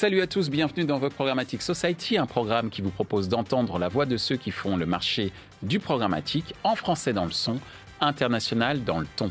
Salut 0.00 0.22
à 0.22 0.26
tous, 0.26 0.48
bienvenue 0.48 0.86
dans 0.86 0.98
The 0.98 1.12
Programmatic 1.12 1.60
Society, 1.60 2.16
un 2.16 2.24
programme 2.24 2.70
qui 2.70 2.80
vous 2.80 2.88
propose 2.88 3.28
d'entendre 3.28 3.78
la 3.78 3.88
voix 3.88 4.06
de 4.06 4.16
ceux 4.16 4.38
qui 4.38 4.50
font 4.50 4.78
le 4.78 4.86
marché 4.86 5.30
du 5.60 5.78
programmatique 5.78 6.54
en 6.64 6.74
français 6.74 7.12
dans 7.12 7.26
le 7.26 7.32
son, 7.32 7.58
international 8.00 8.82
dans 8.82 8.98
le 8.98 9.06
ton. 9.16 9.30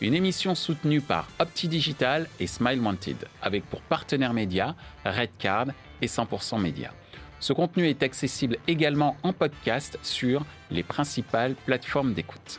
Une 0.00 0.14
émission 0.14 0.56
soutenue 0.56 1.00
par 1.00 1.28
Opti 1.38 1.68
Digital 1.68 2.28
et 2.40 2.48
Smile 2.48 2.80
Wanted, 2.80 3.28
avec 3.42 3.64
pour 3.66 3.80
partenaires 3.80 4.32
médias 4.32 4.74
Redcard 5.04 5.68
et 6.02 6.08
100% 6.08 6.60
Média. 6.60 6.92
Ce 7.38 7.52
contenu 7.52 7.86
est 7.86 8.02
accessible 8.02 8.56
également 8.66 9.16
en 9.22 9.32
podcast 9.32 10.00
sur 10.02 10.44
les 10.72 10.82
principales 10.82 11.54
plateformes 11.64 12.12
d'écoute. 12.12 12.58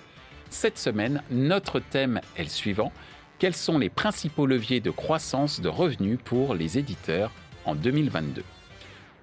Cette 0.50 0.78
semaine, 0.78 1.22
notre 1.30 1.82
thème 1.82 2.22
est 2.38 2.44
le 2.44 2.50
suivant 2.50 2.94
quels 3.38 3.56
sont 3.56 3.78
les 3.78 3.90
principaux 3.90 4.46
leviers 4.46 4.80
de 4.80 4.92
croissance 4.92 5.60
de 5.60 5.68
revenus 5.70 6.20
pour 6.24 6.56
les 6.56 6.78
éditeurs 6.78 7.32
en 7.70 7.76
2022 7.76 8.44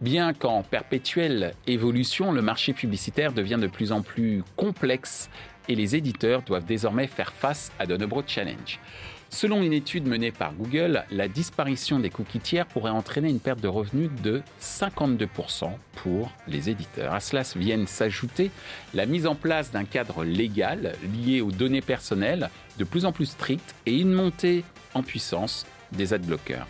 Bien 0.01 0.35
qu'en 0.35 0.63
perpétuelle 0.63 1.55
évolution, 1.67 2.31
le 2.31 2.43
marché 2.43 2.75
publicitaire 2.75 3.33
devient 3.33 3.59
de 3.59 3.67
plus 3.67 3.93
en 3.93 4.03
plus 4.03 4.43
complexe 4.55 5.31
et 5.69 5.75
les 5.75 5.97
éditeurs 5.97 6.43
doivent 6.43 6.67
désormais 6.67 7.07
faire 7.07 7.33
face 7.33 7.73
à 7.79 7.87
de 7.87 7.97
nombreux 7.97 8.23
challenges. 8.27 8.79
Selon 9.31 9.63
une 9.63 9.73
étude 9.73 10.07
menée 10.07 10.33
par 10.33 10.53
Google, 10.53 11.05
la 11.11 11.29
disparition 11.29 11.99
des 11.99 12.11
cookies 12.11 12.41
tiers 12.41 12.67
pourrait 12.67 12.91
entraîner 12.91 13.31
une 13.31 13.41
perte 13.41 13.61
de 13.61 13.69
revenus 13.69 14.11
de 14.23 14.43
52% 14.61 15.71
pour 15.97 16.31
les 16.47 16.71
éditeurs. 16.71 17.15
À 17.15 17.21
cela 17.21 17.43
viennent 17.57 17.87
s'ajouter 17.87 18.51
la 18.95 19.07
mise 19.07 19.27
en 19.27 19.35
place 19.35 19.73
d'un 19.73 19.85
cadre 19.85 20.25
légal 20.25 20.95
lié 21.25 21.41
aux 21.41 21.53
données 21.53 21.81
personnelles 21.81 22.51
de 22.79 22.85
plus 22.85 23.07
en 23.07 23.13
plus 23.13 23.27
strict 23.27 23.75
et 23.87 23.99
une 23.99 24.13
montée 24.13 24.63
en 24.95 25.03
puissance 25.03 25.67
des 25.93 26.13
adblockers. 26.13 26.67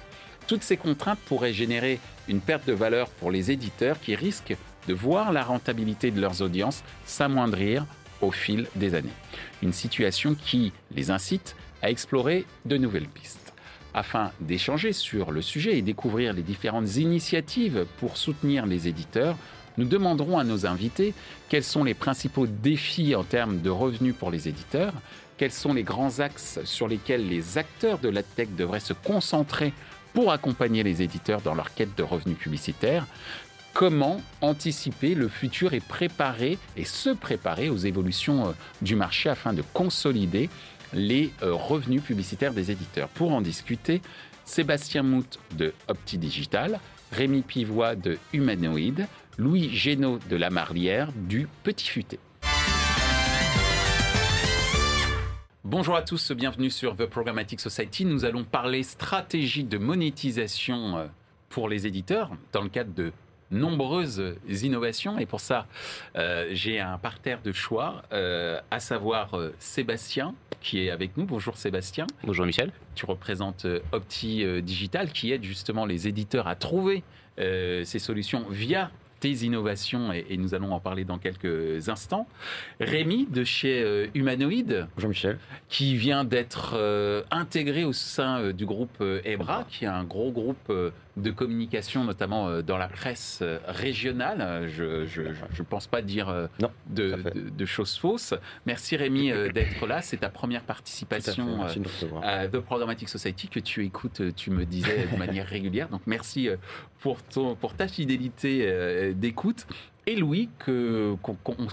Toutes 0.46 0.62
ces 0.62 0.76
contraintes 0.76 1.18
pourraient 1.26 1.52
générer 1.52 1.98
une 2.28 2.40
perte 2.40 2.66
de 2.66 2.72
valeur 2.72 3.08
pour 3.08 3.30
les 3.30 3.50
éditeurs 3.50 4.00
qui 4.00 4.14
risquent 4.14 4.56
de 4.86 4.94
voir 4.94 5.32
la 5.32 5.42
rentabilité 5.42 6.10
de 6.10 6.20
leurs 6.20 6.42
audiences 6.42 6.84
s'amoindrir 7.04 7.84
au 8.20 8.30
fil 8.30 8.66
des 8.76 8.94
années. 8.94 9.08
Une 9.62 9.72
situation 9.72 10.34
qui 10.34 10.72
les 10.94 11.10
incite 11.10 11.56
à 11.82 11.90
explorer 11.90 12.44
de 12.64 12.76
nouvelles 12.76 13.08
pistes. 13.08 13.52
Afin 13.92 14.30
d'échanger 14.40 14.92
sur 14.92 15.32
le 15.32 15.42
sujet 15.42 15.78
et 15.78 15.82
découvrir 15.82 16.32
les 16.32 16.42
différentes 16.42 16.96
initiatives 16.96 17.86
pour 17.98 18.16
soutenir 18.16 18.66
les 18.66 18.88
éditeurs, 18.88 19.36
nous 19.78 19.84
demanderons 19.84 20.38
à 20.38 20.44
nos 20.44 20.66
invités 20.66 21.12
quels 21.48 21.64
sont 21.64 21.84
les 21.84 21.94
principaux 21.94 22.46
défis 22.46 23.14
en 23.14 23.24
termes 23.24 23.60
de 23.60 23.70
revenus 23.70 24.14
pour 24.14 24.30
les 24.30 24.48
éditeurs, 24.48 24.92
quels 25.36 25.52
sont 25.52 25.74
les 25.74 25.82
grands 25.82 26.20
axes 26.20 26.60
sur 26.64 26.88
lesquels 26.88 27.28
les 27.28 27.58
acteurs 27.58 27.98
de 27.98 28.08
la 28.08 28.22
tech 28.22 28.48
devraient 28.56 28.80
se 28.80 28.94
concentrer 28.94 29.72
pour 30.16 30.32
accompagner 30.32 30.82
les 30.82 31.02
éditeurs 31.02 31.42
dans 31.42 31.54
leur 31.54 31.74
quête 31.74 31.94
de 31.94 32.02
revenus 32.02 32.38
publicitaires, 32.38 33.06
comment 33.74 34.22
anticiper 34.40 35.14
le 35.14 35.28
futur 35.28 35.74
et 35.74 35.80
préparer 35.80 36.56
et 36.74 36.86
se 36.86 37.10
préparer 37.10 37.68
aux 37.68 37.76
évolutions 37.76 38.48
euh, 38.48 38.52
du 38.80 38.96
marché 38.96 39.28
afin 39.28 39.52
de 39.52 39.62
consolider 39.74 40.48
les 40.94 41.32
euh, 41.42 41.52
revenus 41.52 42.00
publicitaires 42.00 42.54
des 42.54 42.70
éditeurs. 42.70 43.08
Pour 43.08 43.34
en 43.34 43.42
discuter, 43.42 44.00
Sébastien 44.46 45.02
Mout 45.02 45.38
de 45.54 45.74
Opti 45.86 46.16
Digital, 46.16 46.80
Rémi 47.12 47.42
Pivois 47.42 47.94
de 47.94 48.16
Humanoid, 48.32 49.06
Louis 49.36 49.68
Génaud 49.68 50.18
de 50.30 50.36
La 50.36 50.48
Marlière 50.48 51.10
du 51.14 51.46
Petit 51.62 51.88
Futé. 51.88 52.18
Bonjour 55.68 55.96
à 55.96 56.02
tous, 56.02 56.30
bienvenue 56.30 56.70
sur 56.70 56.94
The 56.94 57.06
Programmatic 57.06 57.58
Society. 57.58 58.04
Nous 58.04 58.24
allons 58.24 58.44
parler 58.44 58.84
stratégie 58.84 59.64
de 59.64 59.78
monétisation 59.78 60.96
euh, 60.96 61.06
pour 61.48 61.68
les 61.68 61.88
éditeurs 61.88 62.30
dans 62.52 62.62
le 62.62 62.68
cadre 62.68 62.94
de 62.94 63.12
nombreuses 63.50 64.36
innovations. 64.48 65.18
Et 65.18 65.26
pour 65.26 65.40
ça, 65.40 65.66
euh, 66.14 66.46
j'ai 66.52 66.78
un 66.78 66.98
parterre 66.98 67.40
de 67.42 67.50
choix, 67.50 68.02
euh, 68.12 68.60
à 68.70 68.78
savoir 68.78 69.36
euh, 69.36 69.52
Sébastien, 69.58 70.36
qui 70.60 70.86
est 70.86 70.90
avec 70.90 71.16
nous. 71.16 71.24
Bonjour 71.24 71.56
Sébastien. 71.56 72.06
Bonjour 72.22 72.46
Michel. 72.46 72.70
Tu 72.94 73.04
représentes 73.04 73.66
Opti 73.90 74.44
Digital, 74.62 75.10
qui 75.10 75.32
aide 75.32 75.42
justement 75.42 75.84
les 75.84 76.06
éditeurs 76.06 76.46
à 76.46 76.54
trouver 76.54 77.02
ces 77.38 77.98
solutions 77.98 78.46
via 78.50 78.90
tes 79.20 79.32
innovations 79.44 80.12
et, 80.12 80.36
nous 80.36 80.54
allons 80.54 80.72
en 80.72 80.80
parler 80.80 81.04
dans 81.04 81.18
quelques 81.18 81.88
instants. 81.88 82.26
Rémi 82.80 83.26
de 83.26 83.44
chez 83.44 84.10
Humanoid. 84.14 84.88
Bonjour 84.94 85.08
Michel. 85.08 85.38
Qui 85.68 85.96
vient 85.96 86.24
d'être 86.24 86.76
intégré 87.30 87.84
au 87.84 87.92
sein 87.92 88.52
du 88.52 88.66
groupe 88.66 89.02
EBRA, 89.24 89.64
qui 89.68 89.84
est 89.84 89.88
un 89.88 90.04
gros 90.04 90.30
groupe 90.30 90.70
de 91.16 91.30
communication, 91.30 92.04
notamment 92.04 92.48
euh, 92.48 92.62
dans 92.62 92.76
la 92.76 92.88
presse 92.88 93.40
euh, 93.42 93.58
régionale. 93.66 94.68
Je 94.68 95.22
ne 95.22 95.64
pense 95.68 95.86
pas 95.86 96.02
dire 96.02 96.28
euh, 96.28 96.46
de, 96.88 97.64
choses 97.64 97.96
fausses. 97.96 98.34
Merci 98.66 98.96
Rémi 98.96 99.32
d'être 99.52 99.86
là. 99.86 100.02
C'est 100.02 100.18
ta 100.18 100.28
première 100.28 100.62
participation 100.62 101.64
à, 102.22 102.48
The 102.48 102.58
Programmatic 102.58 103.08
Society 103.08 103.48
que 103.48 103.60
tu 103.60 103.84
écoutes, 103.84 104.22
tu 104.36 104.50
me 104.50 104.64
disais, 104.64 105.08
de 105.10 105.16
manière 105.18 105.46
régulière. 105.46 105.88
Donc 105.88 106.02
merci 106.06 106.48
pour, 107.00 107.22
ton, 107.22 107.54
pour 107.56 107.74
ta 107.74 107.88
fidélité 107.88 109.05
d'écoute. 109.14 109.66
Et 110.08 110.14
Louis, 110.14 110.48
qu'on 110.64 111.18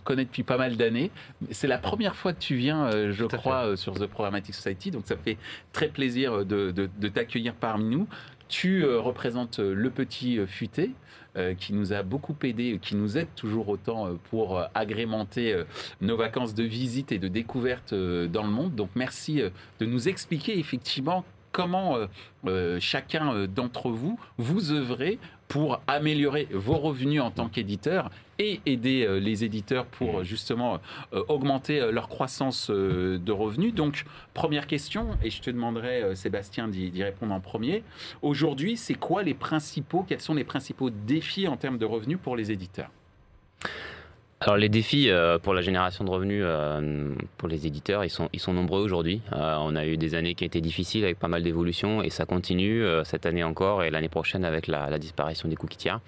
connaît 0.04 0.26
depuis 0.26 0.42
pas 0.42 0.58
mal 0.58 0.76
d'années. 0.76 1.12
C'est 1.52 1.68
la 1.68 1.78
première 1.78 2.16
fois 2.16 2.34
que 2.34 2.40
tu 2.40 2.56
viens, 2.56 3.12
je 3.12 3.26
crois, 3.26 3.78
sur 3.78 3.94
The 3.94 4.08
Programmatic 4.08 4.56
Society. 4.56 4.90
Donc 4.90 5.04
ça 5.06 5.16
fait 5.18 5.38
très 5.72 5.88
plaisir 5.88 6.44
de, 6.44 6.72
de 6.72 7.08
t'accueillir 7.10 7.54
parmi 7.54 7.86
nous. 7.86 8.08
Tu 8.54 8.86
euh, 8.86 9.00
représentes 9.00 9.58
euh, 9.58 9.74
le 9.74 9.90
petit 9.90 10.38
euh, 10.38 10.46
futé. 10.46 10.92
qui 11.58 11.74
nous 11.74 11.94
a 11.94 12.04
beaucoup 12.04 12.36
aidé, 12.44 12.78
qui 12.80 12.96
nous 12.96 13.18
aide 13.18 13.34
toujours 13.36 13.68
autant 13.70 14.08
pour 14.30 14.62
agrémenter 14.76 15.64
nos 16.00 16.16
vacances 16.16 16.54
de 16.54 16.62
visite 16.62 17.12
et 17.12 17.18
de 17.18 17.28
découverte 17.28 17.92
dans 17.92 18.44
le 18.44 18.52
monde. 18.52 18.76
Donc 18.76 18.92
merci 18.94 19.42
de 19.80 19.86
nous 19.88 20.08
expliquer 20.08 20.60
effectivement 20.60 21.26
comment 21.52 21.98
chacun 22.80 23.48
d'entre 23.48 23.90
vous 23.90 24.20
vous 24.38 24.72
œuvrez 24.74 25.18
pour 25.54 25.80
améliorer 25.86 26.48
vos 26.52 26.80
revenus 26.80 27.22
en 27.22 27.30
tant 27.30 27.48
qu'éditeur 27.48 28.10
et 28.40 28.60
aider 28.66 29.06
euh, 29.06 29.20
les 29.20 29.44
éditeurs 29.44 29.86
pour 29.86 30.22
mmh. 30.22 30.24
justement 30.24 30.80
euh, 31.14 31.24
augmenter 31.28 31.80
euh, 31.80 31.92
leur 31.92 32.10
croissance 32.10 32.72
de 32.72 33.32
revenus. 33.32 33.72
Donc, 33.72 34.04
première 34.34 34.66
question, 34.66 35.10
et 35.22 35.30
je 35.30 35.44
te 35.44 35.52
demanderai, 35.52 36.16
Sébastien, 36.16 36.68
d'y 36.68 37.04
répondre 37.04 37.36
en 37.36 37.40
premier. 37.40 37.84
Aujourd'hui, 38.24 38.78
c'est 38.78 38.96
quoi 38.96 39.22
les 39.22 39.36
principaux, 39.36 40.04
quels 40.10 40.22
sont 40.22 40.34
les 40.34 40.44
principaux 40.44 40.90
défis 40.90 41.48
en 41.48 41.56
termes 41.56 41.78
de 41.78 41.86
revenus 41.86 42.18
pour 42.18 42.36
les 42.36 42.52
éditeurs? 42.52 42.90
Alors 44.44 44.58
les 44.58 44.68
défis 44.68 45.10
euh, 45.10 45.40
pour 45.40 45.54
la 45.54 45.62
génération 45.62 46.04
de 46.04 46.10
revenus 46.10 46.44
euh, 46.46 47.16
pour 47.38 47.48
les 47.48 47.66
éditeurs, 47.66 48.04
ils 48.04 48.10
sont, 48.10 48.28
ils 48.34 48.42
sont 48.42 48.52
nombreux 48.52 48.82
aujourd'hui. 48.82 49.22
Euh, 49.32 49.56
on 49.62 49.74
a 49.78 49.86
eu 49.86 49.96
des 49.96 50.16
années 50.16 50.36
qui 50.36 50.44
étaient 50.44 50.60
difficiles 50.60 51.06
avec 51.06 51.18
pas 51.18 51.30
mal 51.30 51.44
d'évolutions 51.44 52.04
et 52.04 52.10
ça 52.10 52.26
continue 52.26 52.84
cette 53.06 53.26
année 53.26 53.44
encore 53.44 53.84
et 53.84 53.90
l'année 53.90 54.10
prochaine 54.10 54.44
avec 54.44 54.68
la, 54.68 55.00
disparition 55.00 55.48
des 55.48 55.56
cookies 55.56 55.78
tiers. 55.78 56.02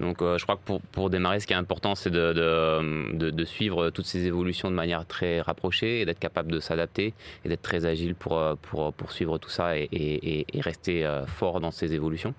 Donc 0.00 0.18
je 0.20 0.42
crois 0.42 0.56
que 0.56 0.62
pour, 0.64 0.80
pour 0.80 1.10
démarrer, 1.10 1.38
ce 1.38 1.46
qui 1.46 1.52
est 1.52 1.56
important, 1.56 1.94
c'est 1.94 2.10
de, 2.10 2.32
de, 2.32 3.30
de, 3.30 3.44
suivre 3.44 3.90
toutes 3.90 4.06
ces 4.06 4.26
évolutions 4.26 4.68
de 4.68 4.74
manière 4.74 5.06
très 5.06 5.40
rapprochée 5.40 6.00
et 6.00 6.04
d'être 6.04 6.18
capable 6.18 6.50
de 6.50 6.58
s'adapter 6.58 7.14
et 7.44 7.48
d'être 7.48 7.62
très 7.62 7.86
agile 7.86 8.16
pour, 8.16 8.42
pour, 8.62 8.92
pour 8.92 9.12
suivre 9.12 9.38
tout 9.38 9.48
ça 9.48 9.78
et, 9.78 9.88
et, 9.92 10.46
et 10.52 10.60
rester 10.60 11.08
fort 11.26 11.60
dans 11.60 11.70
ces 11.70 11.94
évolutions. 11.94 12.34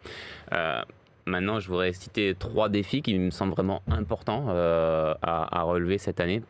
Maintenant, 1.27 1.59
je 1.59 1.67
voudrais 1.67 1.91
citer 1.91 2.33
trois 2.39 2.69
défis 2.69 3.01
qui 3.01 3.13
me 3.19 3.31
semblent 3.31 3.51
vraiment 3.51 3.81
importants 3.91 4.45
euh, 4.47 5.13
à, 5.21 5.61
relever 5.63 5.97
cette 5.97 6.21
année 6.21 6.41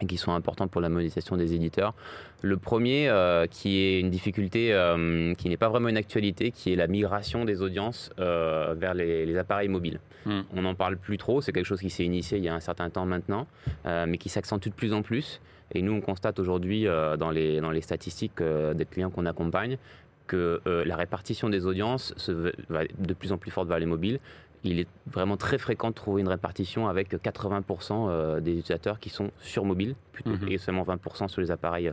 et 0.00 0.06
qui 0.06 0.16
sont 0.16 0.32
importants 0.32 0.66
pour 0.66 0.80
la 0.80 0.88
monétisation 0.88 1.36
des 1.36 1.54
éditeurs. 1.54 1.94
Le 2.42 2.56
premier, 2.56 3.08
euh, 3.08 3.46
qui 3.46 3.78
est 3.78 4.00
une 4.00 4.10
difficulté 4.10 4.74
euh, 4.74 5.32
qui 5.34 5.48
n'est 5.48 5.56
pas 5.56 5.68
vraiment 5.68 5.88
une 5.88 5.96
actualité, 5.96 6.50
qui 6.50 6.72
est 6.72 6.76
la 6.76 6.88
migration 6.88 7.44
des 7.44 7.62
audiences 7.62 8.10
vers 8.18 8.94
les, 8.94 9.38
appareils 9.38 9.68
mobiles. 9.68 10.00
Hmm. 10.26 10.40
On 10.54 10.62
n'en 10.62 10.74
parle 10.74 10.96
plus 10.96 11.18
trop, 11.18 11.40
c'est 11.40 11.52
quelque 11.52 11.64
chose 11.64 11.80
qui 11.80 11.90
s'est 11.90 12.04
initié 12.04 12.36
il 12.38 12.44
y 12.44 12.48
a 12.48 12.54
un 12.54 12.60
certain 12.60 12.90
temps 12.90 13.06
maintenant, 13.06 13.46
mais 13.84 14.18
qui 14.18 14.28
s'accentue 14.28 14.70
de 14.70 14.74
plus 14.74 14.92
en 14.92 15.02
plus. 15.02 15.40
Et 15.72 15.82
nous, 15.82 15.92
on 15.92 16.00
constate 16.00 16.38
aujourd'hui 16.38 16.84
dans, 16.84 17.30
les, 17.30 17.60
dans 17.60 17.70
les 17.70 17.80
statistiques 17.80 18.42
des 18.42 18.84
clients 18.84 19.10
qu'on 19.10 19.26
accompagne 19.26 19.78
que 20.26 20.60
euh, 20.66 20.84
la 20.84 20.96
répartition 20.96 21.48
des 21.48 21.66
audiences 21.66 22.14
se, 22.16 22.52
va 22.68 22.84
de 22.86 23.14
plus 23.14 23.32
en 23.32 23.38
plus 23.38 23.50
forte 23.50 23.68
vers 23.68 23.78
les 23.78 23.86
mobiles. 23.86 24.18
Il 24.64 24.80
est 24.80 24.88
vraiment 25.06 25.36
très 25.36 25.58
fréquent 25.58 25.90
de 25.90 25.94
trouver 25.94 26.22
une 26.22 26.28
répartition 26.28 26.88
avec 26.88 27.12
80% 27.12 28.08
euh, 28.08 28.40
des 28.40 28.52
utilisateurs 28.52 28.98
qui 28.98 29.10
sont 29.10 29.30
sur 29.40 29.64
mobile, 29.64 29.94
plutôt, 30.12 30.30
mhm. 30.30 30.48
et 30.48 30.58
seulement 30.58 30.82
20% 30.82 31.28
sur 31.28 31.40
les 31.40 31.50
appareils 31.50 31.92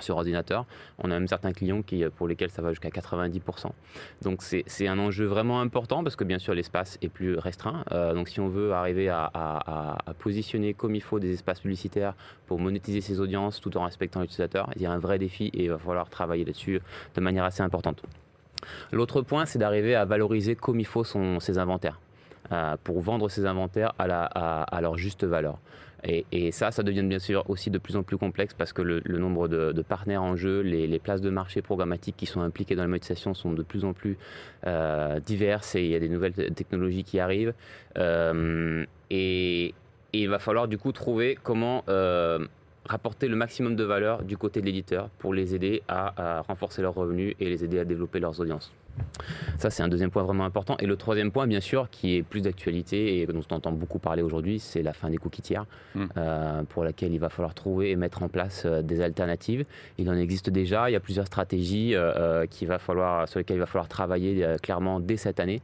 sur 0.00 0.16
ordinateur. 0.16 0.66
On 0.98 1.10
a 1.10 1.14
même 1.18 1.28
certains 1.28 1.52
clients 1.52 1.82
qui, 1.82 2.04
pour 2.16 2.28
lesquels 2.28 2.50
ça 2.50 2.62
va 2.62 2.70
jusqu'à 2.70 2.88
90%. 2.88 3.70
Donc 4.22 4.42
c'est 4.42 4.88
un 4.88 4.98
enjeu 4.98 5.26
vraiment 5.26 5.60
important 5.60 6.02
parce 6.02 6.16
que 6.16 6.24
bien 6.24 6.38
sûr 6.38 6.54
l'espace 6.54 6.98
est 7.02 7.08
plus 7.08 7.36
restreint. 7.36 7.84
Euh, 7.92 8.14
donc 8.14 8.28
si 8.28 8.40
on 8.40 8.48
veut 8.48 8.72
arriver 8.72 9.08
à, 9.08 9.98
positionner 10.18 10.74
comme 10.74 10.94
il 10.94 11.02
faut 11.02 11.18
des 11.18 11.32
espaces 11.32 11.60
publicitaires 11.60 12.14
pour 12.46 12.58
monétiser 12.58 13.00
ses 13.00 13.20
audiences 13.20 13.60
tout 13.60 13.76
en 13.76 13.84
respectant 13.84 14.20
l'utilisateur, 14.20 14.70
il 14.76 14.82
y 14.82 14.86
a 14.86 14.92
un 14.92 14.98
vrai 14.98 15.18
défi 15.18 15.46
et 15.54 15.64
il 15.64 15.70
va 15.70 15.78
falloir 15.78 16.08
travailler 16.08 16.44
là-dessus 16.44 16.80
de 17.14 17.20
manière 17.20 17.44
assez 17.44 17.62
importante. 17.62 18.02
L'autre 18.92 19.22
point, 19.22 19.46
c'est 19.46 19.58
d'arriver 19.58 19.94
à 19.94 20.04
valoriser 20.04 20.54
comme 20.54 20.78
il 20.78 20.86
faut 20.86 21.04
ses 21.04 21.58
inventaires, 21.58 21.98
pour 22.84 23.00
vendre 23.00 23.28
ses 23.28 23.46
inventaires 23.46 23.92
à 23.98 24.80
leur 24.80 24.96
juste 24.96 25.24
valeur. 25.24 25.58
Et, 26.04 26.50
ça, 26.50 26.72
ça 26.72 26.82
devient 26.82 27.02
bien 27.02 27.20
sûr 27.20 27.48
aussi 27.48 27.70
de 27.70 27.78
plus 27.78 27.96
en 27.96 28.02
plus 28.02 28.16
complexe 28.16 28.54
parce 28.54 28.72
que 28.72 28.82
le, 28.82 29.18
nombre 29.18 29.46
de, 29.46 29.82
partenaires 29.82 30.22
en 30.22 30.36
jeu, 30.36 30.60
les, 30.60 30.98
places 30.98 31.20
de 31.20 31.30
marché 31.30 31.62
programmatiques 31.62 32.16
qui 32.16 32.26
sont 32.26 32.40
impliquées 32.40 32.74
dans 32.74 32.82
la 32.82 32.88
monétisation 32.88 33.34
sont 33.34 33.52
de 33.52 33.62
plus 33.62 33.84
en 33.84 33.92
plus 33.92 34.18
euh, 34.66 35.20
diverses 35.20 35.74
et 35.76 35.84
il 35.84 35.90
y 35.90 35.94
a 35.94 36.00
des 36.00 36.08
nouvelles 36.08 36.32
technologies 36.32 37.04
qui 37.04 37.20
arrivent. 37.20 37.54
Euh, 37.98 38.84
et, 39.10 39.74
il 40.14 40.28
va 40.28 40.38
falloir 40.38 40.68
du 40.68 40.76
coup 40.76 40.92
trouver 40.92 41.38
comment 41.42 41.84
euh, 41.88 42.38
rapporter 42.84 43.28
le 43.28 43.36
maximum 43.36 43.76
de 43.76 43.84
valeur 43.84 44.24
du 44.24 44.36
côté 44.36 44.60
de 44.60 44.66
l'éditeur 44.66 45.08
pour 45.18 45.32
les 45.32 45.54
aider 45.54 45.82
à 45.88 46.42
renforcer 46.46 46.82
leurs 46.82 46.94
revenus 46.94 47.34
et 47.40 47.48
les 47.48 47.64
aider 47.64 47.78
à 47.78 47.86
développer 47.86 48.20
leurs 48.20 48.38
audiences. 48.38 48.74
Ça, 49.58 49.70
c'est 49.70 49.82
un 49.82 49.88
deuxième 49.88 50.10
point 50.10 50.22
vraiment 50.22 50.44
important. 50.44 50.76
Et 50.80 50.86
le 50.86 50.96
troisième 50.96 51.30
point, 51.30 51.46
bien 51.46 51.60
sûr, 51.60 51.88
qui 51.90 52.16
est 52.16 52.22
plus 52.22 52.40
d'actualité 52.42 53.20
et 53.20 53.26
dont 53.26 53.40
on 53.50 53.54
entend 53.54 53.72
beaucoup 53.72 53.98
parler 53.98 54.22
aujourd'hui, 54.22 54.58
c'est 54.58 54.82
la 54.82 54.92
fin 54.92 55.08
des 55.10 55.18
cookies 55.18 55.42
tiers, 55.42 55.66
hmm. 55.94 56.06
euh, 56.16 56.62
pour 56.64 56.84
laquelle 56.84 57.12
il 57.12 57.18
va 57.18 57.28
falloir 57.28 57.54
trouver 57.54 57.90
et 57.90 57.96
mettre 57.96 58.22
en 58.22 58.28
place 58.28 58.64
euh, 58.64 58.82
des 58.82 59.00
alternatives. 59.00 59.64
Il 59.98 60.10
en 60.10 60.16
existe 60.16 60.50
déjà. 60.50 60.90
Il 60.90 60.92
y 60.92 60.96
a 60.96 61.00
plusieurs 61.00 61.26
stratégies 61.26 61.94
euh, 61.94 62.46
va 62.62 62.78
falloir, 62.78 63.28
sur 63.28 63.38
lesquelles 63.38 63.56
il 63.56 63.60
va 63.60 63.66
falloir 63.66 63.88
travailler 63.88 64.46
clairement 64.62 65.00
dès 65.00 65.16
cette 65.16 65.40
année 65.40 65.62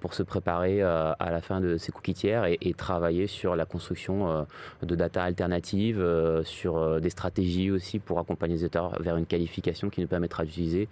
pour 0.00 0.12
se 0.12 0.22
préparer 0.22 0.82
à 0.82 1.16
la 1.30 1.40
fin 1.40 1.60
de 1.60 1.78
ces 1.78 1.92
cookies 1.92 2.14
tiers 2.14 2.44
et, 2.44 2.58
et 2.60 2.74
travailler 2.74 3.26
sur 3.26 3.56
la 3.56 3.64
construction 3.64 4.46
de 4.82 4.94
data 4.94 5.22
alternatives, 5.22 6.04
sur 6.44 7.00
des 7.00 7.10
stratégies 7.10 7.70
aussi 7.70 7.98
pour 7.98 8.18
accompagner 8.18 8.54
les 8.54 8.64
éditeurs 8.64 9.00
vers 9.00 9.16
une 9.16 9.26
qualification 9.26 9.88
qui 9.88 10.02
nous 10.02 10.08
permettra 10.08 10.44
d'utiliser 10.44 10.88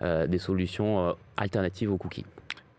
des 0.00 0.38
solutions 0.38 1.08
euh, 1.08 1.12
alternatives 1.36 1.92
aux 1.92 1.98
cookies. 1.98 2.24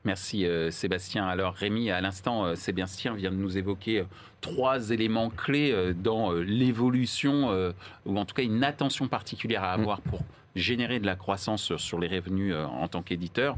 Merci 0.03 0.45
euh, 0.45 0.71
Sébastien. 0.71 1.27
Alors 1.27 1.53
Rémi, 1.53 1.91
à 1.91 2.01
l'instant, 2.01 2.55
Sébastien 2.55 3.13
vient 3.13 3.31
de 3.31 3.35
nous 3.35 3.57
évoquer 3.57 4.03
trois 4.41 4.89
éléments 4.89 5.29
clés 5.29 5.93
dans 5.93 6.31
l'évolution, 6.33 7.73
ou 8.07 8.17
en 8.17 8.25
tout 8.25 8.33
cas 8.33 8.41
une 8.41 8.63
attention 8.63 9.07
particulière 9.07 9.63
à 9.63 9.73
avoir 9.73 9.99
mm. 9.99 10.09
pour 10.09 10.21
générer 10.55 10.99
de 10.99 11.05
la 11.05 11.15
croissance 11.15 11.77
sur 11.77 11.99
les 11.99 12.07
revenus 12.07 12.55
en 12.55 12.87
tant 12.87 13.03
qu'éditeur. 13.03 13.57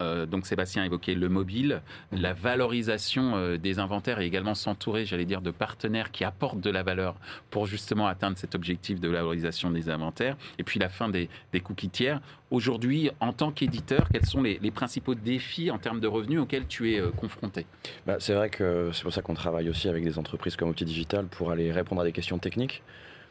Euh, 0.00 0.26
donc 0.26 0.46
Sébastien 0.46 0.84
évoquait 0.84 1.14
le 1.14 1.28
mobile, 1.28 1.82
la 2.12 2.32
valorisation 2.32 3.36
euh, 3.36 3.56
des 3.56 3.78
inventaires 3.78 4.20
et 4.20 4.26
également 4.26 4.54
s'entourer, 4.54 5.04
j'allais 5.04 5.24
dire, 5.24 5.40
de 5.40 5.50
partenaires 5.50 6.10
qui 6.10 6.24
apportent 6.24 6.60
de 6.60 6.70
la 6.70 6.82
valeur 6.82 7.16
pour 7.50 7.66
justement 7.66 8.06
atteindre 8.06 8.38
cet 8.38 8.54
objectif 8.54 9.00
de 9.00 9.08
valorisation 9.08 9.70
des 9.70 9.90
inventaires. 9.90 10.36
Et 10.58 10.62
puis 10.62 10.78
la 10.78 10.88
fin 10.88 11.08
des, 11.08 11.28
cookies 11.62 11.90
tiers. 11.90 12.20
Aujourd'hui, 12.50 13.10
en 13.20 13.32
tant 13.32 13.50
qu'éditeur, 13.50 14.08
quels 14.12 14.24
sont 14.24 14.42
les, 14.42 14.58
principaux 14.70 15.14
défis 15.14 15.70
en 15.70 15.78
termes 15.78 16.00
de 16.00 16.06
revenus 16.06 16.40
auxquels 16.40 16.66
tu 16.66 16.92
es 16.92 17.00
euh, 17.00 17.10
confronté? 17.10 17.66
Bah, 18.06 18.16
C'est 18.20 18.34
vrai 18.34 18.48
que 18.48 18.90
c'est 18.92 19.02
pour 19.02 19.12
ça 19.12 19.22
qu'on 19.22 19.34
travaille 19.34 19.68
aussi 19.68 19.88
avec 19.88 20.04
des 20.04 20.18
entreprises 20.18 20.56
comme 20.56 20.70
Opti 20.70 20.84
Digital 20.84 21.26
pour 21.26 21.50
aller 21.50 21.72
répondre 21.72 22.00
à 22.00 22.04
des 22.04 22.12
questions 22.12 22.38
techniques. 22.38 22.82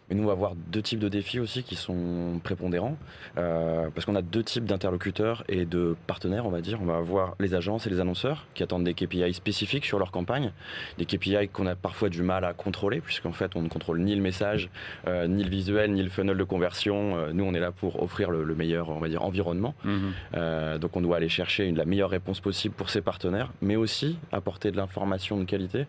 Mais 0.09 0.15
nous, 0.15 0.23
on 0.23 0.27
va 0.27 0.31
avoir 0.31 0.55
deux 0.55 0.81
types 0.81 0.99
de 0.99 1.09
défis 1.09 1.39
aussi 1.39 1.63
qui 1.63 1.75
sont 1.75 2.39
prépondérants, 2.41 2.97
euh, 3.37 3.89
parce 3.93 4.05
qu'on 4.05 4.15
a 4.15 4.21
deux 4.21 4.43
types 4.43 4.63
d'interlocuteurs 4.63 5.43
et 5.49 5.65
de 5.65 5.97
partenaires, 6.07 6.45
on 6.45 6.49
va 6.49 6.61
dire. 6.61 6.79
On 6.81 6.85
va 6.85 6.95
avoir 6.95 7.35
les 7.39 7.55
agences 7.55 7.87
et 7.87 7.89
les 7.89 7.99
annonceurs 7.99 8.45
qui 8.53 8.63
attendent 8.63 8.85
des 8.85 8.93
KPI 8.93 9.33
spécifiques 9.33 9.85
sur 9.85 9.99
leur 9.99 10.11
campagne, 10.11 10.53
des 10.97 11.05
KPI 11.05 11.49
qu'on 11.51 11.67
a 11.67 11.75
parfois 11.75 12.07
du 12.07 12.21
mal 12.21 12.45
à 12.45 12.53
contrôler, 12.53 13.01
puisqu'en 13.01 13.33
fait, 13.33 13.55
on 13.55 13.61
ne 13.61 13.67
contrôle 13.67 13.99
ni 13.99 14.15
le 14.15 14.21
message, 14.21 14.69
euh, 15.07 15.27
ni 15.27 15.43
le 15.43 15.49
visuel, 15.49 15.91
ni 15.91 16.01
le 16.01 16.09
funnel 16.09 16.37
de 16.37 16.43
conversion. 16.45 17.17
Euh, 17.17 17.33
nous, 17.33 17.43
on 17.43 17.53
est 17.53 17.59
là 17.59 17.71
pour 17.71 18.01
offrir 18.01 18.31
le, 18.31 18.55
meilleur, 18.55 18.89
on 18.89 18.99
va 18.99 19.09
dire, 19.09 19.23
environnement. 19.23 19.75
Mhm. 19.83 20.79
donc, 20.79 20.95
on 20.95 21.01
doit 21.01 21.17
aller 21.17 21.29
chercher 21.29 21.71
la 21.71 21.85
meilleure 21.85 22.09
réponse 22.09 22.39
possible 22.39 22.73
pour 22.73 22.89
ces 22.89 23.01
partenaires, 23.01 23.51
mais 23.61 23.75
aussi 23.75 24.17
apporter 24.31 24.71
de 24.71 24.77
l'information 24.77 25.37
de 25.37 25.43
qualité 25.43 25.81
euh, 25.81 25.83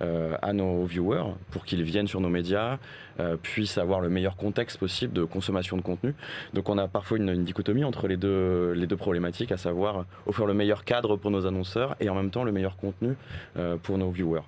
à 0.00 0.52
nos 0.52 0.84
viewers 0.84 1.34
pour 1.50 1.64
qu'ils 1.64 1.82
viennent 1.82 2.08
sur 2.08 2.20
nos 2.20 2.28
médias, 2.28 2.78
euh, 3.20 3.36
puissent 3.36 3.78
avoir 3.78 4.00
le 4.00 4.08
meilleur 4.08 4.34
contexte 4.34 4.76
possible 4.76 5.12
de 5.12 5.22
consommation 5.22 5.76
de 5.76 5.82
contenu. 5.82 6.14
Donc 6.52 6.68
on 6.68 6.78
a 6.78 6.88
parfois 6.88 7.16
une, 7.16 7.44
dichotomie 7.44 7.84
entre 7.84 8.08
les 8.08 8.16
deux, 8.16 8.72
les 8.72 8.88
deux 8.88 8.96
problématiques, 8.96 9.52
à 9.52 9.56
savoir 9.56 10.04
offrir 10.26 10.46
le 10.46 10.54
meilleur 10.54 10.84
cadre 10.84 11.16
pour 11.16 11.30
nos 11.30 11.46
annonceurs 11.46 11.94
et 12.00 12.08
en 12.08 12.16
même 12.16 12.30
temps 12.30 12.42
le 12.42 12.50
meilleur 12.50 12.76
contenu 12.76 13.14
euh, 13.56 13.76
pour 13.76 13.98
nos 13.98 14.10
viewers. 14.10 14.42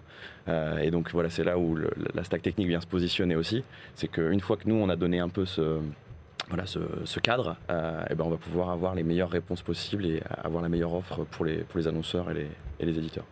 et 0.83 0.91
donc 0.91 1.13
voilà, 1.13 1.31
c'est 1.31 1.45
là 1.45 1.59
où 1.59 1.77
la 2.15 2.25
stack 2.25 2.43
technique 2.43 2.67
vient 2.67 2.81
se 2.81 2.89
positionner 2.89 3.37
aussi. 3.37 3.63
C'est 3.95 4.09
qu'une 4.09 4.41
fois 4.41 4.57
que 4.57 4.69
nous, 4.69 4.75
on 4.75 4.89
a 4.89 4.97
donné 4.97 5.21
un 5.21 5.29
peu 5.29 5.47
ce, 5.47 5.79
voilà, 6.49 6.67
ce, 6.67 7.21
cadre, 7.21 7.57
et 8.11 8.15
ben 8.17 8.25
on 8.25 8.31
va 8.31 8.37
pouvoir 8.37 8.71
avoir 8.71 8.97
les 8.97 9.05
meilleures 9.05 9.31
réponses 9.31 9.63
possibles 9.63 10.07
et 10.07 10.23
avoir 10.43 10.63
la 10.63 10.69
meilleure 10.69 10.95
offre 10.95 11.25
pour 11.25 11.45
les, 11.45 11.59
pour 11.59 11.79
les 11.79 11.87
annonceurs 11.87 12.31
et 12.33 12.35
les, 12.35 12.49
et 12.81 12.87
les 12.87 12.99
éditeurs. 12.99 13.27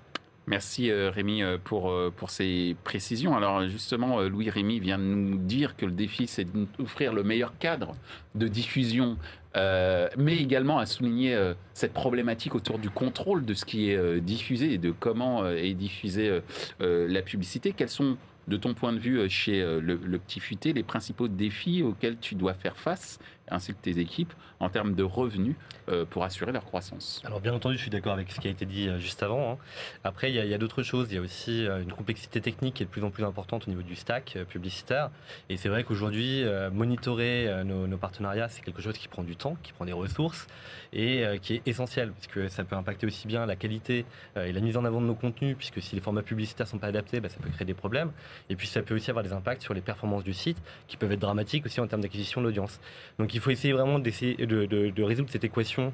Merci 0.46 0.90
euh, 0.90 1.10
Rémi 1.10 1.42
euh, 1.42 1.56
pour, 1.62 1.90
euh, 1.90 2.12
pour 2.14 2.30
ces 2.30 2.76
précisions. 2.84 3.34
Alors 3.34 3.66
justement, 3.66 4.20
Louis 4.22 4.50
Rémi 4.50 4.78
vient 4.78 4.98
de 4.98 5.04
nous 5.04 5.38
dire 5.38 5.76
que 5.76 5.86
le 5.86 5.92
défi, 5.92 6.26
c'est 6.26 6.44
d'offrir 6.44 7.14
le 7.14 7.22
meilleur 7.22 7.56
cadre 7.58 7.92
de 8.34 8.46
diffusion, 8.48 9.16
mais 9.54 10.36
également 10.36 10.78
à 10.78 10.86
souligner 10.86 11.38
cette 11.74 11.92
problématique 11.92 12.56
autour 12.56 12.80
du 12.80 12.90
contrôle 12.90 13.44
de 13.44 13.54
ce 13.54 13.64
qui 13.64 13.90
est 13.90 14.20
diffusé 14.20 14.74
et 14.74 14.78
de 14.78 14.90
comment 14.90 15.46
est 15.46 15.74
diffusée 15.74 16.40
la 16.80 17.22
publicité. 17.22 17.72
Quels 17.72 17.88
sont, 17.88 18.16
de 18.48 18.56
ton 18.56 18.74
point 18.74 18.92
de 18.92 18.98
vue, 18.98 19.30
chez 19.30 19.62
le 19.62 20.18
Petit 20.18 20.40
Futé, 20.40 20.72
les 20.72 20.82
principaux 20.82 21.28
défis 21.28 21.84
auxquels 21.84 22.18
tu 22.18 22.34
dois 22.34 22.54
faire 22.54 22.76
face 22.76 23.20
ainsi 23.48 23.74
que 23.74 23.80
tes 23.80 23.98
équipes 23.98 24.32
en 24.60 24.70
termes 24.70 24.94
de 24.94 25.02
revenus 25.02 25.56
euh, 25.90 26.04
pour 26.04 26.24
assurer 26.24 26.52
leur 26.52 26.64
croissance. 26.64 27.22
Alors 27.24 27.40
bien 27.40 27.52
entendu, 27.52 27.76
je 27.76 27.82
suis 27.82 27.90
d'accord 27.90 28.12
avec 28.12 28.32
ce 28.32 28.40
qui 28.40 28.48
a 28.48 28.50
été 28.50 28.64
dit 28.64 28.88
euh, 28.88 28.98
juste 28.98 29.22
avant. 29.22 29.52
Hein. 29.52 29.58
Après, 30.02 30.30
il 30.30 30.34
y 30.34 30.54
a, 30.54 30.58
d'autres 30.58 30.82
choses. 30.82 31.08
Il 31.10 31.16
y 31.16 31.18
a 31.18 31.20
aussi 31.20 31.66
euh, 31.66 31.82
une 31.82 31.92
complexité 31.92 32.40
technique 32.40 32.74
qui 32.74 32.82
est 32.82 32.86
de 32.86 32.90
plus 32.90 33.04
en 33.04 33.10
plus 33.10 33.24
importante 33.24 33.66
au 33.66 33.70
niveau 33.70 33.82
du 33.82 33.96
stack 33.96 34.38
publicitaire. 34.48 35.10
Et 35.48 35.56
c'est 35.56 35.68
vrai 35.68 35.84
qu'aujourd'hui, 35.84 36.44
monitorer 36.72 37.62
nos, 37.64 37.96
partenariats, 37.96 38.48
c'est 38.48 38.62
quelque 38.62 38.82
chose 38.82 38.96
qui 38.96 39.08
prend 39.08 39.22
du 39.22 39.36
temps, 39.36 39.56
qui 39.62 39.72
prend 39.72 39.84
des 39.84 39.92
ressources 39.92 40.46
et 40.92 41.24
qui 41.42 41.54
est 41.54 41.62
essentiel 41.66 42.12
parce 42.12 42.26
que 42.26 42.48
ça 42.48 42.64
peut 42.64 42.76
impacter 42.76 43.06
aussi 43.06 43.26
bien 43.26 43.46
la 43.46 43.56
qualité 43.56 44.04
et 44.36 44.52
la 44.52 44.60
mise 44.60 44.76
en 44.76 44.84
avant 44.84 45.00
de 45.00 45.06
nos 45.06 45.14
contenus, 45.14 45.56
puisque 45.56 45.82
si 45.82 45.94
les 45.94 46.00
formats 46.00 46.22
publicitaires 46.22 46.66
sont 46.66 46.78
pas 46.78 46.88
adaptés, 46.88 47.20
bah, 47.20 47.28
ça 47.28 47.38
peut 47.40 47.50
créer 47.50 47.66
des 47.66 47.74
problèmes. 47.74 48.12
Et 48.48 48.56
puis 48.56 48.66
ça 48.66 48.82
peut 48.82 48.94
aussi 48.94 49.10
avoir 49.10 49.24
des 49.24 49.32
impacts 49.32 49.62
sur 49.62 49.74
les 49.74 49.80
performances 49.80 50.24
du 50.24 50.34
site, 50.34 50.58
qui 50.88 50.96
peuvent 50.96 51.12
être 51.12 51.20
dramatiques 51.20 51.66
aussi 51.66 51.80
en 51.80 51.86
termes 51.86 52.02
d'acquisition 52.02 52.42
d'audience. 52.42 52.80
Donc 53.18 53.33
il 53.34 53.40
faut 53.40 53.50
essayer 53.50 53.72
vraiment 53.72 53.98
d'essayer 53.98 54.46
de, 54.46 55.02
résoudre 55.02 55.28
cette 55.30 55.44
équation 55.44 55.92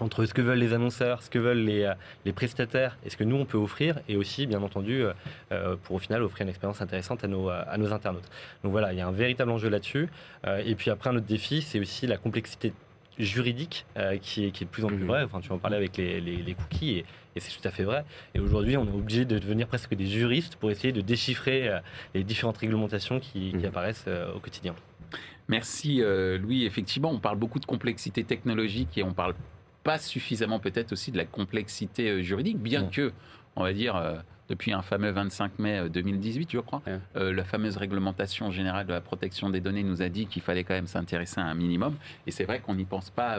entre 0.00 0.24
ce 0.24 0.34
que 0.34 0.42
veulent 0.42 0.58
les 0.58 0.72
annonceurs, 0.72 1.22
ce 1.22 1.30
que 1.30 1.38
veulent 1.38 1.64
les, 1.64 1.84
euh, 1.84 1.94
les, 2.24 2.32
prestataires 2.32 2.98
et 3.06 3.10
ce 3.10 3.16
que 3.16 3.22
nous 3.22 3.36
on 3.36 3.44
peut 3.44 3.58
offrir, 3.58 4.00
et 4.08 4.16
aussi 4.16 4.48
bien 4.48 4.60
entendu 4.60 5.02
euh, 5.02 5.12
euh, 5.52 5.76
pour 5.84 5.94
au 5.94 5.98
final 6.00 6.20
offrir 6.24 6.42
une 6.42 6.48
expérience 6.48 6.82
intéressante 6.82 7.22
à 7.22 7.28
nos, 7.28 7.48
à 7.48 7.76
nos 7.78 7.92
internautes. 7.92 8.28
Donc 8.64 8.72
voilà, 8.72 8.92
il 8.92 8.98
y 8.98 9.00
a 9.00 9.06
un 9.06 9.12
véritable 9.12 9.52
enjeu 9.52 9.68
là-dessus. 9.68 10.08
et 10.44 10.74
puis 10.74 10.90
après 10.90 11.10
un 11.10 11.16
autre 11.16 11.26
défi, 11.26 11.62
c'est 11.62 11.78
aussi 11.78 12.08
la 12.08 12.16
complexité 12.16 12.72
juridique 13.20 13.86
qui, 14.20 14.46
est, 14.46 14.50
qui 14.50 14.64
est 14.64 14.66
de 14.66 14.70
plus 14.70 14.84
en 14.84 14.88
plus 14.88 15.04
mmh. 15.04 15.06
vraie. 15.06 15.22
Enfin, 15.22 15.40
tu 15.40 15.52
en 15.52 15.58
parlais 15.58 15.76
avec 15.76 15.96
les, 15.96 16.20
les, 16.20 16.54
cookies 16.54 16.98
et, 16.98 17.04
et 17.36 17.40
c'est 17.40 17.56
tout 17.56 17.68
à 17.68 17.70
fait 17.70 17.84
vrai. 17.84 18.04
Et 18.34 18.40
aujourd'hui, 18.40 18.76
on 18.76 18.84
est 18.84 18.92
obligé 18.92 19.24
de 19.24 19.38
devenir 19.38 19.68
presque 19.68 19.94
des 19.94 20.06
juristes 20.06 20.56
pour 20.56 20.72
essayer 20.72 20.92
de 20.92 21.00
déchiffrer 21.00 21.70
les 22.14 22.24
différentes 22.24 22.58
réglementations 22.58 23.20
qui, 23.20 23.52
qui 23.52 23.56
mmh. 23.58 23.66
apparaissent 23.66 24.08
au 24.34 24.40
quotidien. 24.40 24.74
Merci 25.48 26.02
euh, 26.02 26.38
Louis. 26.38 26.64
Effectivement, 26.64 27.10
on 27.10 27.18
parle 27.18 27.38
beaucoup 27.38 27.60
de 27.60 27.66
complexité 27.66 28.24
technologique 28.24 28.96
et 28.96 29.02
on 29.02 29.12
parle 29.12 29.34
pas 29.82 29.98
suffisamment 29.98 30.58
peut-être 30.58 30.92
aussi 30.92 31.12
de 31.12 31.18
la 31.18 31.26
complexité 31.26 32.08
euh, 32.08 32.22
juridique, 32.22 32.58
bien 32.58 32.86
que, 32.86 33.12
on 33.56 33.62
va 33.62 33.72
dire, 33.74 33.96
euh, 33.96 34.16
depuis 34.48 34.72
un 34.72 34.82
fameux 34.82 35.10
25 35.10 35.58
mai 35.58 35.88
2018, 35.88 36.50
je 36.52 36.58
crois, 36.58 36.82
la 37.14 37.44
fameuse 37.44 37.78
réglementation 37.78 38.50
générale 38.50 38.86
de 38.86 38.92
la 38.92 39.00
protection 39.00 39.48
des 39.48 39.60
données 39.60 39.82
nous 39.82 40.02
a 40.02 40.10
dit 40.10 40.26
qu'il 40.26 40.42
fallait 40.42 40.64
quand 40.64 40.74
même 40.74 40.86
s'intéresser 40.86 41.40
à 41.40 41.44
un 41.44 41.54
minimum. 41.54 41.96
Et 42.26 42.30
c'est 42.30 42.44
vrai 42.44 42.60
qu'on 42.60 42.74
n'y 42.74 42.84
pense 42.84 43.08
pas. 43.08 43.38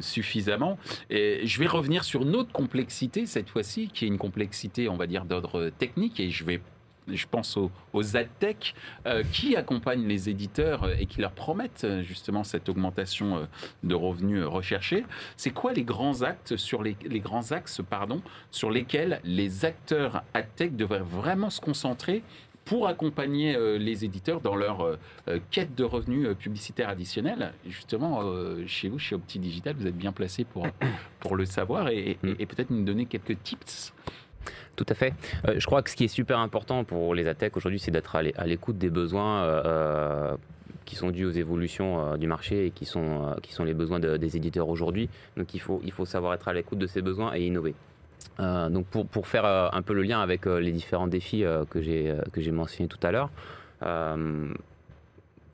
suffisamment. 0.00 0.78
Et 1.10 1.44
je 1.44 1.58
vais 1.58 1.66
revenir 1.66 2.04
sur 2.04 2.22
une 2.22 2.36
autre 2.36 2.52
complexité 2.52 3.26
cette 3.26 3.48
fois-ci, 3.48 3.88
qui 3.88 4.04
est 4.04 4.08
une 4.08 4.18
complexité, 4.18 4.88
on 4.88 4.96
va 4.96 5.08
dire, 5.08 5.24
d'ordre 5.24 5.70
technique, 5.70 6.20
et 6.20 6.30
je 6.30 6.44
vais 6.44 6.60
je 7.08 7.26
pense 7.30 7.56
aux, 7.56 7.70
aux 7.92 8.16
AdTech, 8.16 8.74
euh, 9.06 9.22
qui 9.32 9.56
accompagnent 9.56 10.06
les 10.06 10.28
éditeurs 10.28 10.88
et 10.98 11.06
qui 11.06 11.20
leur 11.20 11.32
promettent 11.32 11.84
euh, 11.84 12.02
justement 12.02 12.44
cette 12.44 12.68
augmentation 12.68 13.36
euh, 13.36 13.44
de 13.82 13.94
revenus 13.94 14.44
recherchés. 14.44 15.04
C'est 15.36 15.50
quoi 15.50 15.72
les 15.72 15.84
grands 15.84 16.22
actes 16.22 16.56
sur 16.56 16.82
les, 16.82 16.96
grands 17.20 17.52
axes 17.52 17.80
pardon, 17.88 18.22
sur 18.50 18.70
lesquels 18.70 19.20
les 19.24 19.64
acteurs 19.64 20.22
AdTech 20.34 20.76
devraient 20.76 21.00
vraiment 21.00 21.50
se 21.50 21.60
concentrer 21.60 22.22
pour 22.64 22.88
accompagner 22.88 23.58
les 23.78 24.06
éditeurs 24.06 24.40
dans 24.40 24.56
leur 24.56 24.98
quête 25.50 25.74
de 25.74 25.84
revenus 25.84 26.28
publicitaires 26.38 26.88
additionnels? 26.88 27.52
Justement, 27.66 28.22
chez 28.66 28.88
vous, 28.88 28.98
chez 28.98 29.14
Opti 29.14 29.38
Digital, 29.38 29.76
vous 29.76 29.86
êtes 29.86 29.96
bien 29.96 30.12
placé 30.12 30.44
pour, 30.44 30.66
pour 31.20 31.36
le 31.36 31.44
savoir 31.44 31.88
et 31.88 32.16
peut-être 32.22 32.70
nous 32.70 32.82
donner 32.82 33.04
quelques 33.04 33.42
tips 33.42 33.92
Tout 34.76 34.86
à 34.88 34.94
fait. 34.94 35.14
Euh, 35.48 35.54
je 35.58 35.66
crois 35.66 35.82
que 35.82 35.90
ce 35.90 35.96
qui 35.96 36.04
est 36.04 36.08
super 36.08 36.38
important 36.38 36.84
pour 36.84 37.14
les 37.14 37.28
ATEC 37.28 37.56
aujourd'hui, 37.56 37.78
c'est 37.78 37.90
d'être 37.90 38.16
à 38.16 38.46
l'écoute 38.46 38.78
des 38.78 38.90
besoins 38.90 39.44
euh, 39.44 40.36
qui 40.84 40.96
sont 40.96 41.10
dus 41.10 41.24
aux 41.24 41.30
évolutions 41.30 42.16
du 42.16 42.26
marché 42.26 42.66
et 42.66 42.70
qui 42.70 42.84
sont, 42.84 43.34
les 43.64 43.74
besoins 43.74 44.00
des 44.00 44.36
éditeurs 44.36 44.68
aujourd'hui. 44.68 45.08
Donc 45.36 45.54
il 45.54 45.60
faut, 45.60 46.04
savoir 46.04 46.34
être 46.34 46.48
à 46.48 46.52
l'écoute 46.52 46.78
de 46.78 46.86
ces 46.86 47.00
besoins 47.00 47.34
et 47.34 47.46
innover. 47.46 47.74
donc 48.38 48.86
pour 48.86 49.26
faire 49.26 49.46
un 49.46 49.82
peu 49.82 49.94
le 49.94 50.02
lien 50.02 50.20
avec 50.20 50.44
les 50.44 50.72
différents 50.72 51.06
défis 51.06 51.42
que 51.70 51.80
j'ai 51.80 52.50
mentionnés 52.50 52.88
tout 52.88 52.98
à 53.02 53.12
l'heure, 53.12 53.30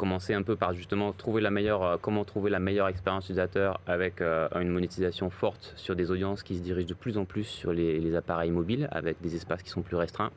commencer 0.00 0.32
un 0.32 0.42
peu 0.42 0.56
par 0.56 0.72
justement 0.72 1.12
trouver 1.12 1.42
la 1.42 1.50
meilleure, 1.50 1.82
euh, 1.82 1.96
comment 2.00 2.24
trouver 2.24 2.48
la 2.48 2.58
meilleure 2.58 2.88
expérience 2.88 3.24
utilisateur 3.24 3.78
avec 3.86 4.22
euh, 4.22 4.48
une 4.58 4.70
monétisation 4.70 5.28
forte 5.28 5.74
sur 5.76 5.94
des 5.94 6.10
audiences 6.10 6.42
qui 6.42 6.56
se 6.56 6.62
dirigent 6.62 6.88
de 6.88 6.94
plus 6.94 7.18
en 7.18 7.26
plus 7.26 7.44
sur 7.44 7.74
les, 7.74 8.14
appareils 8.16 8.50
mobiles 8.50 8.88
avec 8.92 9.20
des 9.20 9.36
espaces 9.36 9.62
qui 9.62 9.68
sont 9.68 9.82
plus 9.82 9.96
restreints. 9.96 10.30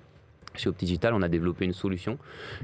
Chez 0.56 0.68
OptiGital, 0.68 1.14
on 1.14 1.22
a 1.22 1.30
développé 1.30 1.64
une 1.64 1.74
solution 1.74 2.18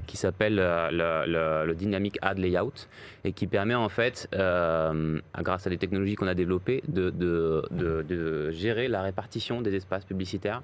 qui 0.08 0.18
s'appelle 0.18 0.60
euh, 0.60 1.66
le, 1.66 1.74
Dynamic 1.74 2.20
Ad 2.22 2.38
Layout 2.38 2.90
et 3.24 3.32
qui 3.32 3.48
permet 3.48 3.76
en 3.76 3.88
fait, 3.88 4.28
grâce 4.34 5.68
à 5.68 5.70
des 5.70 5.78
technologies 5.78 6.16
qu'on 6.16 6.28
a 6.28 6.36
développées, 6.36 6.84
de, 6.90 8.52
gérer 8.52 8.90
la 8.90 9.02
répartition 9.04 9.62
des 9.62 9.74
espaces 9.74 10.04
publicitaires 10.04 10.62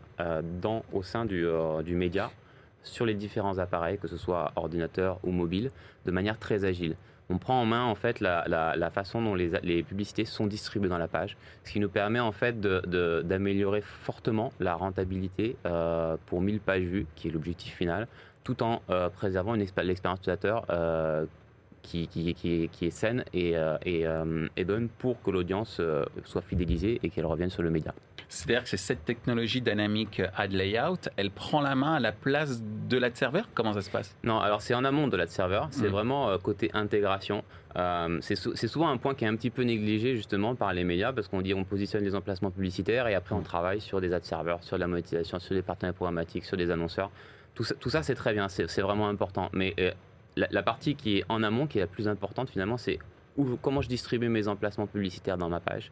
dans, 0.61 0.83
au 0.91 1.01
sein 1.01 1.23
du 1.23 1.95
média 1.95 2.29
sur 2.85 3.05
les 3.05 3.13
différents 3.13 3.57
appareils, 3.57 3.97
que 3.97 4.07
ce 4.07 4.17
soit 4.17 4.51
ordinateur 4.55 5.19
ou 5.23 5.31
mobile, 5.31 5.71
de 6.05 6.11
manière 6.11 6.39
très 6.39 6.65
agile. 6.65 6.95
On 7.29 7.39
prend 7.39 7.59
en 7.59 7.65
main 7.65 7.83
en 7.83 7.95
fait 7.95 8.19
la, 8.19 8.89
façon 8.93 9.21
dont 9.21 9.33
les, 9.33 9.83
publicités 9.83 10.25
sont 10.25 10.45
distribuées 10.45 10.89
dans 10.89 10.97
la 10.97 11.07
page, 11.07 11.37
ce 11.63 11.71
qui 11.71 11.79
nous 11.79 11.89
permet 11.89 12.19
en 12.19 12.31
fait 12.31 12.59
d'améliorer 12.59 13.81
fortement 13.81 14.53
la 14.59 14.75
rentabilité 14.75 15.55
euh, 15.65 16.17
pour 16.27 16.41
1000 16.41 16.59
pages 16.59 16.83
vues, 16.83 17.07
qui 17.15 17.27
est 17.27 17.31
l'objectif 17.31 17.73
final, 17.73 18.07
tout 18.43 18.61
en 18.61 18.83
euh, 18.91 19.09
préservant 19.09 19.55
l'expérience 19.55 20.19
utilisateur 20.19 20.65
euh, 20.69 21.25
qui, 21.81 22.07
est, 22.81 22.89
saine 22.91 23.23
et, 23.33 23.55
et 23.85 24.63
bonne 24.63 24.89
pour 24.89 25.21
que 25.21 25.31
l'audience 25.31 25.81
soit 26.23 26.41
fidélisée 26.41 26.99
et 27.03 27.09
qu'elle 27.09 27.27
revienne 27.27 27.51
sur 27.51 27.61
le 27.61 27.69
média. 27.69 27.93
C'est-à-dire 28.29 28.63
que 28.63 28.69
c'est 28.69 28.77
cette 28.77 29.05
technologie 29.05 29.61
dynamique 29.61 30.21
ad 30.35 30.51
layout, 30.51 31.09
elle 31.17 31.31
prend 31.31 31.61
la 31.61 31.75
main 31.75 31.93
à 31.93 31.99
la 31.99 32.11
place 32.11 32.61
de 32.89 32.97
l'ad 32.97 33.15
server 33.15 33.43
Comment 33.53 33.73
ça 33.73 33.81
se 33.81 33.89
passe? 33.89 34.15
Non, 34.23 34.39
alors 34.39 34.61
c'est 34.61 34.73
en 34.73 34.83
amont 34.83 35.07
de 35.07 35.17
l'ad 35.17 35.29
server, 35.29 35.61
c'est 35.71 35.87
hmm. 35.87 35.91
vraiment 35.91 36.29
euh, 36.29 36.37
côté 36.37 36.69
intégration. 36.73 37.43
Euh, 37.77 38.19
c'est 38.21 38.67
souvent 38.67 38.87
un 38.87 38.97
point 38.97 39.15
qui 39.15 39.25
est 39.25 39.27
un 39.27 39.35
petit 39.35 39.49
peu 39.49 39.63
négligé 39.63 40.15
justement 40.15 40.55
par 40.55 40.73
les 40.73 40.85
médias 40.85 41.11
parce 41.11 41.27
qu'on 41.27 41.41
dit 41.41 41.53
on 41.53 41.65
positionne 41.65 42.03
les 42.03 42.15
emplacements 42.15 42.51
publicitaires 42.51 43.07
et 43.07 43.15
après 43.15 43.35
on 43.35 43.41
travaille 43.41 43.81
sur 43.81 43.99
des 43.99 44.13
ad 44.13 44.23
servers, 44.23 44.63
sur 44.63 44.77
la 44.77 44.87
monétisation, 44.87 45.39
sur 45.39 45.55
des 45.55 45.61
partenaires 45.61 45.93
programmatiques, 45.93 46.45
sur 46.45 46.55
des 46.55 46.71
annonceurs. 46.71 47.11
Tout 47.53 47.89
ça, 47.89 48.03
c'est 48.03 48.15
très 48.15 48.33
bien, 48.33 48.49
c'est 48.49 48.81
vraiment 48.81 49.07
important. 49.07 49.49
Mais 49.53 49.73
euh, 49.79 49.91
la, 50.35 50.63
partie 50.63 50.95
qui 50.95 51.19
est 51.19 51.25
en 51.29 51.41
amont, 51.41 51.67
qui 51.67 51.77
est 51.77 51.81
la 51.81 51.87
plus 51.87 52.09
importante 52.09 52.49
finalement, 52.49 52.77
c'est 52.77 52.99
comment 53.61 53.81
je 53.81 53.87
distribue 53.87 54.29
mes 54.29 54.47
emplacements 54.47 54.87
publicitaires 54.87 55.37
dans 55.37 55.49
ma 55.49 55.59
page, 55.61 55.91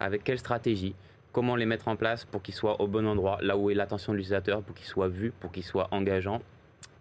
avec 0.00 0.24
quelle 0.24 0.38
stratégie, 0.38 0.94
comment 1.34 1.56
les 1.56 1.66
mettre 1.66 1.88
en 1.88 1.96
place 1.96 2.24
pour 2.24 2.40
qu'ils 2.42 2.54
soient 2.54 2.80
au 2.80 2.86
bon 2.86 3.06
endroit, 3.06 3.38
là 3.42 3.58
où 3.58 3.68
est 3.68 3.74
l'attention 3.74 4.12
de 4.12 4.18
l'utilisateur, 4.18 4.62
pour 4.62 4.74
qu'ils 4.74 4.86
soient 4.86 5.08
vus, 5.08 5.32
pour 5.40 5.50
qu'ils 5.50 5.64
soient 5.64 5.88
engageants. 5.90 6.40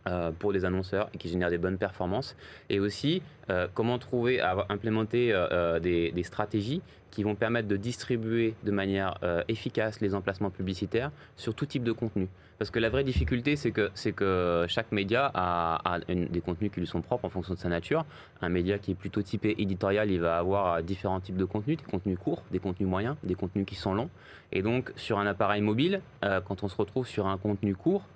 Euh, 0.06 0.32
pour 0.38 0.52
les 0.52 0.66
annonceurs 0.66 1.10
et 1.14 1.18
qui 1.18 1.30
génèrent 1.30 1.50
des 1.50 1.58
bonnes 1.58 1.78
performances 1.78 2.36
et 2.70 2.82
aussi 2.82 3.22
euh, 3.50 3.70
comment 3.74 3.98
trouver 4.00 4.42
à 4.42 4.66
implémenter 4.68 5.30
euh, 5.32 5.80
des, 5.80 6.24
stratégies 6.24 6.82
qui 7.10 7.24
vont 7.24 7.36
permettre 7.36 7.70
de 7.70 7.78
distribuer 7.78 8.54
de 8.66 8.72
manière 8.72 9.18
efficace 9.48 10.02
les 10.02 10.14
emplacements 10.14 10.50
publicitaires 10.50 11.10
sur 11.38 11.56
tout 11.56 11.66
type 11.66 11.84
de 11.84 11.94
contenu 11.94 12.28
parce 12.60 12.70
que 12.70 12.80
la 12.80 12.90
vraie 12.90 13.04
difficulté, 13.04 13.56
c'est 13.56 13.72
que, 13.72 13.92
c'est 13.94 14.12
que 14.12 14.66
chaque 14.68 14.92
média 14.92 15.32
a, 15.34 16.00
des 16.08 16.42
contenus 16.42 16.72
qui 16.72 16.80
lui 16.80 16.88
sont 16.88 17.02
propres 17.02 17.26
en 17.26 17.30
fonction 17.30 17.56
de 17.56 17.60
sa 17.60 17.68
nature. 17.68 18.06
Un 18.42 18.50
média 18.50 18.78
qui 18.78 18.92
est 18.92 18.96
plutôt 18.96 19.22
typé 19.22 19.56
éditorial, 19.58 20.12
il 20.12 20.22
va 20.22 20.38
avoir 20.38 20.82
différents 20.82 21.20
types 21.20 21.36
de 21.36 21.46
contenus, 21.46 21.78
des 21.78 21.84
contenus 21.84 22.18
courts, 22.18 22.44
des 22.52 22.60
contenus 22.60 22.88
moyens, 22.88 23.18
des 23.24 23.36
contenus 23.36 23.66
qui 23.66 23.76
sont 23.76 23.94
longs. 23.94 24.10
Et 24.52 24.62
donc, 24.62 24.94
sur 24.96 25.20
un 25.20 25.26
appareil 25.26 25.62
mobile, 25.62 26.02
quand 26.22 26.64
on 26.64 26.70
se 26.70 26.76
retrouve 26.78 27.06
sur 27.06 27.28
un 27.28 27.38
contenu 27.38 27.76
court, 27.76 28.08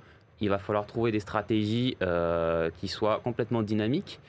il 0.41 0.49
va 0.49 0.57
falloir 0.57 0.85
trouver 0.85 1.11
des 1.11 1.19
stratégies 1.19 1.97
euh, 2.01 2.69
qui 2.79 2.87
soient 2.87 3.21
complètement 3.23 3.63
dynamiques 3.63 4.19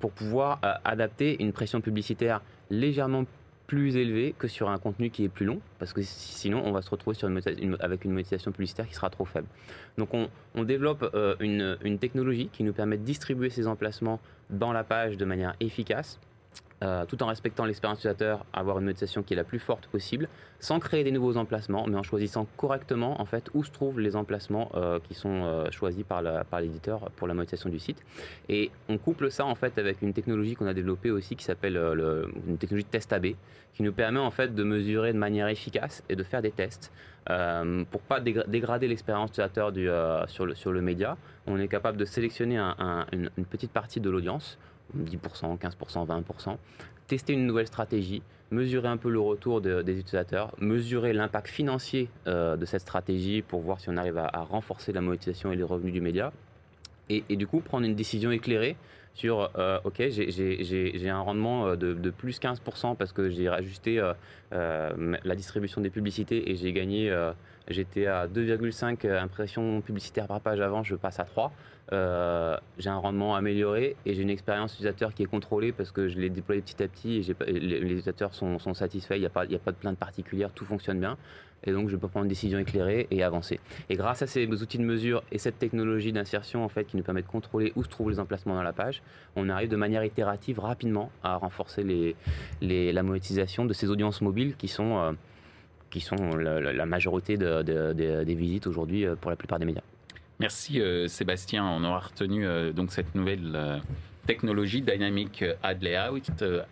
pour 0.00 0.10
pouvoir 0.10 0.58
euh, 0.64 0.72
adapter 0.84 1.42
une 1.42 1.52
pression 1.52 1.80
publicitaire 1.80 2.42
légèrement 2.70 3.24
plus 3.66 3.96
élevé 3.96 4.34
que 4.38 4.46
sur 4.46 4.68
un 4.68 4.78
contenu 4.78 5.10
qui 5.10 5.24
est 5.24 5.28
plus 5.28 5.44
long, 5.44 5.60
parce 5.78 5.92
que 5.92 6.00
sinon 6.02 6.62
on 6.64 6.72
va 6.72 6.82
se 6.82 6.90
retrouver 6.90 7.16
avec 7.80 8.04
une 8.04 8.12
monétisation 8.12 8.52
publicitaire 8.52 8.86
qui 8.86 8.94
sera 8.94 9.10
trop 9.10 9.24
faible. 9.24 9.48
Donc 9.98 10.10
on, 10.14 10.64
développe 10.64 11.10
euh, 11.14 11.34
une, 11.40 11.98
technologie 11.98 12.48
qui 12.52 12.62
nous 12.62 12.72
permet 12.72 12.96
de 12.96 13.02
distribuer 13.02 13.50
ces 13.50 13.66
emplacements 13.66 14.20
dans 14.50 14.72
la 14.72 14.84
page 14.84 15.16
de 15.16 15.24
manière 15.24 15.54
efficace, 15.58 16.20
euh, 16.84 17.06
tout 17.06 17.22
en 17.22 17.26
respectant 17.26 17.64
l'expérience 17.64 18.00
utilisateur, 18.00 18.44
avoir 18.52 18.78
une 18.78 18.84
monétisation 18.84 19.22
qui 19.22 19.32
est 19.32 19.36
la 19.36 19.44
plus 19.44 19.58
forte 19.58 19.86
possible, 19.86 20.28
sans 20.60 20.78
créer 20.78 21.04
des 21.04 21.10
nouveaux 21.10 21.38
emplacements, 21.38 21.86
mais 21.88 21.96
en 21.96 22.02
choisissant 22.02 22.46
correctement 22.58 23.18
en 23.18 23.24
fait 23.24 23.48
où 23.54 23.64
se 23.64 23.70
trouvent 23.70 23.98
les 23.98 24.14
emplacements 24.14 24.70
euh, 24.74 24.98
qui 25.00 25.14
sont 25.14 25.44
euh, 25.44 25.70
choisis 25.70 26.04
par, 26.04 26.20
l'éditeur 26.60 27.10
pour 27.16 27.28
la 27.28 27.34
monétisation 27.34 27.70
du 27.70 27.78
site. 27.78 28.02
Et 28.50 28.70
on 28.90 28.98
couple 28.98 29.30
ça 29.30 29.46
en 29.46 29.54
fait 29.54 29.78
avec 29.78 30.02
une 30.02 30.12
technologie 30.12 30.54
qu'on 30.54 30.66
a 30.66 30.74
développée 30.74 31.10
aussi 31.10 31.34
qui 31.34 31.44
s'appelle 31.44 31.76
une 32.46 32.58
technologie 32.58 32.84
de 32.84 32.90
test 32.90 33.10
AB, 33.10 33.28
qui 33.72 33.82
nous 33.82 33.92
permet 33.92 34.20
en 34.20 34.30
fait 34.30 34.54
de 34.54 34.62
mesurer 34.62 35.14
de 35.14 35.18
manière 35.18 35.48
efficace 35.48 36.02
et 36.10 36.16
de 36.16 36.22
faire 36.22 36.42
des 36.42 36.50
tests. 36.50 36.92
pour 37.26 38.02
pas 38.02 38.20
dégrader 38.20 38.86
l'expérience 38.86 39.30
utilisateur 39.30 39.72
sur, 40.28 40.44
le, 40.44 40.54
sur 40.54 40.72
le 40.72 40.82
média, 40.82 41.16
on 41.46 41.58
est 41.58 41.68
capable 41.68 41.96
de 41.96 42.04
sélectionner 42.04 42.58
une 42.58 43.46
petite 43.48 43.72
partie 43.72 44.00
de 44.00 44.10
l'audience 44.10 44.58
10%, 44.96 45.58
15%, 45.58 46.06
20%, 46.06 46.56
tester 47.06 47.32
une 47.32 47.46
nouvelle 47.46 47.66
stratégie, 47.66 48.22
mesurer 48.50 48.88
un 48.88 48.96
peu 48.96 49.10
le 49.10 49.20
retour 49.20 49.60
des 49.60 49.98
utilisateurs, 49.98 50.52
mesurer 50.58 51.12
l'impact 51.12 51.48
financier 51.48 52.08
euh, 52.26 52.56
de 52.56 52.64
cette 52.64 52.82
stratégie 52.82 53.42
pour 53.42 53.60
voir 53.60 53.80
si 53.80 53.88
on 53.88 53.96
arrive 53.96 54.18
à, 54.18 54.40
renforcer 54.40 54.92
la 54.92 55.00
monétisation 55.00 55.52
et 55.52 55.56
les 55.56 55.62
revenus 55.62 55.92
du 55.92 56.00
média, 56.00 56.32
et, 57.08 57.22
du 57.36 57.46
coup 57.46 57.60
prendre 57.60 57.86
une 57.86 57.94
décision 57.94 58.32
éclairée 58.32 58.76
sur 59.14 59.50
euh, 59.56 59.78
ok 59.84 60.02
j'ai 60.08 61.08
un 61.08 61.20
rendement 61.20 61.68
euh, 61.68 61.76
de, 61.76 62.10
plus 62.10 62.40
15% 62.40 62.96
parce 62.96 63.12
que 63.12 63.30
j'ai 63.30 63.48
rajusté 63.48 64.02
la 64.50 65.34
distribution 65.36 65.80
des 65.80 65.90
publicités 65.90 66.50
et 66.50 66.56
j'ai 66.56 66.72
gagné 66.72 67.10
j'étais 67.68 68.06
à 68.06 68.26
2,5 68.26 69.10
impressions 69.10 69.80
publicitaires 69.80 70.26
par 70.26 70.40
page 70.40 70.60
avant 70.60 70.82
je 70.82 70.94
passe 70.94 71.20
à 71.20 71.24
3 71.24 71.52
euh, 71.92 72.56
j'ai 72.78 72.90
un 72.90 72.96
rendement 72.96 73.36
amélioré 73.36 73.96
et 74.04 74.14
j'ai 74.14 74.22
une 74.22 74.30
expérience 74.30 74.72
utilisateur 74.74 75.14
qui 75.14 75.22
est 75.22 75.26
contrôlée 75.26 75.70
parce 75.70 75.92
que 75.92 76.08
je 76.08 76.18
l'ai 76.18 76.30
déployé 76.30 76.60
petit 76.60 76.82
à 76.82 76.88
petit 76.88 77.18
et 77.18 77.52
les, 77.52 77.76
utilisateurs 77.76 78.34
sont, 78.34 78.58
satisfaits, 78.74 79.14
il 79.14 79.20
n'y 79.20 79.26
a, 79.26 79.30
pas, 79.30 79.46
de 79.46 79.56
plainte 79.56 79.98
particulière, 79.98 80.50
tout 80.52 80.64
fonctionne 80.64 80.98
bien. 80.98 81.16
Et 81.64 81.72
donc, 81.72 81.88
je 81.88 81.96
peux 81.96 82.06
prendre 82.06 82.24
une 82.24 82.28
décision 82.28 82.58
éclairée 82.58 83.06
et 83.10 83.22
avancer. 83.22 83.60
Et 83.88 83.96
grâce 83.96 84.20
à 84.22 84.26
ces 84.26 84.46
outils 84.46 84.78
de 84.78 84.84
mesure 84.84 85.22
et 85.32 85.38
cette 85.38 85.58
technologie 85.58 86.12
d'insertion 86.12 86.64
en 86.64 86.68
fait, 86.68 86.84
qui 86.84 86.96
nous 86.96 87.02
permet 87.02 87.22
de 87.22 87.26
contrôler 87.26 87.72
où 87.76 87.84
se 87.84 87.88
trouvent 87.88 88.10
les 88.10 88.20
emplacements 88.20 88.54
dans 88.54 88.62
la 88.62 88.72
page, 88.72 89.02
on 89.36 89.48
arrive 89.48 89.68
de 89.68 89.76
manière 89.76 90.04
itérative 90.04 90.58
rapidement 90.58 91.10
à 91.22 91.36
renforcer 91.36 92.14
la 92.60 93.02
monétisation 93.02 93.64
de 93.64 93.72
ces 93.72 93.90
audiences 93.90 94.20
mobiles 94.20 94.54
qui 94.56 94.68
sont, 94.68 94.98
euh, 94.98 95.12
qui 95.90 96.00
sont 96.00 96.36
la, 96.36 96.86
majorité 96.86 97.36
des 97.36 98.34
visites 98.34 98.66
aujourd'hui 98.66 99.06
euh, 99.06 99.16
pour 99.16 99.30
la 99.30 99.36
plupart 99.36 99.58
des 99.58 99.66
médias. 99.66 99.82
Merci 100.38 100.80
euh, 100.80 101.08
Sébastien. 101.08 101.64
On 101.64 101.82
aura 101.84 102.00
retenu 102.00 102.46
euh, 102.46 102.72
donc 102.72 102.92
cette 102.92 103.14
nouvelle 103.14 103.52
euh, 103.54 103.78
technologie 104.26 104.82
Dynamic 104.82 105.44
Ad 105.62 105.82
Layout 105.82 106.20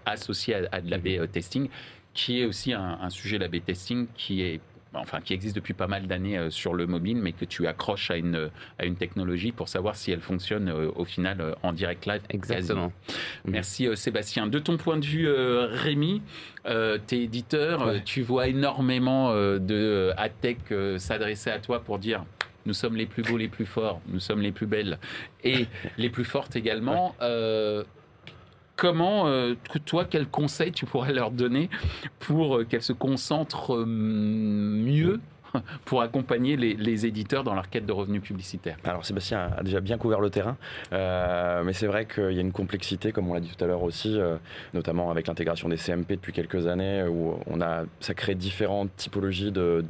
associée 0.04 0.66
à, 0.70 0.80
de 0.80 0.90
l'AB 0.90 1.30
testing, 1.30 1.68
qui 2.12 2.40
est 2.40 2.44
aussi 2.44 2.72
un, 2.72 2.98
un 3.00 3.10
sujet 3.10 3.38
l'AB 3.38 3.64
testing 3.64 4.06
qui 4.14 4.42
est 4.42 4.60
enfin 5.00 5.20
qui 5.20 5.34
existe 5.34 5.56
depuis 5.56 5.74
pas 5.74 5.86
mal 5.86 6.06
d'années 6.06 6.50
sur 6.50 6.74
le 6.74 6.86
mobile, 6.86 7.16
mais 7.16 7.32
que 7.32 7.44
tu 7.44 7.66
accroches 7.66 8.10
à 8.10 8.16
une, 8.16 8.50
à 8.78 8.84
une 8.84 8.96
technologie 8.96 9.52
pour 9.52 9.68
savoir 9.68 9.96
si 9.96 10.12
elle 10.12 10.20
fonctionne 10.20 10.70
au 10.70 11.04
final 11.04 11.54
en 11.62 11.72
direct 11.72 12.06
live. 12.06 12.22
Exactement. 12.30 12.92
Merci 13.44 13.88
Sébastien. 13.96 14.46
De 14.46 14.58
ton 14.58 14.76
point 14.76 14.96
de 14.96 15.04
vue, 15.04 15.28
Rémi, 15.28 16.22
t'es 16.64 17.22
éditeur, 17.22 17.94
tu 18.04 18.22
vois 18.22 18.48
énormément 18.48 19.34
de 19.34 20.12
tech 20.40 20.56
s'adresser 20.98 21.50
à 21.50 21.58
toi 21.58 21.80
pour 21.80 21.98
dire 21.98 22.24
nous 22.66 22.74
sommes 22.74 22.96
les 22.96 23.06
plus 23.06 23.22
beaux, 23.22 23.36
les 23.36 23.48
plus 23.48 23.66
forts, 23.66 24.00
nous 24.08 24.20
sommes 24.20 24.40
les 24.40 24.52
plus 24.52 24.66
belles 24.66 24.98
et 25.42 25.66
les 25.98 26.10
plus 26.10 26.24
fortes 26.24 26.56
également. 26.56 27.14
Euh, 27.20 27.84
comment, 28.76 29.26
euh, 29.26 29.54
toi, 29.84 30.04
quel 30.04 30.26
conseil 30.26 30.72
tu 30.72 30.86
pourrais 30.86 31.12
leur 31.12 31.30
donner 31.30 31.70
pour 32.18 32.58
euh, 32.58 32.64
qu'elles 32.64 32.82
se 32.82 32.92
concentrent 32.92 33.84
mieux 33.86 35.20
pour 35.84 36.02
accompagner 36.02 36.56
les, 36.56 37.06
éditeurs 37.06 37.44
dans 37.44 37.54
leur 37.54 37.68
quête 37.68 37.86
de 37.86 37.92
revenus 37.92 38.22
publicitaires 38.22 38.76
Alors 38.84 39.04
Sébastien 39.04 39.50
a 39.56 39.62
déjà 39.62 39.80
bien 39.80 39.98
couvert 39.98 40.20
le 40.20 40.30
terrain, 40.30 40.56
euh, 40.92 41.62
mais 41.64 41.72
c'est 41.72 41.86
vrai 41.86 42.06
qu'il 42.06 42.32
y 42.32 42.38
a 42.38 42.40
une 42.40 42.52
complexité, 42.52 43.12
comme 43.12 43.28
on 43.28 43.34
l'a 43.34 43.40
dit 43.40 43.50
tout 43.54 43.62
à 43.62 43.66
l'heure 43.66 43.82
aussi, 43.82 44.18
euh, 44.18 44.36
notamment 44.72 45.10
avec 45.10 45.26
l'intégration 45.26 45.68
des 45.68 45.76
CMP 45.76 46.16
depuis 46.16 46.32
quelques 46.32 46.66
années, 46.66 47.04
où 47.04 47.38
on 47.46 47.60
a, 47.60 47.84
ça 48.00 48.14
crée 48.14 48.34
différentes 48.34 48.94
typologies 48.96 49.52
de, 49.52 49.82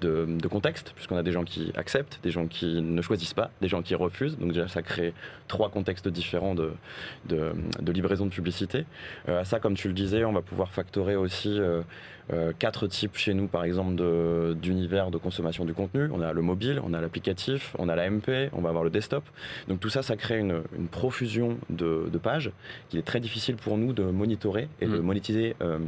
contextes, 0.51 0.93
puisqu'on 0.95 1.17
a 1.17 1.23
des 1.23 1.33
gens 1.33 1.45
qui 1.45 1.73
acceptent, 1.77 2.21
des 2.23 2.31
gens 2.31 2.47
qui 2.47 2.81
ne 2.81 3.03
choisissent 3.03 3.35
pas, 3.35 3.51
des 3.61 3.69
gens 3.69 3.83
qui 3.83 3.95
refusent. 3.95 4.39
Donc 4.39 4.53
déjà, 4.53 4.69
ça 4.69 4.83
crée 4.83 5.13
trois 5.49 5.71
contextes 5.71 6.09
différents 6.09 6.55
de, 6.55 6.73
livraison 7.87 8.27
de 8.27 8.31
publicité. 8.31 8.85
Euh, 9.29 9.41
à 9.41 9.45
ça, 9.45 9.61
comme 9.61 9.75
tu 9.75 9.89
le 9.89 9.95
disais, 9.95 10.25
on 10.25 10.33
va 10.33 10.43
pouvoir 10.43 10.71
factorer 10.71 11.17
aussi 11.17 11.61
euh, 12.33 12.53
quatre 12.59 12.87
types 12.87 13.17
chez 13.17 13.35
nous, 13.35 13.47
par 13.47 13.65
exemple, 13.65 13.95
d'univers 14.57 15.11
de, 15.11 15.19
consommation 15.19 15.65
du 15.65 15.75
contenu. 15.75 16.09
On 16.13 16.21
a 16.21 16.33
le 16.33 16.43
mobile, 16.43 16.81
on 16.85 16.95
a 16.95 17.01
l'applicatif, 17.01 17.75
on 17.79 17.89
a 17.89 17.97
la 17.97 18.11
MP, 18.11 18.51
on 18.53 18.61
va 18.61 18.71
avoir 18.71 18.85
le 18.85 18.91
desktop. 18.91 19.25
Donc 19.69 19.81
tout 19.81 19.91
ça, 19.91 20.03
ça 20.03 20.17
crée 20.17 20.39
une, 20.39 20.63
profusion 20.91 21.59
de, 21.71 22.09
pages 22.23 22.53
qu'il 22.89 22.99
est 22.99 23.03
très 23.03 23.21
difficile 23.21 23.57
pour 23.57 23.77
nous 23.77 23.93
de 23.93 24.05
monitorer 24.05 24.69
et 24.81 24.87
de 24.87 24.99
mm. 24.99 25.03
monétiser. 25.03 25.57
Euh, 25.63 25.79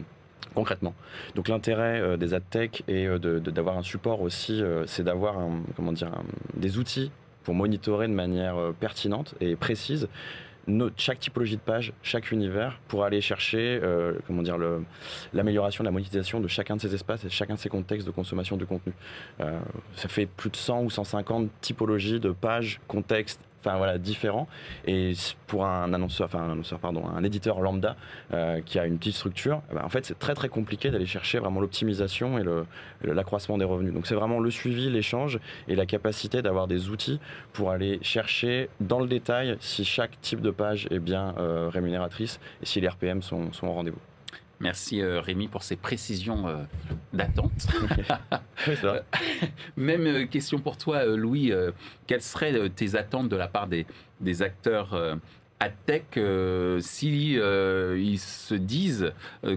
concrètement. 0.54 0.94
Donc 1.34 1.48
l'intérêt 1.48 2.00
euh, 2.00 2.16
des 2.16 2.32
ad 2.32 2.42
tech 2.48 2.82
et 2.88 3.06
d'avoir 3.18 3.76
un 3.76 3.82
support 3.82 4.22
aussi, 4.22 4.62
c'est 4.86 5.02
d'avoir 5.02 5.36
comment 5.76 5.92
dire, 5.92 6.10
des 6.54 6.78
outils 6.78 7.10
pour 7.44 7.54
monitorer 7.54 8.08
de 8.08 8.14
manière 8.14 8.56
pertinente 8.80 9.34
et 9.40 9.54
précise 9.54 10.08
chaque 10.96 11.20
typologie 11.20 11.56
de 11.56 11.60
page, 11.60 11.92
chaque 12.02 12.32
univers, 12.32 12.78
pour 12.88 13.04
aller 13.04 13.20
chercher 13.20 13.80
euh, 13.82 14.14
comment 14.26 14.42
dire, 14.42 14.56
l'amélioration 15.32 15.84
de 15.84 15.88
la 15.88 15.92
monétisation 15.92 16.40
de 16.40 16.48
chacun 16.48 16.76
de 16.76 16.80
ces 16.80 16.94
espaces 16.94 17.24
et 17.24 17.30
chacun 17.30 17.54
de 17.54 17.58
ces 17.58 17.68
contextes 17.68 18.06
de 18.06 18.12
consommation 18.12 18.56
du 18.56 18.66
contenu. 18.66 18.92
Euh, 19.40 19.58
ça 19.94 20.08
fait 20.08 20.26
plus 20.26 20.50
de 20.50 20.56
100 20.56 20.82
ou 20.82 20.90
150 20.90 21.50
typologies 21.60 22.20
de 22.20 22.30
pages, 22.30 22.80
contextes 22.88 23.40
enfin 23.66 23.76
voilà, 23.78 23.98
différents. 23.98 24.48
Et 24.86 25.12
pour 25.46 25.66
un 25.66 25.92
annonceur, 25.92 26.26
enfin 26.26 26.40
un 26.40 26.52
annonceur, 26.52 26.78
pardon, 26.78 27.04
un 27.06 27.22
éditeur 27.24 27.60
lambda 27.60 27.96
euh, 28.32 28.60
qui 28.64 28.78
a 28.78 28.86
une 28.86 28.98
petite 28.98 29.14
structure, 29.14 29.62
eh 29.70 29.74
ben, 29.74 29.82
en 29.84 29.88
fait, 29.88 30.06
c'est 30.06 30.18
très 30.18 30.34
très 30.34 30.48
compliqué 30.48 30.90
d'aller 30.90 31.06
chercher 31.06 31.38
vraiment 31.38 31.60
l'optimisation 31.60 32.38
et 32.38 32.44
l'accroissement 33.02 33.58
des 33.58 33.64
revenus. 33.64 33.92
Donc 33.92 34.06
c'est 34.06 34.14
vraiment 34.14 34.40
le 34.40 34.50
suivi, 34.50 34.90
l'échange 34.90 35.38
et 35.68 35.74
la 35.74 35.86
capacité 35.86 36.42
d'avoir 36.42 36.66
des 36.66 36.88
outils 36.88 37.20
pour 37.52 37.70
aller 37.70 37.98
chercher 38.02 38.68
dans 38.80 39.00
le 39.00 39.06
détail 39.06 39.56
si 39.60 39.84
chaque 39.84 40.20
type 40.20 40.40
de 40.40 40.50
page 40.50 40.86
est 40.90 40.98
bien 40.98 41.34
euh, 41.38 41.68
rémunératrice 41.72 42.40
et 42.62 42.66
si 42.66 42.80
les 42.80 42.88
RPM 42.88 43.22
sont, 43.22 43.52
sont 43.52 43.66
au 43.66 43.72
rendez-vous. 43.72 44.15
Merci 44.60 45.02
euh, 45.02 45.20
Rémi 45.20 45.48
pour 45.48 45.62
ces 45.62 45.76
précisions 45.76 46.48
euh, 46.48 46.62
d'attente. 47.12 47.66
Même 49.76 50.06
euh, 50.06 50.26
question 50.26 50.58
pour 50.58 50.78
toi, 50.78 51.04
Louis. 51.04 51.52
quelles 52.06 52.22
seraient 52.22 52.70
tes 52.70 52.96
attentes 52.96 53.28
de 53.28 53.36
la 53.36 53.48
part 53.48 53.66
des, 53.66 53.86
des 54.20 54.42
acteurs 54.42 55.18
à 55.60 55.68
tech 55.68 56.02
si 56.80 57.34
ils 57.34 58.18
se 58.18 58.54
disent 58.54 59.12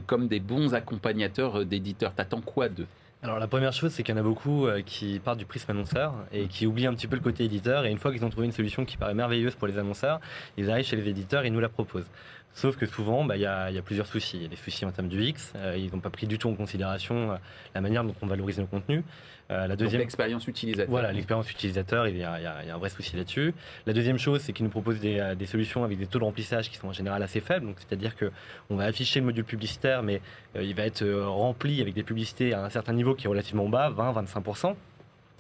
comme 0.08 0.28
des 0.28 0.40
bons 0.40 0.74
accompagnateurs 0.74 1.66
d'éditeurs? 1.66 2.14
T'attends 2.14 2.42
quoi 2.42 2.70
d'eux? 2.70 2.88
Alors 3.22 3.38
la 3.38 3.48
première 3.48 3.74
chose, 3.74 3.92
c'est 3.92 4.04
qu'il 4.04 4.16
y 4.16 4.18
en 4.18 4.22
a 4.22 4.24
beaucoup 4.24 4.68
qui 4.86 5.20
partent 5.20 5.40
du 5.40 5.46
prisme 5.46 5.72
annonceur 5.72 6.14
et 6.32 6.48
qui 6.48 6.66
oublient 6.66 6.88
un 6.88 6.94
petit 6.94 7.08
peu 7.08 7.16
le 7.16 7.22
côté 7.22 7.46
éditeur. 7.46 7.86
Et 7.86 7.92
une 7.92 7.98
fois 7.98 8.12
qu'ils 8.12 8.24
ont 8.24 8.30
trouvé 8.30 8.46
une 8.46 8.54
solution 8.54 8.86
qui 8.86 8.98
paraît 8.98 9.14
merveilleuse 9.14 9.56
pour 9.56 9.68
les 9.68 9.78
annonceurs, 9.78 10.20
ils 10.58 10.70
arrivent 10.70 10.86
chez 10.86 10.96
les 10.96 11.10
éditeurs 11.10 11.46
et 11.46 11.50
nous 11.50 11.60
la 11.60 11.70
proposent. 11.70 12.10
Sauf 12.54 12.76
que 12.78 12.86
souvent, 12.86 13.24
bah, 13.24 13.38
il 13.38 13.42
y, 13.42 13.46
a, 13.46 13.82
plusieurs 13.84 14.08
soucis. 14.08 14.38
Il 14.38 14.44
y 14.44 14.46
a 14.46 14.50
des 14.50 14.56
soucis 14.56 14.84
en 14.84 14.92
termes 14.92 15.08
du 15.08 15.24
X. 15.24 15.54
Euh, 15.56 15.78
ils 15.78 15.92
n'ont 15.92 16.02
pas 16.02 16.10
pris 16.10 16.28
du 16.28 16.38
tout 16.38 16.50
en 16.50 16.56
considération 16.56 17.32
euh, 17.32 17.36
la 17.74 17.82
manière 17.82 18.04
dont 18.04 18.16
on 18.22 18.28
valorise 18.28 18.60
nos 18.60 18.66
contenus. 18.66 19.04
Euh, 19.52 19.66
la 19.66 19.76
deuxième, 19.76 20.02
l'expérience 20.02 20.48
utilisateur. 20.48 20.90
Voilà, 20.90 21.12
l'expérience 21.12 21.50
utilisateur, 21.50 22.08
il 22.08 22.18
y, 22.18 22.24
a, 22.24 22.58
un 22.74 22.78
vrai 22.78 22.90
souci 22.90 23.16
là-dessus. 23.16 23.54
La 23.86 23.94
deuxième 23.94 24.20
chose, 24.20 24.42
c'est 24.42 24.54
qu'ils 24.54 24.66
nous 24.66 24.72
proposent 24.72 25.00
des, 25.00 25.46
solutions 25.46 25.84
avec 25.84 25.98
des 25.98 26.06
taux 26.06 26.20
de 26.20 26.26
remplissage 26.26 26.70
qui 26.70 26.78
sont 26.78 26.90
en 26.90 26.94
général 26.94 27.24
assez 27.24 27.40
faibles. 27.40 27.66
Donc, 27.66 27.78
c'est-à-dire 27.80 28.14
qu'on 28.16 28.76
va 28.76 28.84
afficher 28.84 29.22
le 29.22 29.28
module 29.28 29.46
publicitaire, 29.46 30.04
mais 30.04 30.22
il 30.54 30.76
va 30.76 30.84
être 30.84 31.04
rempli 31.08 31.82
avec 31.82 31.96
des 31.96 32.04
publicités 32.04 32.54
à 32.54 32.64
un 32.64 32.70
certain 32.70 32.94
niveau 32.94 33.16
qui 33.16 33.26
est 33.26 33.30
relativement 33.30 33.68
bas, 33.70 33.90
20-25%. 33.90 34.76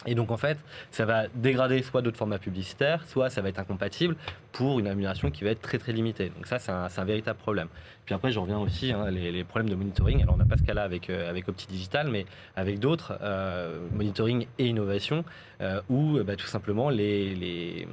Et 0.05 0.15
donc 0.15 0.31
en 0.31 0.37
fait, 0.37 0.57
ça 0.91 1.03
va 1.03 1.27
dégrader 1.35 1.83
soit 1.83 2.01
d'autres 2.01 2.17
formats 2.17 2.39
publicitaires, 2.39 3.05
soit 3.05 3.29
ça 3.29 3.41
va 3.41 3.49
être 3.49 3.59
incompatible 3.59 4.15
pour 4.53 4.79
une 4.79 4.87
amélioration 4.87 5.29
qui 5.29 5.43
va 5.43 5.49
être 5.49 5.61
très 5.61 5.77
très 5.77 5.91
limitée. 5.91 6.29
Donc 6.29 6.47
ça, 6.47 6.57
c'est 6.57 6.71
un, 6.71 7.05
véritable 7.05 7.37
problème. 7.37 7.67
Puis 8.05 8.15
après, 8.15 8.31
je 8.31 8.39
reviens 8.39 8.59
aussi, 8.59 8.93
hein, 8.93 9.11
les, 9.11 9.43
problèmes 9.43 9.69
de 9.69 9.75
monitoring. 9.75 10.21
Alors 10.21 10.35
on 10.35 10.37
n'a 10.37 10.45
pas 10.45 10.55
ce 10.55 10.63
cas-là 10.63 10.83
avec, 10.83 11.09
euh, 11.09 11.29
avec 11.29 11.49
Opti 11.49 11.67
Digital, 11.67 12.09
mais 12.09 12.25
avec 12.55 12.79
d'autres, 12.79 13.17
euh, 13.21 13.79
monitoring 13.93 14.47
et 14.57 14.67
innovation, 14.67 15.25
euh, 15.59 15.81
où 15.89 16.17
bah, 16.23 16.37
tout 16.37 16.47
simplement 16.47 16.89
les, 16.89 17.35
les, 17.35 17.87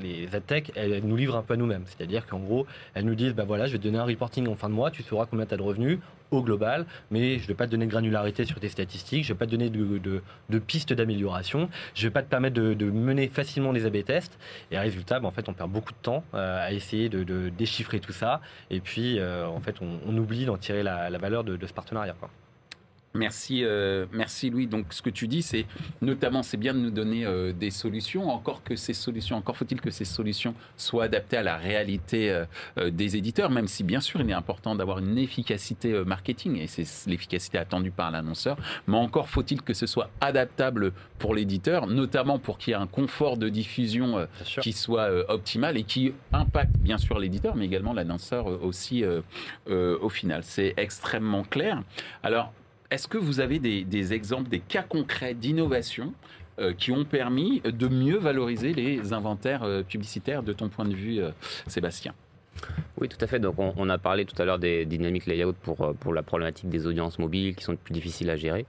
les 0.00 0.28
elles 0.76 1.04
nous 1.04 1.16
livrent 1.16 1.36
un 1.36 1.42
peu 1.42 1.54
à 1.54 1.56
nous-mêmes. 1.58 1.84
C'est-à-dire 1.84 2.26
qu'en 2.26 2.38
gros, 2.38 2.66
elles 2.94 3.04
nous 3.04 3.14
disent, 3.14 3.34
bah 3.34 3.44
voilà, 3.46 3.66
je 3.66 3.72
vais 3.72 3.78
te 3.78 3.84
donner 3.84 3.98
un 3.98 4.04
reporting 4.04 4.48
en 4.48 4.54
fin 4.54 4.70
de 4.70 4.74
mois, 4.74 4.90
tu 4.90 5.02
sauras 5.02 5.26
combien 5.26 5.44
tu 5.44 5.52
as 5.52 5.58
de 5.58 5.62
revenus 5.62 5.98
au 6.30 6.42
global, 6.42 6.86
mais 7.10 7.38
je 7.38 7.42
ne 7.42 7.48
vais 7.48 7.54
pas 7.54 7.66
te 7.66 7.70
donner 7.70 7.86
de 7.86 7.90
granularité 7.90 8.44
sur 8.44 8.60
tes 8.60 8.68
statistiques, 8.68 9.24
je 9.24 9.32
ne 9.32 9.34
vais 9.34 9.38
pas 9.38 9.46
te 9.46 9.50
donner 9.50 9.70
de, 9.70 10.58
pistes 10.58 10.92
d'amélioration, 10.92 11.68
je 11.94 12.02
ne 12.02 12.08
vais 12.08 12.12
pas 12.12 12.22
te 12.22 12.28
permettre 12.28 12.54
de, 12.54 12.90
mener 12.90 13.28
facilement 13.28 13.72
des 13.72 13.86
A-B 13.86 14.04
tests. 14.04 14.38
Et 14.70 14.78
résultat, 14.78 15.20
bah, 15.20 15.28
en 15.28 15.30
fait, 15.30 15.48
on 15.48 15.52
perd 15.52 15.70
beaucoup 15.70 15.92
de 15.92 15.98
temps 16.02 16.24
à 16.32 16.72
essayer 16.72 17.08
de, 17.08 17.50
déchiffrer 17.50 18.00
tout 18.00 18.12
ça. 18.12 18.40
Et 18.70 18.80
puis, 18.80 19.20
en 19.22 19.60
fait, 19.60 19.76
on, 19.80 20.16
oublie 20.16 20.44
d'en 20.44 20.56
tirer 20.56 20.82
la, 20.82 21.18
valeur 21.18 21.44
de, 21.44 21.66
ce 21.66 21.72
partenariat. 21.72 22.14
Merci, 23.14 23.64
euh, 23.64 24.06
merci 24.12 24.50
Louis. 24.50 24.68
Donc 24.68 24.92
ce 24.92 25.02
que 25.02 25.10
tu 25.10 25.26
dis, 25.26 25.42
c'est 25.42 25.66
notamment, 26.00 26.44
c'est 26.44 26.56
bien 26.56 26.72
de 26.72 26.78
nous 26.78 26.92
donner 26.92 27.26
euh, 27.26 27.52
des 27.52 27.72
solutions. 27.72 28.30
Encore 28.30 28.62
que 28.62 28.76
ces 28.76 28.92
solutions, 28.94 29.36
encore 29.36 29.56
faut-il 29.56 29.80
que 29.80 29.90
ces 29.90 30.04
solutions 30.04 30.54
soient 30.76 31.04
adaptées 31.04 31.36
à 31.36 31.42
la 31.42 31.56
réalité 31.56 32.30
euh, 32.30 32.90
des 32.90 33.16
éditeurs, 33.16 33.50
même 33.50 33.66
si 33.66 33.82
bien 33.82 34.00
sûr 34.00 34.20
il 34.20 34.30
est 34.30 34.34
important 34.34 34.76
d'avoir 34.76 35.00
une 35.00 35.18
efficacité 35.18 35.92
marketing 36.04 36.56
et 36.58 36.68
c'est 36.68 36.86
l'efficacité 37.10 37.58
attendue 37.58 37.90
par 37.90 38.12
l'annonceur. 38.12 38.56
Mais 38.86 38.96
encore 38.96 39.28
faut-il 39.28 39.62
que 39.62 39.74
ce 39.74 39.86
soit 39.86 40.10
adaptable 40.20 40.92
pour 41.18 41.34
l'éditeur, 41.34 41.88
notamment 41.88 42.38
pour 42.38 42.58
qu'il 42.58 42.70
y 42.70 42.74
ait 42.74 42.80
un 42.80 42.86
confort 42.86 43.36
de 43.38 43.48
diffusion 43.48 44.26
qui 44.62 44.72
soit 44.72 45.10
optimal 45.28 45.76
et 45.76 45.82
qui 45.82 46.12
impacte 46.32 46.76
bien 46.78 46.98
sûr 46.98 47.18
l'éditeur, 47.18 47.56
mais 47.56 47.64
également 47.64 47.92
l'annonceur 47.92 48.46
aussi 48.62 49.04
au 49.66 50.08
final. 50.08 50.42
C'est 50.44 50.74
extrêmement 50.76 51.42
clair. 51.42 51.82
Alors 52.22 52.52
est-ce 52.90 53.08
que 53.08 53.18
vous 53.18 53.40
avez 53.40 53.58
des, 53.58 54.12
exemples, 54.12 54.48
des 54.48 54.60
cas 54.60 54.82
concrets 54.82 55.34
d'innovation 55.34 56.12
euh, 56.58 56.72
qui 56.72 56.92
ont 56.92 57.04
permis 57.04 57.60
de 57.60 57.88
mieux 57.88 58.18
valoriser 58.18 58.72
les 58.72 59.12
inventaires 59.12 59.62
euh, 59.62 59.82
publicitaires 59.82 60.42
de 60.42 60.52
ton 60.52 60.68
point 60.68 60.84
de 60.84 60.94
vue, 60.94 61.20
euh, 61.20 61.30
Sébastien? 61.66 62.14
Oui, 63.00 63.08
tout 63.08 63.18
à 63.20 63.26
fait. 63.26 63.38
Donc, 63.38 63.56
on, 63.58 63.88
a 63.88 63.98
parlé 63.98 64.24
tout 64.24 64.40
à 64.42 64.44
l'heure 64.44 64.58
des 64.58 64.84
dynamiques 64.84 65.26
layout 65.26 65.54
pour, 65.54 65.94
pour 65.98 66.12
la 66.12 66.22
problématique 66.22 66.68
des 66.68 66.86
audiences 66.86 67.18
mobiles 67.18 67.54
qui 67.54 67.64
sont 67.64 67.76
plus 67.76 67.92
difficiles 67.94 68.28
à 68.28 68.36
gérer. 68.36 68.66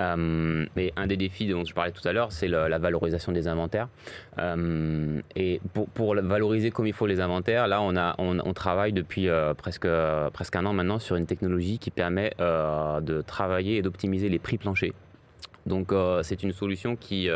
Euh, 0.00 0.66
mais 0.76 0.92
un 0.96 1.06
des 1.06 1.16
défis 1.16 1.46
dont 1.48 1.64
je 1.64 1.74
parlais 1.74 1.92
tout 1.92 2.06
à 2.06 2.12
l'heure, 2.12 2.32
c'est 2.32 2.48
la 2.48 2.78
valorisation 2.78 3.32
des 3.32 3.48
inventaires. 3.48 3.88
Euh, 4.38 5.20
et 5.36 5.60
pour, 5.94 6.14
valoriser 6.14 6.70
comme 6.70 6.86
il 6.86 6.92
faut 6.92 7.06
les 7.06 7.20
inventaires, 7.20 7.68
là, 7.68 7.80
on, 7.82 8.52
travaille 8.54 8.92
depuis 8.92 9.28
euh, 9.28 9.54
presque, 9.54 9.88
presque 10.32 10.56
un 10.56 10.66
an 10.66 10.72
maintenant 10.72 10.98
sur 10.98 11.16
une 11.16 11.26
technologie 11.26 11.78
qui 11.78 11.90
permet 11.90 12.32
de 12.38 13.22
travailler 13.22 13.76
et 13.76 13.82
d'optimiser 13.82 14.28
les 14.28 14.38
prix 14.38 14.58
planchers. 14.58 14.92
Donc, 15.66 15.92
c'est 16.22 16.42
une 16.42 16.52
solution 16.52 16.96
qui 16.96 17.28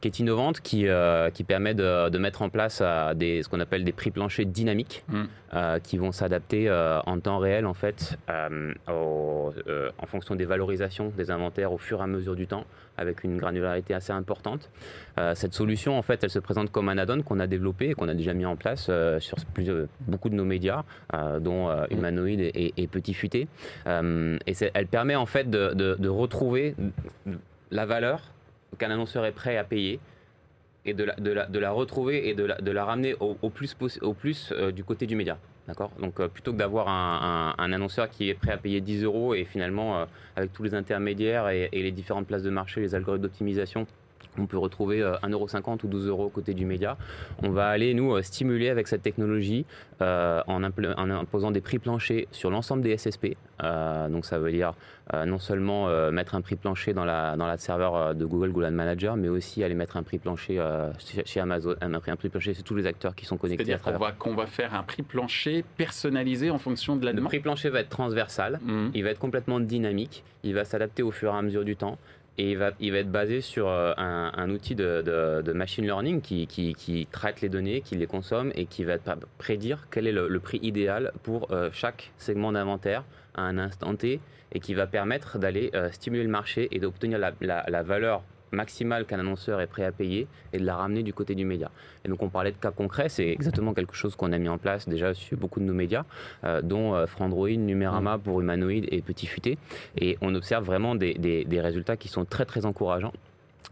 qui 0.00 0.08
est 0.08 0.18
innovante, 0.18 0.60
qui, 0.60 0.88
euh, 0.88 1.30
qui 1.30 1.44
permet 1.44 1.74
de, 1.74 2.08
de, 2.08 2.18
mettre 2.18 2.42
en 2.42 2.48
place 2.48 2.80
euh, 2.82 3.14
des, 3.14 3.42
ce 3.42 3.48
qu'on 3.48 3.60
appelle 3.60 3.84
des 3.84 3.92
prix 3.92 4.10
planchers 4.10 4.46
dynamiques, 4.46 5.04
mm. 5.08 5.22
euh, 5.54 5.78
qui 5.78 5.98
vont 5.98 6.12
s'adapter 6.12 6.70
en 6.70 7.20
temps 7.20 7.38
réel 7.38 7.66
en 7.66 7.74
fait, 7.74 8.16
en 8.88 10.06
fonction 10.06 10.34
des 10.34 10.44
valorisations 10.44 11.12
des 11.16 11.30
inventaires 11.30 11.72
au 11.72 11.78
fur 11.78 12.00
et 12.00 12.02
à 12.02 12.06
mesure 12.06 12.34
du 12.34 12.46
temps, 12.46 12.64
avec 12.96 13.24
une 13.24 13.36
granularité 13.36 13.94
assez 13.94 14.12
importante. 14.12 14.70
cette 15.34 15.54
solution, 15.54 15.98
en 15.98 16.02
fait, 16.02 16.22
elle 16.24 16.30
se 16.30 16.38
présente 16.38 16.70
comme 16.70 16.88
un 16.88 16.98
add-on 16.98 17.22
qu'on 17.22 17.40
a 17.40 17.46
développé 17.46 17.90
et 17.90 17.94
qu'on 17.94 18.08
a 18.08 18.14
déjà 18.14 18.34
mis 18.34 18.46
en 18.46 18.56
place 18.56 18.90
sur 19.18 19.36
beaucoup 20.00 20.28
de 20.28 20.34
nos 20.34 20.44
médias, 20.44 20.84
dont 21.40 21.68
mm. 21.68 21.86
Humanoid 21.90 22.40
et, 22.40 22.72
et, 22.76 22.86
Petit 22.86 23.14
Futé. 23.14 23.48
et 23.86 24.54
elle 24.74 24.86
permet 24.86 25.16
en 25.16 25.26
fait 25.26 25.50
de, 25.50 25.74
de, 25.74 25.96
de 25.98 26.08
retrouver 26.08 26.74
la 27.70 27.86
valeur 27.86 28.20
qu'un 28.78 28.90
annonceur 28.90 29.24
est 29.24 29.32
prêt 29.32 29.56
à 29.56 29.64
payer 29.64 30.00
et 30.84 30.94
de 30.94 31.04
la, 31.04 31.70
retrouver 31.70 32.28
et 32.28 32.34
de 32.34 32.70
la, 32.70 32.84
ramener 32.84 33.14
au, 33.20 33.50
plus, 33.50 33.76
euh, 34.52 34.72
du 34.72 34.84
côté 34.84 35.06
du 35.06 35.16
média. 35.16 35.38
Donc 35.98 36.20
euh, 36.20 36.28
plutôt 36.28 36.52
que 36.52 36.56
d'avoir 36.56 36.88
un, 36.88 37.72
annonceur 37.72 38.08
qui 38.10 38.28
est 38.28 38.34
prêt 38.34 38.52
à 38.52 38.56
payer 38.56 38.80
10 38.80 39.04
euros 39.04 39.34
et 39.34 39.44
finalement, 39.44 39.98
euh, 39.98 40.04
avec 40.36 40.52
tous 40.52 40.62
les 40.62 40.74
intermédiaires 40.74 41.48
et, 41.48 41.68
les 41.72 41.92
différentes 41.92 42.26
places 42.26 42.42
de 42.42 42.50
marché, 42.50 42.80
les 42.80 42.94
algorithmes 42.94 43.22
d'optimisation, 43.22 43.86
on 44.38 44.46
peut 44.46 44.58
retrouver 44.58 45.00
1,50€ 45.00 45.84
ou 45.84 45.88
12 45.88 46.08
euros 46.08 46.28
côté 46.28 46.54
du 46.54 46.64
média. 46.64 46.96
On 47.42 47.50
va 47.50 47.68
aller, 47.68 47.94
nous, 47.94 48.20
stimuler 48.22 48.68
avec 48.68 48.88
cette 48.88 49.02
technologie 49.02 49.66
en, 50.00 50.62
imposant 50.62 51.50
des 51.50 51.60
prix 51.60 51.78
planchers 51.78 52.26
sur 52.32 52.50
l'ensemble 52.50 52.82
des 52.82 52.96
SSP. 52.96 53.36
donc 53.60 54.24
ça 54.24 54.38
veut 54.38 54.52
dire 54.52 54.72
non 55.26 55.38
seulement 55.38 55.88
mettre 56.10 56.34
un 56.34 56.40
prix 56.40 56.56
plancher 56.56 56.92
dans 56.92 57.04
la, 57.04 57.36
dans 57.36 57.46
la 57.46 57.56
serveur 57.56 58.14
de 58.14 58.24
Google 58.24 58.50
Google 58.52 58.70
Manager, 58.70 59.16
mais 59.16 59.28
aussi 59.28 59.62
aller 59.64 59.74
mettre 59.74 59.96
un 59.96 60.02
prix 60.02 60.18
plancher 60.18 60.64
chez 61.24 61.40
Amazon, 61.40 61.74
un 61.80 62.00
prix, 62.00 62.10
un 62.10 62.16
prix 62.16 62.28
plancher 62.28 62.54
sur 62.54 62.64
tous 62.64 62.74
les 62.74 62.86
acteurs 62.86 63.14
qui 63.14 63.26
sont 63.26 63.36
connectés. 63.36 63.64
C'est-à-dire 63.64 64.16
qu'on 64.18 64.34
va, 64.34 64.46
faire 64.46 64.74
un 64.74 64.82
prix 64.82 65.02
plancher 65.02 65.64
personnalisé 65.76 66.50
en 66.50 66.58
fonction 66.58 66.96
de 66.96 67.04
la 67.04 67.12
demande 67.12 67.24
Le 67.24 67.28
prix 67.28 67.40
plancher 67.40 67.70
va 67.70 67.80
être 67.80 67.88
transversal, 67.88 68.60
mmh. 68.62 68.88
il 68.94 69.04
va 69.04 69.10
être 69.10 69.18
complètement 69.18 69.60
dynamique, 69.60 70.24
il 70.42 70.54
va 70.54 70.64
s'adapter 70.64 71.02
au 71.02 71.10
fur 71.10 71.32
et 71.32 71.36
à 71.36 71.42
mesure 71.42 71.64
du 71.64 71.76
temps 71.76 71.98
et 72.40 72.52
il 72.52 72.56
va, 72.56 72.98
être 72.98 73.12
basé 73.12 73.42
sur 73.42 73.68
euh, 73.68 73.92
un, 73.98 74.48
outil 74.48 74.74
de, 74.74 75.52
machine 75.52 75.84
learning 75.84 76.22
qui, 76.22 77.08
traite 77.12 77.42
les 77.42 77.50
données, 77.50 77.82
qui 77.82 77.96
les 77.96 78.06
consomme 78.06 78.50
et 78.54 78.64
qui 78.64 78.82
va 78.82 78.96
prédire 79.36 79.88
quel 79.90 80.06
est 80.06 80.12
le, 80.12 80.40
prix 80.40 80.58
idéal 80.62 81.12
pour 81.22 81.52
euh, 81.52 81.68
chaque 81.74 82.12
segment 82.16 82.52
d'inventaire 82.52 83.04
à 83.34 83.42
un 83.42 83.58
instant 83.58 83.94
T 83.94 84.20
et 84.52 84.60
qui 84.60 84.72
va 84.72 84.86
permettre 84.86 85.38
d'aller 85.38 85.70
euh, 85.74 85.90
stimuler 85.90 86.24
le 86.24 86.30
marché 86.30 86.68
et 86.72 86.78
d'obtenir 86.78 87.18
la 87.18 87.82
valeur 87.82 88.22
maximale 88.52 89.06
qu'un 89.06 89.18
annonceur 89.18 89.60
est 89.60 89.66
prêt 89.66 89.84
à 89.84 89.92
payer 89.92 90.26
et 90.52 90.58
de 90.58 90.64
la 90.64 90.76
ramener 90.76 91.02
du 91.02 91.12
côté 91.12 91.34
du 91.34 91.44
média. 91.44 91.70
Et 92.04 92.08
donc 92.08 92.22
on 92.22 92.28
parlait 92.28 92.52
de 92.52 92.56
cas 92.56 92.70
concrets, 92.70 93.08
c'est 93.08 93.28
exactement 93.28 93.74
quelque 93.74 93.94
chose 93.94 94.16
qu'on 94.16 94.32
a 94.32 94.38
mis 94.38 94.48
en 94.48 94.58
place 94.58 94.88
déjà 94.88 95.14
sur 95.14 95.36
beaucoup 95.38 95.60
de 95.60 95.64
nos 95.64 95.74
médias, 95.74 96.04
euh, 96.44 96.62
dont 96.62 96.94
euh, 96.94 97.06
Frandroid, 97.06 97.50
Numérama 97.50 98.16
mm. 98.16 98.20
pour 98.20 98.40
Humanoid 98.40 98.84
et 98.88 99.02
Petit 99.02 99.26
Futé. 99.26 99.58
Et 99.96 100.18
on 100.20 100.34
observe 100.34 100.64
vraiment 100.64 100.94
des, 100.94 101.14
des, 101.14 101.60
résultats 101.60 101.96
qui 101.96 102.08
sont 102.08 102.24
très 102.24 102.46
très 102.46 102.64
encourageants 102.64 103.12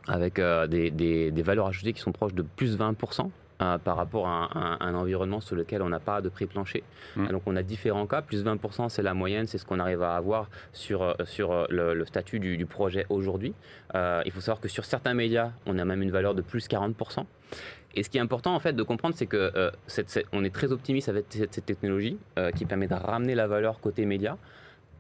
avec 0.06 0.38
euh, 0.38 0.66
des, 0.66 0.90
des, 0.90 1.42
valeurs 1.42 1.66
ajoutées 1.66 1.92
qui 1.92 2.00
sont 2.00 2.12
proches 2.12 2.34
de 2.34 2.42
plus 2.42 2.78
20% 2.78 3.30
euh, 3.60 3.76
par 3.76 3.96
rapport 3.96 4.28
à 4.28 4.50
un, 4.54 4.94
environnement 4.94 5.40
sur 5.40 5.56
lequel 5.56 5.82
on 5.82 5.88
n'a 5.88 5.98
pas 5.98 6.20
de 6.20 6.28
prix 6.28 6.46
plancher. 6.46 6.84
Mmh. 7.16 7.26
Donc 7.26 7.42
on 7.46 7.56
a 7.56 7.64
différents 7.64 8.06
cas, 8.06 8.22
plus 8.22 8.44
20% 8.44 8.88
c'est 8.88 9.02
la 9.02 9.14
moyenne, 9.14 9.48
c'est 9.48 9.58
ce 9.58 9.66
qu'on 9.66 9.80
arrive 9.80 10.00
à 10.00 10.14
avoir 10.14 10.48
sur, 10.72 11.02
euh, 11.02 11.14
sur 11.24 11.50
euh, 11.50 11.66
le, 11.68 12.04
statut 12.04 12.38
du, 12.38 12.66
projet 12.66 13.04
aujourd'hui. 13.08 13.54
il 13.94 14.30
faut 14.30 14.40
savoir 14.40 14.60
que 14.60 14.68
sur 14.68 14.84
certains 14.84 15.12
médias, 15.12 15.50
on 15.66 15.76
a 15.76 15.84
même 15.84 16.02
une 16.02 16.12
valeur 16.12 16.36
de 16.36 16.42
plus 16.42 16.68
40%. 16.68 17.24
Et 17.96 18.04
ce 18.04 18.10
qui 18.10 18.18
est 18.18 18.20
important 18.20 18.54
en 18.54 18.60
fait 18.60 18.74
de 18.74 18.82
comprendre, 18.84 19.16
c'est 19.16 19.26
que 19.26 19.72
on 20.32 20.44
est 20.44 20.54
très 20.54 20.70
optimiste 20.70 21.08
avec 21.08 21.26
cette, 21.30 21.66
technologie 21.66 22.16
qui 22.54 22.64
permet 22.64 22.86
de 22.86 22.94
ramener 22.94 23.34
la 23.34 23.48
valeur 23.48 23.80
côté 23.80 24.06
média, 24.06 24.36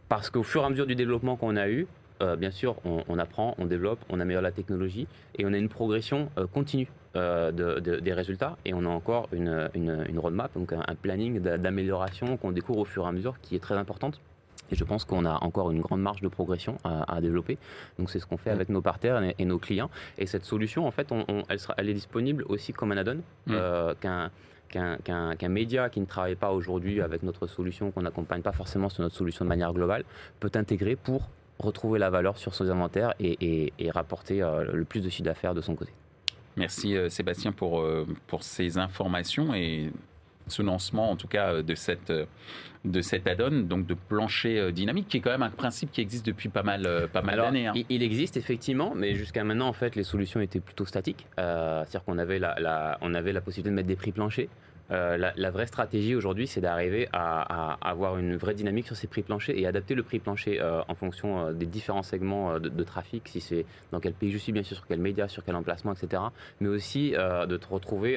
parce 0.08 0.30
qu'au 0.30 0.42
fur 0.42 0.62
et 0.62 0.66
à 0.66 0.70
mesure 0.70 0.86
du 0.86 0.96
développement 0.96 1.36
qu'on 1.36 1.54
a 1.54 1.68
eu, 1.68 1.86
bien 2.38 2.50
sûr, 2.50 2.76
on, 2.84 3.18
apprend, 3.18 3.54
on 3.58 3.66
développe, 3.66 3.98
on 4.08 4.20
améliore 4.20 4.42
la 4.42 4.52
technologie 4.52 5.06
et 5.36 5.46
on 5.46 5.52
a 5.52 5.58
une 5.58 5.68
progression 5.68 6.30
continue. 6.52 6.88
Euh, 7.16 7.50
des 7.80 8.12
résultats 8.12 8.58
et 8.66 8.74
on 8.74 8.84
a 8.84 8.88
encore 8.88 9.28
une, 9.32 9.70
une, 9.74 10.18
roadmap, 10.18 10.52
donc 10.54 10.72
un, 10.72 10.94
planning 10.94 11.40
d'amélioration 11.40 12.36
qu'on 12.36 12.52
découvre 12.52 12.80
au 12.80 12.84
fur 12.84 13.06
et 13.06 13.08
à 13.08 13.12
mesure 13.12 13.40
qui 13.40 13.56
est 13.56 13.60
très 13.60 13.76
importante. 13.76 14.20
Et 14.70 14.76
je 14.76 14.84
pense 14.84 15.06
qu'on 15.06 15.24
a 15.24 15.42
encore 15.42 15.70
une 15.70 15.80
grande 15.80 16.02
marge 16.02 16.20
de 16.20 16.28
progression 16.28 16.76
à, 16.84 17.20
développer. 17.22 17.56
Donc 17.98 18.10
c'est 18.10 18.18
ce 18.18 18.26
qu'on 18.26 18.36
fait 18.36 18.50
avec 18.50 18.68
nos 18.68 18.82
partenaires 18.82 19.22
et, 19.38 19.44
nos 19.46 19.58
clients. 19.58 19.90
Et 20.18 20.26
cette 20.26 20.44
solution, 20.44 20.86
en 20.86 20.90
fait, 20.90 21.10
on, 21.10 21.24
elle, 21.48 21.58
sera, 21.58 21.74
elle, 21.78 21.88
est 21.88 21.94
disponible 21.94 22.44
aussi 22.48 22.74
comme 22.74 22.92
un 22.92 22.98
add-on 22.98 23.22
mm. 23.46 23.54
euh, 23.54 23.94
qu'un 24.68 25.48
média 25.48 25.88
qui 25.88 26.00
ne 26.00 26.06
travaille 26.06 26.36
pas 26.36 26.50
aujourd'hui 26.50 27.00
avec 27.00 27.22
notre 27.22 27.46
solution, 27.46 27.90
qu'on 27.90 28.02
n'accompagne 28.02 28.42
pas 28.42 28.52
forcément 28.52 28.90
sur 28.90 29.02
notre 29.02 29.16
solution 29.16 29.46
de 29.46 29.48
manière 29.48 29.72
globale, 29.72 30.04
peut 30.40 30.52
intégrer 30.54 30.94
pour 30.94 31.30
retrouver 31.58 31.98
la 31.98 32.10
valeur 32.10 32.38
sur 32.38 32.54
son 32.54 32.68
inventaire 32.68 33.14
et, 33.20 33.72
rapporter 33.90 34.42
euh, 34.42 34.64
le 34.72 34.84
plus 34.84 35.02
de 35.02 35.08
chiffre 35.08 35.24
d'affaires 35.24 35.54
de 35.54 35.60
son 35.60 35.74
côté. 35.74 35.92
Merci 36.56 36.96
euh, 36.96 37.08
Sébastien 37.08 37.52
pour, 37.52 37.80
euh, 37.80 38.06
pour 38.26 38.42
ces 38.42 38.78
informations 38.78 39.54
et 39.54 39.90
ce 40.48 40.62
lancement 40.62 41.10
en 41.10 41.16
tout 41.16 41.28
cas 41.28 41.62
de 41.62 41.74
cette 41.74 42.12
de 42.84 43.00
cet 43.02 43.26
add-on, 43.26 43.64
donc 43.64 43.86
de 43.86 43.94
plancher 43.94 44.72
dynamique, 44.72 45.08
qui 45.08 45.16
est 45.16 45.20
quand 45.20 45.32
même 45.32 45.42
un 45.42 45.50
principe 45.50 45.90
qui 45.90 46.00
existe 46.00 46.24
depuis 46.24 46.48
pas 46.48 46.62
mal, 46.62 47.08
pas 47.12 47.22
mal 47.22 47.36
d'années. 47.36 47.66
Hein. 47.66 47.72
Il 47.88 48.02
existe 48.04 48.36
effectivement, 48.36 48.94
mais 48.94 49.16
jusqu'à 49.16 49.42
maintenant, 49.42 49.66
en 49.66 49.72
fait, 49.72 49.96
les 49.96 50.04
solutions 50.04 50.40
étaient 50.40 50.60
plutôt 50.60 50.86
statiques. 50.86 51.26
C'est-à-dire 51.36 52.04
qu'on 52.04 52.18
avait 52.18 52.38
la, 52.38 52.96
on 53.02 53.14
avait 53.14 53.32
la 53.32 53.40
possibilité 53.40 53.70
de 53.70 53.74
mettre 53.74 53.88
des 53.88 53.96
prix 53.96 54.12
planchers. 54.12 54.48
Euh, 54.90 55.30
la, 55.36 55.50
vraie 55.50 55.66
stratégie 55.66 56.14
aujourd'hui, 56.14 56.46
c'est 56.46 56.60
d'arriver 56.60 57.08
à, 57.12 57.78
avoir 57.86 58.16
une 58.18 58.36
vraie 58.36 58.54
dynamique 58.54 58.86
sur 58.86 58.96
ces 58.96 59.06
prix 59.06 59.22
planchers 59.22 59.56
et 59.56 59.66
adapter 59.66 59.94
le 59.94 60.02
prix 60.02 60.18
plancher 60.18 60.60
euh, 60.60 60.80
en 60.88 60.94
fonction 60.94 61.48
euh, 61.48 61.52
des 61.52 61.66
différents 61.66 62.02
segments 62.02 62.58
de, 62.58 62.84
trafic, 62.84 63.28
si 63.28 63.40
c'est 63.40 63.66
dans 63.92 64.00
quel 64.00 64.14
pays 64.14 64.30
je 64.30 64.38
suis, 64.38 64.52
bien 64.52 64.62
sûr, 64.62 64.76
sur 64.76 64.86
quel 64.86 65.00
média, 65.00 65.28
sur 65.28 65.44
quel 65.44 65.56
emplacement, 65.56 65.92
etc. 65.92 66.22
Mais 66.60 66.68
aussi 66.68 67.10
de 67.10 67.60
retrouver 67.70 68.16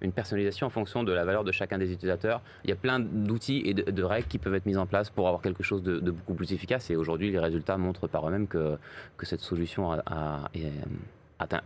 une 0.00 0.12
personnalisation 0.12 0.66
en 0.66 0.70
fonction 0.70 1.02
de 1.02 1.12
la 1.12 1.24
valeur 1.24 1.44
de 1.44 1.52
chacun 1.52 1.78
des 1.78 1.92
utilisateurs. 1.92 2.40
Il 2.64 2.70
y 2.70 2.72
a 2.72 2.76
plein 2.76 3.00
d'outils 3.00 3.62
et 3.64 3.74
de, 3.74 4.02
règles 4.02 4.28
qui 4.28 4.38
peuvent 4.38 4.54
être 4.54 4.66
mises 4.66 4.78
en 4.78 4.86
place 4.86 5.10
pour 5.10 5.26
avoir 5.26 5.42
quelque 5.42 5.62
chose 5.62 5.82
de, 5.82 5.98
beaucoup 6.10 6.34
plus 6.34 6.52
efficace. 6.52 6.90
Et 6.90 6.96
aujourd'hui, 6.96 7.30
les 7.30 7.38
résultats 7.38 7.76
montrent 7.76 8.06
par 8.06 8.28
eux-mêmes 8.28 8.46
que, 8.46 8.78
cette 9.22 9.40
solution 9.40 9.92
a, 9.92 10.02
a 10.06 10.50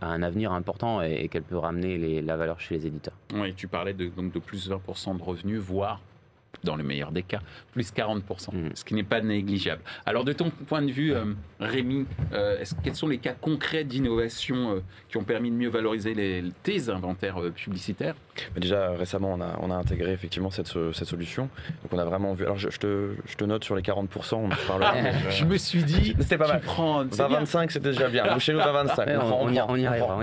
un 0.01 0.23
avenir 0.23 0.51
important 0.51 1.01
et, 1.01 1.27
qu'elle 1.27 1.43
peut 1.43 1.57
ramener 1.57 2.21
la 2.21 2.37
valeur 2.37 2.59
chez 2.59 2.75
les 2.75 2.87
éditeurs. 2.87 3.15
Oui, 3.33 3.53
tu 3.53 3.67
parlais 3.67 3.93
de, 3.93 4.07
donc 4.07 4.31
de 4.31 4.39
plus 4.39 4.69
de 4.69 4.75
20% 4.75 5.17
de 5.17 5.23
revenus, 5.23 5.59
voire 5.59 5.99
dans 6.63 6.75
le 6.75 6.83
meilleur 6.83 7.11
des 7.11 7.23
cas, 7.23 7.39
plus 7.73 7.93
40%, 7.93 8.21
mm. 8.53 8.69
ce 8.73 8.83
qui 8.83 8.93
n'est 8.93 9.03
pas 9.03 9.21
négligeable. 9.21 9.81
Alors 10.05 10.23
de 10.23 10.33
ton 10.33 10.49
point 10.49 10.81
de 10.81 10.91
vue, 10.91 11.13
euh, 11.13 11.25
Rémi, 11.59 12.05
euh, 12.33 12.63
quels 12.83 12.95
sont 12.95 13.07
les 13.07 13.17
cas 13.17 13.33
concrets 13.33 13.83
d'innovation 13.83 14.75
euh, 14.75 14.79
qui 15.09 15.17
ont 15.17 15.23
permis 15.23 15.51
de 15.51 15.55
mieux 15.55 15.69
valoriser 15.69 16.13
les, 16.13 16.43
tes 16.63 16.89
inventaires 16.89 17.37
publicitaires? 17.55 18.15
Bah, 18.53 18.59
Déjà 18.59 18.91
récemment, 18.91 19.33
on 19.33 19.41
a, 19.41 19.57
on 19.61 19.71
a, 19.71 19.75
intégré 19.75 20.11
effectivement 20.11 20.49
cette, 20.49 20.67
cette, 20.93 21.07
solution. 21.07 21.49
Donc 21.83 21.93
on 21.93 21.99
a 21.99 22.05
vraiment 22.05 22.33
vu. 22.33 22.45
Alors 22.45 22.57
je, 22.57 22.69
te, 22.69 23.11
je 23.25 23.35
te, 23.35 23.45
note 23.45 23.63
sur 23.63 23.75
les 23.75 23.81
40%, 23.81 24.35
on 24.35 24.45
en 24.45 24.49
parlera. 24.67 24.93
je, 25.29 25.45
me 25.45 25.57
suis 25.57 25.83
dit, 25.83 26.15
c'était 26.19 26.37
pas 26.37 26.47
mal. 26.47 26.61
Prends, 26.61 27.03
25, 27.05 27.71
c'était 27.71 27.89
déjà 27.91 28.09
bien. 28.09 28.37
chez 28.39 28.53
nous, 28.53 28.59
25. 28.59 29.07
on, 29.21 29.51
y, 29.51 29.61
on, 29.61 29.75
y, 29.75 29.85
arrivera. 29.85 30.19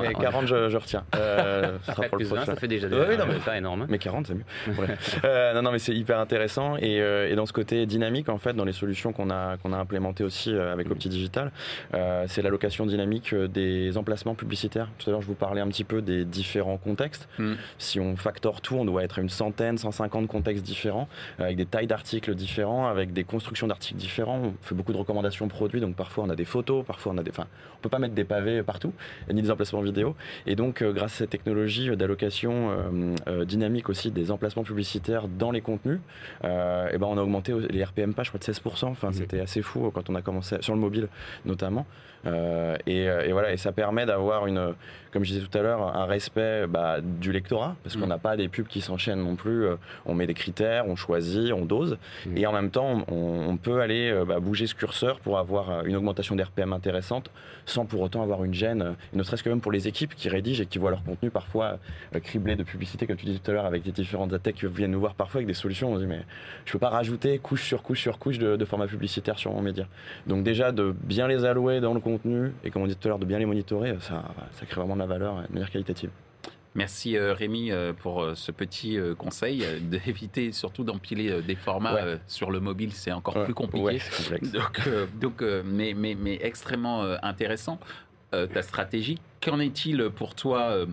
mais 0.00 0.14
40, 0.14 0.46
je, 0.46 0.68
je 0.68 0.76
retiens. 0.76 1.04
ça, 1.12 1.94
sera 1.94 2.02
pour 2.08 2.18
le 2.18 2.24
20, 2.24 2.44
ça 2.46 2.56
fait 2.56 2.68
déjà 2.68 2.88
des 2.88 2.96
résultats 2.96 3.56
énormes. 3.56 3.86
Mais 3.88 3.98
40, 3.98 4.26
c'est 4.26 4.34
mieux. 4.34 4.44
non, 5.62 5.70
mais 5.70 5.78
c'est 5.78 5.94
hyper 5.94 6.18
intéressant. 6.18 6.76
Euh, 6.82 7.30
et, 7.30 7.34
dans 7.36 7.46
ce 7.46 7.52
côté 7.52 7.86
dynamique, 7.86 8.28
en 8.28 8.38
fait, 8.38 8.52
dans 8.52 8.64
les 8.64 8.72
solutions 8.72 9.12
qu'on 9.12 9.30
a, 9.30 9.56
qu'on 9.58 9.72
a 9.72 9.78
implémentées 9.78 10.24
aussi 10.24 10.52
euh, 10.52 10.72
avec 10.72 10.90
Opti 10.90 11.08
Digital, 11.08 11.52
euh, 11.94 12.24
c'est 12.28 12.42
l'allocation 12.42 12.84
dynamique 12.84 13.34
des 13.34 13.96
emplacements 13.96 14.34
publicitaires. 14.34 14.88
Tout 14.98 15.08
à 15.08 15.12
l'heure, 15.12 15.22
je 15.22 15.26
vous 15.26 15.34
parlais 15.34 15.60
un 15.60 15.68
petit 15.68 15.84
peu 15.84 16.02
des 16.02 16.24
différents 16.24 16.78
contextes. 16.78 17.28
Mm. 17.38 17.52
Si 17.78 18.00
on 18.00 18.16
factor 18.16 18.60
tout, 18.60 18.74
on 18.74 18.84
doit 18.84 19.04
être 19.04 19.20
à 19.20 19.22
une 19.22 19.28
centaine, 19.28 19.78
150 19.78 20.26
contextes 20.26 20.64
différents, 20.64 21.08
avec 21.38 21.56
des 21.56 21.66
tailles 21.66 21.86
d'articles 21.86 22.34
différents, 22.34 22.88
avec 22.88 23.12
des 23.12 23.24
constructions 23.24 23.68
d'articles 23.68 23.98
différents. 23.98 24.40
On 24.42 24.54
fait 24.62 24.74
beaucoup 24.74 24.92
de 24.92 24.98
recommandations 24.98 25.46
produits, 25.46 25.80
donc 25.80 25.94
parfois 25.94 26.24
on 26.24 26.30
a 26.30 26.36
des 26.36 26.44
photos, 26.44 26.84
parfois 26.84 27.12
on 27.12 27.18
a 27.18 27.22
des. 27.22 27.30
Enfin, 27.30 27.46
on 27.78 27.82
peut 27.82 27.88
pas 27.88 28.00
mettre 28.00 28.14
des 28.14 28.24
pavés 28.24 28.62
partout, 28.62 28.92
ni 29.32 29.42
des 29.42 29.50
emplacements 29.50 29.80
vidéo. 29.80 30.16
Et 30.46 30.56
donc, 30.56 30.82
grâce 30.82 31.14
à 31.14 31.18
cette 31.18 31.30
technologie 31.30 31.96
d'allocation 31.96 33.14
dynamique 33.44 33.88
aussi 33.88 34.10
des 34.10 34.30
emplacements 34.30 34.64
publicitaires 34.64 35.28
dans 35.28 35.51
les 35.52 35.60
contenus, 35.60 36.00
euh, 36.44 36.90
et 36.90 36.98
ben 36.98 37.06
on 37.06 37.18
a 37.18 37.22
augmenté 37.22 37.54
les 37.70 37.84
RPM 37.84 38.14
pas, 38.14 38.22
je 38.22 38.30
crois, 38.30 38.40
de 38.40 38.44
16%. 38.44 38.86
Enfin, 38.86 39.10
mmh. 39.10 39.12
c'était 39.12 39.40
assez 39.40 39.62
fou 39.62 39.90
quand 39.92 40.10
on 40.10 40.14
a 40.14 40.22
commencé 40.22 40.56
sur 40.60 40.74
le 40.74 40.80
mobile 40.80 41.08
notamment. 41.44 41.86
Euh, 42.26 42.76
euh, 42.88 43.26
et, 43.26 43.32
voilà, 43.32 43.52
et 43.52 43.56
ça 43.56 43.72
permet 43.72 44.06
d'avoir 44.06 44.46
une, 44.46 44.74
comme 45.12 45.24
je 45.24 45.32
disais 45.32 45.46
tout 45.46 45.58
à 45.58 45.62
l'heure, 45.62 45.96
un 45.96 46.06
respect 46.06 46.66
bah, 46.68 46.98
du 47.00 47.32
lectorat, 47.32 47.76
parce 47.82 47.96
qu'on 47.96 48.06
mm. 48.06 48.10
n'a 48.10 48.18
pas 48.18 48.36
des 48.36 48.48
pubs 48.48 48.66
qui 48.66 48.80
s'enchaînent 48.80 49.22
non 49.22 49.36
plus. 49.36 49.66
Euh, 49.66 49.76
on 50.06 50.14
met 50.14 50.26
des 50.26 50.34
critères, 50.34 50.86
on 50.88 50.96
choisit, 50.96 51.52
on 51.52 51.64
dose, 51.64 51.98
mm. 52.26 52.36
et 52.36 52.46
en 52.46 52.52
même 52.52 52.70
temps, 52.70 53.04
on, 53.08 53.56
peut 53.56 53.80
aller 53.80 54.12
bah, 54.26 54.40
bouger 54.40 54.66
ce 54.66 54.74
curseur 54.74 55.20
pour 55.20 55.38
avoir 55.38 55.84
une 55.84 55.94
augmentation 55.94 56.34
d'RPM 56.34 56.72
intéressante, 56.72 57.30
sans 57.66 57.84
pour 57.84 58.00
autant 58.00 58.22
avoir 58.22 58.44
une 58.44 58.54
gêne, 58.54 58.96
ne 59.12 59.22
serait-ce 59.22 59.42
que 59.42 59.48
même 59.48 59.60
pour 59.60 59.70
les 59.70 59.86
équipes 59.86 60.14
qui 60.14 60.28
rédigent 60.28 60.62
et 60.62 60.66
qui 60.66 60.78
voient 60.78 60.90
leur 60.90 61.04
contenu 61.04 61.30
parfois 61.30 61.78
criblé 62.24 62.56
de 62.56 62.64
publicité, 62.64 63.06
comme 63.06 63.16
tu 63.16 63.26
disais 63.26 63.38
tout 63.38 63.50
à 63.50 63.54
l'heure, 63.54 63.66
avec 63.66 63.84
les 63.84 63.92
différentes 63.92 64.32
attaques 64.32 64.56
qui 64.56 64.66
viennent 64.66 64.90
nous 64.90 65.00
voir 65.00 65.14
parfois 65.14 65.38
avec 65.38 65.46
des 65.46 65.54
solutions. 65.54 65.92
On 65.92 65.96
se 65.96 66.00
dit, 66.00 66.06
mais 66.06 66.22
je 66.64 66.72
peux 66.72 66.78
pas 66.78 66.88
rajouter 66.88 67.38
couche 67.38 67.64
sur 67.64 67.82
couche 67.82 68.00
sur 68.00 68.18
couche 68.18 68.38
de, 68.38 68.56
de 68.56 68.64
format 68.64 68.86
publicitaire 68.86 69.38
sur 69.38 69.52
mon 69.52 69.62
média. 69.62 69.86
Donc 70.26 70.42
déjà, 70.42 70.72
de 70.72 70.94
bien 71.04 71.28
les 71.28 71.44
allouer 71.44 71.80
dans 71.80 71.94
le 71.94 72.00
contenu 72.00 72.11
contenu 72.12 72.52
et 72.64 72.70
comme 72.70 72.82
on 72.82 72.86
dit 72.86 72.96
tout 72.96 73.08
à 73.08 73.10
l'heure, 73.10 73.18
de 73.18 73.24
bien 73.24 73.38
les 73.38 73.46
monitorer, 73.46 73.96
ça, 74.00 74.24
ça 74.52 74.66
crée 74.66 74.80
vraiment 74.80 74.94
de 74.94 75.00
la 75.00 75.06
valeur 75.06 75.42
de 75.48 75.52
manière 75.52 75.70
qualitative. 75.70 76.10
Merci 76.74 77.18
euh, 77.18 77.34
Rémi 77.34 77.70
euh, 77.70 77.92
pour 77.92 78.22
euh, 78.22 78.34
ce 78.34 78.50
petit 78.50 78.98
conseil 79.18 79.64
d'éviter 79.82 80.52
surtout 80.52 80.84
d'empiler 80.84 81.42
des 81.42 81.54
formats 81.54 82.18
sur 82.26 82.50
le 82.50 82.60
mobile, 82.60 82.92
c'est 82.92 83.12
encore 83.12 83.44
plus 83.44 83.54
compliqué. 83.54 83.98
donc, 84.52 84.80
donc 85.20 85.42
mais, 85.64 85.94
mais, 85.94 86.14
mais, 86.14 86.38
extrêmement 86.42 87.02
intéressant 87.22 87.78
ta 88.30 88.62
stratégie. 88.62 89.18
Qu'en 89.42 89.60
est-il 89.60 90.08
pour 90.08 90.34
toi 90.34 90.86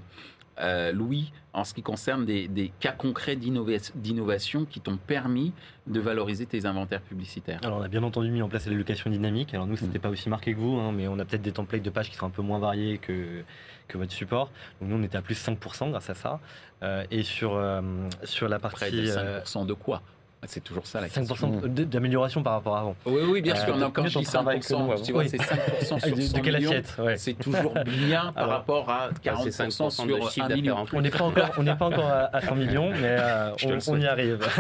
euh, 0.61 0.91
Louis, 0.91 1.31
en 1.53 1.63
ce 1.63 1.73
qui 1.73 1.81
concerne 1.81 2.25
des, 2.25 2.47
des 2.47 2.71
cas 2.79 2.91
concrets 2.91 3.35
d'innovation 3.35 4.65
qui 4.65 4.79
t'ont 4.81 4.97
permis 4.97 5.53
de 5.87 5.99
valoriser 5.99 6.45
tes 6.45 6.65
inventaires 6.65 7.01
publicitaires 7.01 7.59
Alors 7.63 7.79
on 7.79 7.81
a 7.81 7.87
bien 7.87 8.03
entendu 8.03 8.29
mis 8.29 8.41
en 8.41 8.49
place 8.49 8.67
l'éducation 8.67 9.09
dynamique. 9.09 9.53
Alors 9.53 9.65
nous, 9.65 9.77
c'était 9.77 9.99
pas 9.99 10.09
aussi 10.09 10.29
marqué 10.29 10.53
que 10.53 10.59
vous, 10.59 10.77
hein, 10.77 10.91
mais 10.91 11.07
on 11.07 11.17
a 11.19 11.25
peut-être 11.25 11.41
des 11.41 11.51
templates 11.51 11.81
de 11.81 11.89
pages 11.89 12.09
qui 12.09 12.15
sont 12.15 12.27
un 12.27 12.31
peu 12.31 12.41
moins 12.41 12.59
variés 12.59 12.97
que, 12.97 13.43
que 13.87 13.97
votre 13.97 14.11
support. 14.11 14.51
Donc 14.79 14.89
nous, 14.89 14.97
on 14.97 15.03
était 15.03 15.17
à 15.17 15.21
plus 15.21 15.35
5% 15.35 15.91
grâce 15.91 16.09
à 16.09 16.13
ça. 16.13 16.39
Euh, 16.83 17.03
et 17.11 17.23
sur, 17.23 17.55
euh, 17.55 17.81
sur 18.23 18.47
la 18.47 18.59
partie... 18.59 18.77
Près 18.77 18.91
de 18.91 19.09
euh, 19.09 19.41
5% 19.41 19.65
de 19.65 19.73
quoi? 19.73 20.01
C'est 20.47 20.63
toujours 20.63 20.87
ça 20.87 21.01
la 21.01 21.09
question. 21.09 21.35
5% 21.35 21.67
d- 21.67 21.85
d'amélioration 21.85 22.41
par 22.41 22.53
rapport 22.53 22.77
à 22.77 22.79
avant. 22.79 22.95
Oui, 23.05 23.21
oui, 23.29 23.41
bien 23.41 23.55
Euh, 23.55 23.65
sûr. 23.65 23.73
On 23.75 23.81
a 23.81 23.87
encore 23.87 24.05
dit 24.05 24.13
t'en 24.13 24.21
travailles 24.21 24.61
que 24.61 24.73
nous, 24.73 24.79
5%. 24.79 24.83
avant 24.93 25.01
Tu 25.03 25.11
vois, 25.11 25.23
Oui. 25.23 25.29
c'est 25.29 25.37
5% 25.37 25.95
Ah, 25.95 25.99
sur 26.07 26.15
de, 26.15 26.21
100 26.21 26.37
de 26.37 26.41
quelle 26.43 26.55
assiette 26.55 26.95
ouais. 26.97 27.17
C'est 27.17 27.33
toujours 27.33 27.73
bien 27.85 28.31
par 28.35 28.43
Alors, 28.45 28.49
rapport 28.55 28.89
à 28.89 29.09
c'est 29.21 29.29
40% 29.29 29.67
5% 29.67 29.89
sur 29.91 30.05
de 30.05 30.21
chiffre 30.29 30.45
1 30.45 30.47
d'affaires 30.49 30.55
million. 30.55 30.77
en. 30.77 30.85
On 30.93 31.01
n'est 31.01 31.09
pas 31.09 31.23
encore, 31.25 31.49
on 31.57 31.63
n'est 31.63 31.75
pas 31.75 31.85
encore 31.87 32.07
à, 32.07 32.35
à 32.35 32.41
100 32.41 32.55
millions, 32.55 32.89
mais 32.89 33.17
euh, 33.19 33.51
on, 33.65 33.93
on 33.93 33.99
y 33.99 34.05
arrive. 34.07 34.39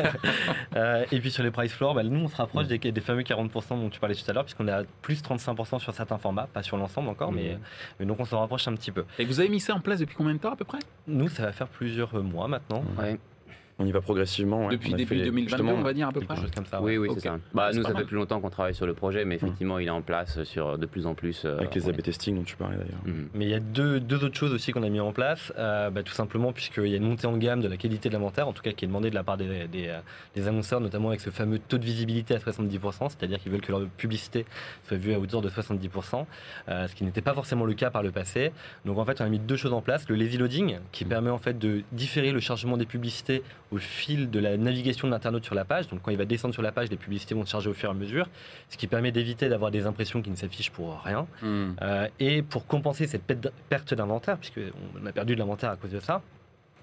Euh, 0.75 1.03
et 1.11 1.19
puis 1.19 1.31
sur 1.31 1.43
les 1.43 1.49
price 1.51 1.73
floors, 1.73 1.95
bah, 1.95 2.03
nous 2.03 2.19
on 2.19 2.27
se 2.27 2.35
rapproche 2.35 2.67
des, 2.67 2.77
des 2.77 3.01
fameux 3.01 3.23
40% 3.23 3.69
dont 3.69 3.89
tu 3.89 3.99
parlais 3.99 4.13
tout 4.15 4.29
à 4.29 4.33
l'heure, 4.33 4.43
puisqu'on 4.43 4.67
est 4.67 4.71
à 4.71 4.83
plus 5.01 5.21
35% 5.23 5.79
sur 5.79 5.93
certains 5.93 6.17
formats, 6.19 6.47
pas 6.53 6.61
sur 6.61 6.77
l'ensemble 6.77 7.09
encore, 7.09 7.31
mais, 7.31 7.53
Mhm. 7.53 7.59
mais 7.99 8.05
donc 8.05 8.19
on 8.19 8.25
se 8.25 8.35
rapproche 8.35 8.67
un 8.67 8.75
petit 8.75 8.91
peu. 8.91 9.05
Et 9.17 9.25
vous 9.25 9.39
avez 9.39 9.49
mis 9.49 9.59
ça 9.59 9.73
en 9.73 9.79
place 9.79 9.99
depuis 9.99 10.15
combien 10.15 10.33
de 10.33 10.39
temps 10.39 10.51
à 10.53 10.55
peu 10.55 10.65
près? 10.65 10.77
Nous, 11.07 11.27
ça 11.29 11.43
va 11.43 11.51
faire 11.51 11.67
plusieurs 11.67 12.13
mois 12.23 12.47
maintenant. 12.47 12.83
Ouais. 12.99 13.19
On 13.79 13.85
y 13.85 13.91
va 13.91 14.01
progressivement. 14.01 14.65
ouais. 14.65 14.71
Depuis 14.73 14.91
début 14.93 15.05
fait, 15.05 15.15
2022, 15.23 15.47
justement, 15.49 15.71
on 15.73 15.81
va 15.81 15.93
dire 15.93 16.09
à 16.09 16.11
peu 16.11 16.19
près 16.21 16.35
chose 16.35 16.51
comme 16.53 16.65
ça. 16.65 16.81
Oui, 16.81 16.97
ouais. 16.97 17.07
oui, 17.07 17.15
c'est 17.15 17.27
ça. 17.29 17.37
Bah, 17.53 17.69
c'est 17.71 17.77
nous, 17.77 17.83
ça 17.83 17.93
mal. 17.93 18.01
fait 18.01 18.07
plus 18.07 18.17
longtemps 18.17 18.41
qu'on 18.41 18.49
travaille 18.49 18.75
sur 18.75 18.85
le 18.85 18.93
projet, 18.93 19.23
mais 19.25 19.35
effectivement, 19.35 19.79
il 19.79 19.87
est 19.87 19.91
en 19.91 20.01
place 20.01 20.43
sur 20.43 20.77
de 20.77 20.85
plus 20.85 21.05
en 21.07 21.15
plus. 21.15 21.43
euh, 21.45 21.57
Avec 21.59 21.73
les 21.75 21.85
on 21.85 21.89
A/B 21.89 22.01
testing 22.01 22.35
dont 22.35 22.43
tu 22.43 22.55
parlais 22.57 22.75
d'ailleurs. 22.77 23.01
Mhm. 23.05 23.29
Mais 23.33 23.45
il 23.45 23.51
y 23.51 23.53
a 23.53 23.59
deux, 23.59 23.99
deux 23.99 24.23
autres 24.25 24.35
choses 24.37 24.53
aussi 24.53 24.71
qu'on 24.73 24.83
a 24.83 24.89
mis 24.89 24.99
en 24.99 25.11
place, 25.13 25.53
euh, 25.57 25.89
bah, 25.89 26.03
tout 26.03 26.13
simplement 26.13 26.51
puisqu'il 26.51 26.87
y 26.87 26.93
a 26.93 26.97
une 26.97 27.07
montée 27.07 27.27
en 27.27 27.37
gamme 27.37 27.61
de 27.61 27.67
la 27.67 27.77
qualité 27.77 28.09
de 28.09 28.13
l'inventaire, 28.13 28.47
en 28.47 28.53
tout 28.53 28.61
cas 28.63 28.71
qui 28.71 28.83
est 28.85 28.87
demandée 28.87 29.09
de 29.09 29.15
la 29.15 29.23
part 29.23 29.37
des, 29.37 29.67
des, 29.67 29.87
euh, 29.87 29.99
des 30.35 30.47
annonceurs, 30.47 30.81
notamment 30.81 31.07
avec 31.09 31.21
ce 31.21 31.29
fameux 31.29 31.59
taux 31.59 31.77
de 31.77 31.85
visibilité 31.85 32.35
à 32.35 32.39
70%, 32.39 33.09
c'est-à-dire 33.09 33.39
qu'ils 33.39 33.51
veulent 33.51 33.61
que 33.61 33.71
leur 33.71 33.85
publicité 33.97 34.45
soit 34.87 34.97
vue 34.97 35.13
à 35.13 35.19
hauteur 35.19 35.41
de 35.41 35.49
70%, 35.49 36.25
euh, 36.67 36.87
ce 36.87 36.95
qui 36.95 37.03
n'était 37.05 37.21
pas 37.21 37.33
forcément 37.33 37.65
le 37.65 37.73
cas 37.73 37.89
par 37.89 38.03
le 38.03 38.11
passé. 38.11 38.51
Donc 38.85 38.97
en 38.97 39.05
fait, 39.05 39.21
on 39.21 39.25
a 39.25 39.29
mis 39.29 39.39
deux 39.39 39.55
choses 39.55 39.73
en 39.73 39.81
place, 39.81 40.07
le 40.09 40.15
lazy 40.15 40.37
loading, 40.37 40.79
qui 40.91 41.05
permet 41.05 41.29
en 41.29 41.37
fait 41.39 41.57
de 41.57 41.81
différer 41.93 42.31
le 42.31 42.39
chargement 42.41 42.75
des 42.75 42.85
publicités 42.85 43.41
au 43.71 43.77
fil 43.77 44.29
de 44.31 44.39
la 44.39 44.57
navigation 44.57 45.07
de 45.07 45.13
l'internaute 45.13 45.45
sur 45.45 45.53
la 45.55 45.65
page. 45.65 45.87
Donc 45.87 46.01
quand 46.01 46.11
il 46.11 46.17
va 46.17 46.25
descendre 46.25 46.53
sur 46.53 46.63
la 46.63 46.71
page, 46.71 46.89
les 46.89 46.97
publicités 46.97 47.35
vont 47.35 47.45
se 47.45 47.51
charger 47.51 47.69
au 47.69 47.73
fur 47.73 47.89
et 47.89 47.91
à 47.91 47.95
mesure, 47.95 48.27
ce 48.69 48.77
qui 48.77 48.87
permet 48.87 49.11
d'éviter 49.11 49.47
d'avoir 49.49 49.69
des 49.71 49.85
impressions 49.85 50.21
qui 50.21 50.29
ne 50.31 50.35
s'affichent 50.35 50.71
pour 50.71 51.01
rien. 51.03 51.27
Hmm. 51.41 51.71
Euh, 51.81 52.07
et 52.19 52.41
pour 52.41 52.65
compenser 52.65 53.05
cette 53.07 53.23
perte- 53.69 53.93
d'inventaire, 53.93 54.37
puisqu'on 54.37 55.05
a 55.05 55.11
perdu 55.11 55.35
de 55.35 55.39
l'inventaire 55.39 55.69
à 55.69 55.75
cause 55.75 55.91
de 55.91 55.99
ça, 55.99 56.21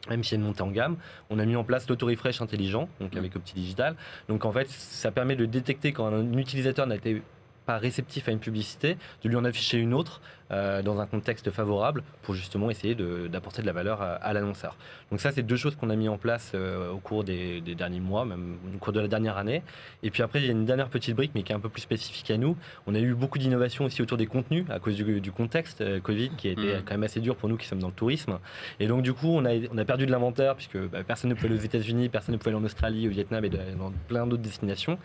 même 0.08 0.22
a 0.30 0.34
une 0.36 0.42
montée 0.42 0.62
en 0.62 0.70
gamme, 0.70 0.96
on 1.30 1.38
a 1.40 1.44
mis 1.44 1.56
en 1.56 1.64
place 1.64 1.88
l'auto-refresh 1.88 2.40
intelligent, 2.40 2.88
donc 3.00 3.14
Mm. 3.14 3.18
avec 3.18 3.34
Opti 3.34 3.54
Digital. 3.54 3.96
Donc 4.28 4.44
en 4.44 4.52
fait, 4.52 4.68
ça 4.70 5.10
permet 5.10 5.34
de 5.34 5.46
détecter 5.46 5.92
quand 5.92 6.06
un 6.06 6.32
utilisateur 6.38 6.86
n'a 6.86 6.94
été 6.94 7.22
pas 7.64 7.78
réceptif 7.78 8.28
à 8.28 8.30
une 8.30 8.38
publicité, 8.38 8.96
de 9.24 9.28
lui 9.28 9.34
en 9.34 9.44
afficher 9.44 9.78
une 9.78 9.92
autre 9.92 10.20
euh, 10.52 10.82
dans 10.82 11.00
un 11.00 11.06
contexte 11.06 11.50
favorable 11.50 12.02
pour 12.22 12.34
justement 12.34 12.70
essayer 12.70 12.94
d'apporter 12.94 13.62
de, 13.62 13.66
la 13.66 13.72
valeur 13.72 14.00
à, 14.02 14.14
à 14.14 14.32
l'annonceur. 14.32 14.76
Donc 15.10 15.20
ça, 15.20 15.30
c'est 15.32 15.42
deux 15.42 15.56
choses 15.56 15.76
qu'on 15.76 15.90
a 15.90 15.96
mis 15.96 16.08
en 16.08 16.18
place 16.18 16.52
euh, 16.54 16.90
au 16.92 16.98
cours 16.98 17.24
des, 17.24 17.60
des 17.60 17.74
derniers 17.74 18.00
mois, 18.00 18.24
même 18.24 18.56
au 18.74 18.78
cours 18.78 18.92
de 18.92 19.00
la 19.00 19.08
dernière 19.08 19.36
année. 19.36 19.62
Et 20.02 20.10
puis 20.10 20.22
après, 20.22 20.40
il 20.40 20.46
y 20.46 20.48
a 20.48 20.52
une 20.52 20.64
dernière 20.64 20.88
petite 20.88 21.14
brique, 21.16 21.32
mais 21.34 21.42
qui 21.42 21.52
est 21.52 21.54
un 21.54 21.60
peu 21.60 21.68
plus 21.68 21.82
spécifique 21.82 22.30
à 22.30 22.36
nous. 22.36 22.56
On 22.86 22.94
a 22.94 22.98
eu 23.00 23.14
beaucoup 23.14 23.38
d'innovations 23.38 23.84
aussi 23.84 24.02
autour 24.02 24.16
des 24.18 24.26
contenus 24.26 24.64
à 24.70 24.78
cause 24.78 24.94
du, 24.96 25.20
du 25.20 25.32
contexte 25.32 25.80
euh, 25.80 26.00
Covid, 26.00 26.30
qui 26.36 26.48
a 26.48 26.52
été 26.52 26.62
Mhm. 26.62 26.82
quand 26.84 26.94
même 26.94 27.02
assez 27.04 27.20
dur 27.20 27.36
pour 27.36 27.48
nous 27.48 27.56
qui 27.56 27.66
sommes 27.66 27.78
dans 27.80 27.88
le 27.88 27.92
tourisme. 27.92 28.38
Et 28.80 28.86
donc 28.86 29.02
du 29.02 29.12
coup, 29.12 29.28
on 29.28 29.44
a, 29.44 29.50
on 29.72 29.78
a 29.78 29.84
perdu 29.84 30.06
de 30.06 30.10
l'inventaire 30.10 30.54
puisque 30.54 30.78
bah, 30.78 30.98
personne 31.06 31.30
ne 31.30 31.34
pouvait 31.34 31.48
aller 31.48 31.58
aux 31.58 31.62
États-Unis, 31.64 32.08
personne 32.08 32.32
ne 32.34 32.38
pouvait 32.38 32.50
aller 32.50 32.60
en 32.60 32.64
Australie, 32.64 33.06
au 33.08 33.10
Vietnam 33.10 33.44
et 33.44 33.48
de- 33.48 33.58
dans 33.78 33.92
plein 34.08 34.26
d'autres 34.26 34.42
destinations. 34.42 34.98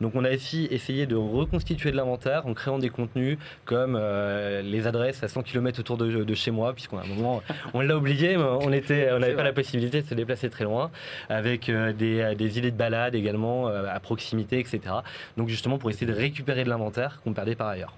Donc 0.00 0.14
on 0.14 0.24
a 0.24 0.32
aussi 0.34 0.66
essayé 0.70 1.06
de 1.06 1.16
reconstituer 1.16 1.90
de 1.90 1.96
l'inventaire 1.96 2.46
en 2.46 2.54
créant 2.54 2.78
des 2.78 2.90
contenus 2.90 3.38
comme 3.64 3.96
les 3.96 4.86
adresses 4.88 5.22
à 5.22 5.28
100 5.28 5.42
km 5.42 5.80
autour 5.80 5.96
de, 5.96 6.24
de 6.24 6.34
chez 6.34 6.50
moi, 6.50 6.72
puisqu'à 6.72 6.98
un 6.98 7.06
moment 7.06 7.42
on 7.74 7.80
l'a 7.80 7.96
oublié, 7.96 8.36
mais 8.36 8.42
on 8.42 8.70
n'avait 8.70 9.34
pas 9.34 9.42
la 9.42 9.52
possibilité 9.52 10.02
de 10.02 10.06
se 10.06 10.14
déplacer 10.14 10.50
très 10.50 10.64
loin, 10.64 10.90
avec 11.28 11.68
euh, 11.68 11.92
des, 11.92 12.20
euh, 12.20 12.34
des 12.34 12.58
idées 12.58 12.70
de 12.70 12.76
balade 12.76 13.14
également 13.14 13.68
euh, 13.68 13.86
à 13.88 14.00
proximité, 14.00 14.58
etc. 14.58 14.80
Donc 15.36 15.48
justement 15.48 15.78
pour 15.78 15.90
essayer 15.90 16.06
de 16.06 16.16
récupérer 16.16 16.64
de 16.64 16.68
l'inventaire 16.68 17.20
qu'on 17.22 17.32
perdait 17.32 17.54
par 17.54 17.68
ailleurs. 17.68 17.94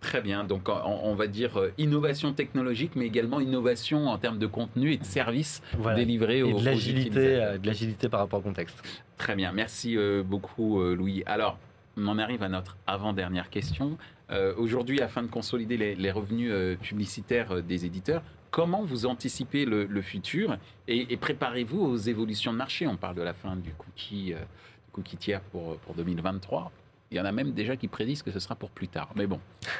Très 0.00 0.20
bien. 0.20 0.44
Donc, 0.44 0.68
on, 0.68 1.14
va 1.16 1.26
dire 1.26 1.58
innovation 1.78 2.32
technologique, 2.32 2.92
mais 2.94 3.06
également 3.06 3.40
innovation 3.40 4.06
en 4.06 4.18
termes 4.18 4.38
de 4.38 4.46
contenu 4.46 4.92
et 4.92 4.98
de 4.98 5.04
services 5.04 5.62
Voilà. 5.76 5.96
délivrés 5.96 6.38
Et 6.38 6.42
aux, 6.44 6.60
de 6.60 6.64
l'agilité, 6.64 7.56
de 7.60 7.66
l'agilité 7.66 8.08
par 8.08 8.20
rapport 8.20 8.38
au 8.38 8.42
contexte. 8.42 8.80
Très 9.16 9.34
bien. 9.34 9.50
Merci 9.52 9.96
beaucoup, 10.24 10.80
Louis. 10.80 11.24
Alors, 11.26 11.58
on 11.96 12.06
en 12.06 12.18
arrive 12.18 12.44
à 12.44 12.48
notre 12.48 12.76
avant-dernière 12.86 13.50
question. 13.50 13.96
Euh, 14.30 14.54
Aujourd'hui, 14.56 15.00
afin 15.00 15.22
de 15.22 15.28
consolider 15.28 15.76
les, 15.76 15.94
les 15.94 16.10
revenus 16.10 16.50
euh, 16.52 16.76
publicitaires 16.76 17.52
euh, 17.52 17.62
des 17.62 17.84
éditeurs, 17.86 18.22
comment 18.50 18.82
vous 18.82 19.06
anticipez 19.06 19.64
le, 19.64 19.84
le 19.84 20.02
futur 20.02 20.56
et, 20.88 21.12
et 21.12 21.16
préparez-vous 21.16 21.80
aux 21.80 21.96
évolutions 21.96 22.52
de 22.52 22.58
marché? 22.58 22.86
On 22.86 22.96
parle 22.96 23.14
de 23.16 23.22
la 23.22 23.34
fin 23.34 23.54
du 23.56 23.72
cookie, 23.72 24.32
du 24.34 24.90
cookie 24.92 25.16
tiers 25.16 25.40
pour, 25.40 25.76
pour 25.78 25.94
2023. 25.94 26.72
Il 27.12 27.16
y 27.16 27.20
en 27.20 27.24
a 27.24 27.32
même 27.32 27.52
déjà 27.52 27.76
qui 27.76 27.86
prédisent 27.86 28.22
que 28.22 28.32
ce 28.32 28.40
sera 28.40 28.56
pour 28.56 28.70
plus 28.70 28.88
tard. 28.88 29.10
Mais 29.16 29.26
bon. 29.26 29.40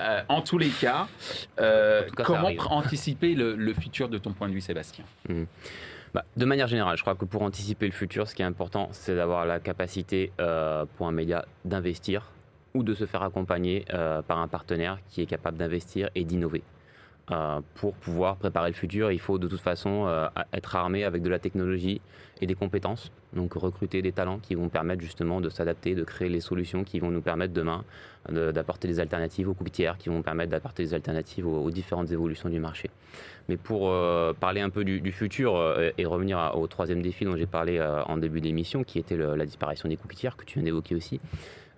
Euh, 0.00 0.20
en 0.28 0.42
tous 0.42 0.58
les 0.58 0.68
cas, 0.68 1.06
euh, 1.58 2.06
tout 2.08 2.22
comment 2.22 2.50
anticiper 2.68 3.34
le, 3.34 3.54
le 3.54 3.72
futur 3.72 4.10
de 4.10 4.18
ton 4.18 4.32
point 4.32 4.48
de 4.48 4.52
vue, 4.52 4.60
Sébastien? 4.60 5.04
Bah, 6.12 6.24
de 6.36 6.44
manière 6.44 6.66
générale, 6.66 6.96
je 6.98 7.02
crois 7.02 7.14
que 7.14 7.24
pour 7.24 7.40
anticiper 7.42 7.86
le 7.86 7.92
futur, 7.92 8.28
ce 8.28 8.34
qui 8.34 8.42
est 8.42 8.46
important, 8.46 8.88
c'est 8.92 9.14
d'avoir 9.14 9.46
la 9.46 9.58
capacité 9.58 10.32
euh, 10.40 10.84
pour 10.96 11.06
un 11.06 11.12
média 11.12 11.46
d'investir 11.64 12.30
ou 12.76 12.82
de 12.82 12.94
se 12.94 13.06
faire 13.06 13.22
accompagner 13.22 13.84
euh, 13.92 14.22
par 14.22 14.38
un 14.38 14.48
partenaire 14.48 14.98
qui 15.08 15.22
est 15.22 15.26
capable 15.26 15.56
d'investir 15.56 16.10
et 16.14 16.24
d'innover. 16.24 16.62
Euh, 17.32 17.60
pour 17.74 17.94
pouvoir 17.94 18.36
préparer 18.36 18.68
le 18.68 18.76
futur, 18.76 19.10
il 19.10 19.18
faut 19.18 19.38
de 19.38 19.48
toute 19.48 19.60
façon 19.60 20.06
euh, 20.06 20.28
être 20.52 20.76
armé 20.76 21.02
avec 21.02 21.22
de 21.22 21.28
la 21.28 21.40
technologie 21.40 22.00
et 22.40 22.46
des 22.46 22.54
compétences. 22.54 23.10
Donc 23.32 23.54
recruter 23.54 24.00
des 24.00 24.12
talents 24.12 24.38
qui 24.38 24.54
vont 24.54 24.68
permettre 24.68 25.02
justement 25.02 25.40
de 25.40 25.48
s'adapter, 25.48 25.96
de 25.96 26.04
créer 26.04 26.28
les 26.28 26.40
solutions 26.40 26.84
qui 26.84 27.00
vont 27.00 27.10
nous 27.10 27.22
permettre 27.22 27.52
demain 27.52 27.82
de- 28.30 28.52
d'apporter 28.52 28.86
des 28.86 29.00
alternatives 29.00 29.48
aux 29.48 29.54
coûts 29.54 29.68
tiers, 29.68 29.98
qui 29.98 30.08
vont 30.08 30.22
permettre 30.22 30.50
d'apporter 30.50 30.84
des 30.84 30.94
alternatives 30.94 31.46
aux, 31.46 31.70
différentes 31.70 32.12
évolutions 32.12 32.48
du 32.48 32.60
marché. 32.60 32.90
Mais 33.48 33.56
pour 33.56 33.92
parler 34.40 34.60
un 34.60 34.70
peu 34.70 34.84
du, 34.84 35.12
futur 35.12 35.76
et 35.96 36.04
revenir 36.04 36.52
au 36.56 36.66
troisième 36.66 37.02
défi 37.02 37.24
dont 37.24 37.36
j'ai 37.36 37.46
parlé 37.46 37.80
en 38.06 38.16
début 38.16 38.40
d'émission, 38.40 38.82
qui 38.82 38.98
était 38.98 39.16
la 39.16 39.46
disparition 39.46 39.88
des 39.88 39.96
cookies 39.96 40.16
tiers, 40.16 40.36
que 40.36 40.44
tu 40.44 40.58
viens 40.58 40.64
d'évoquer 40.64 40.96
aussi, 40.96 41.20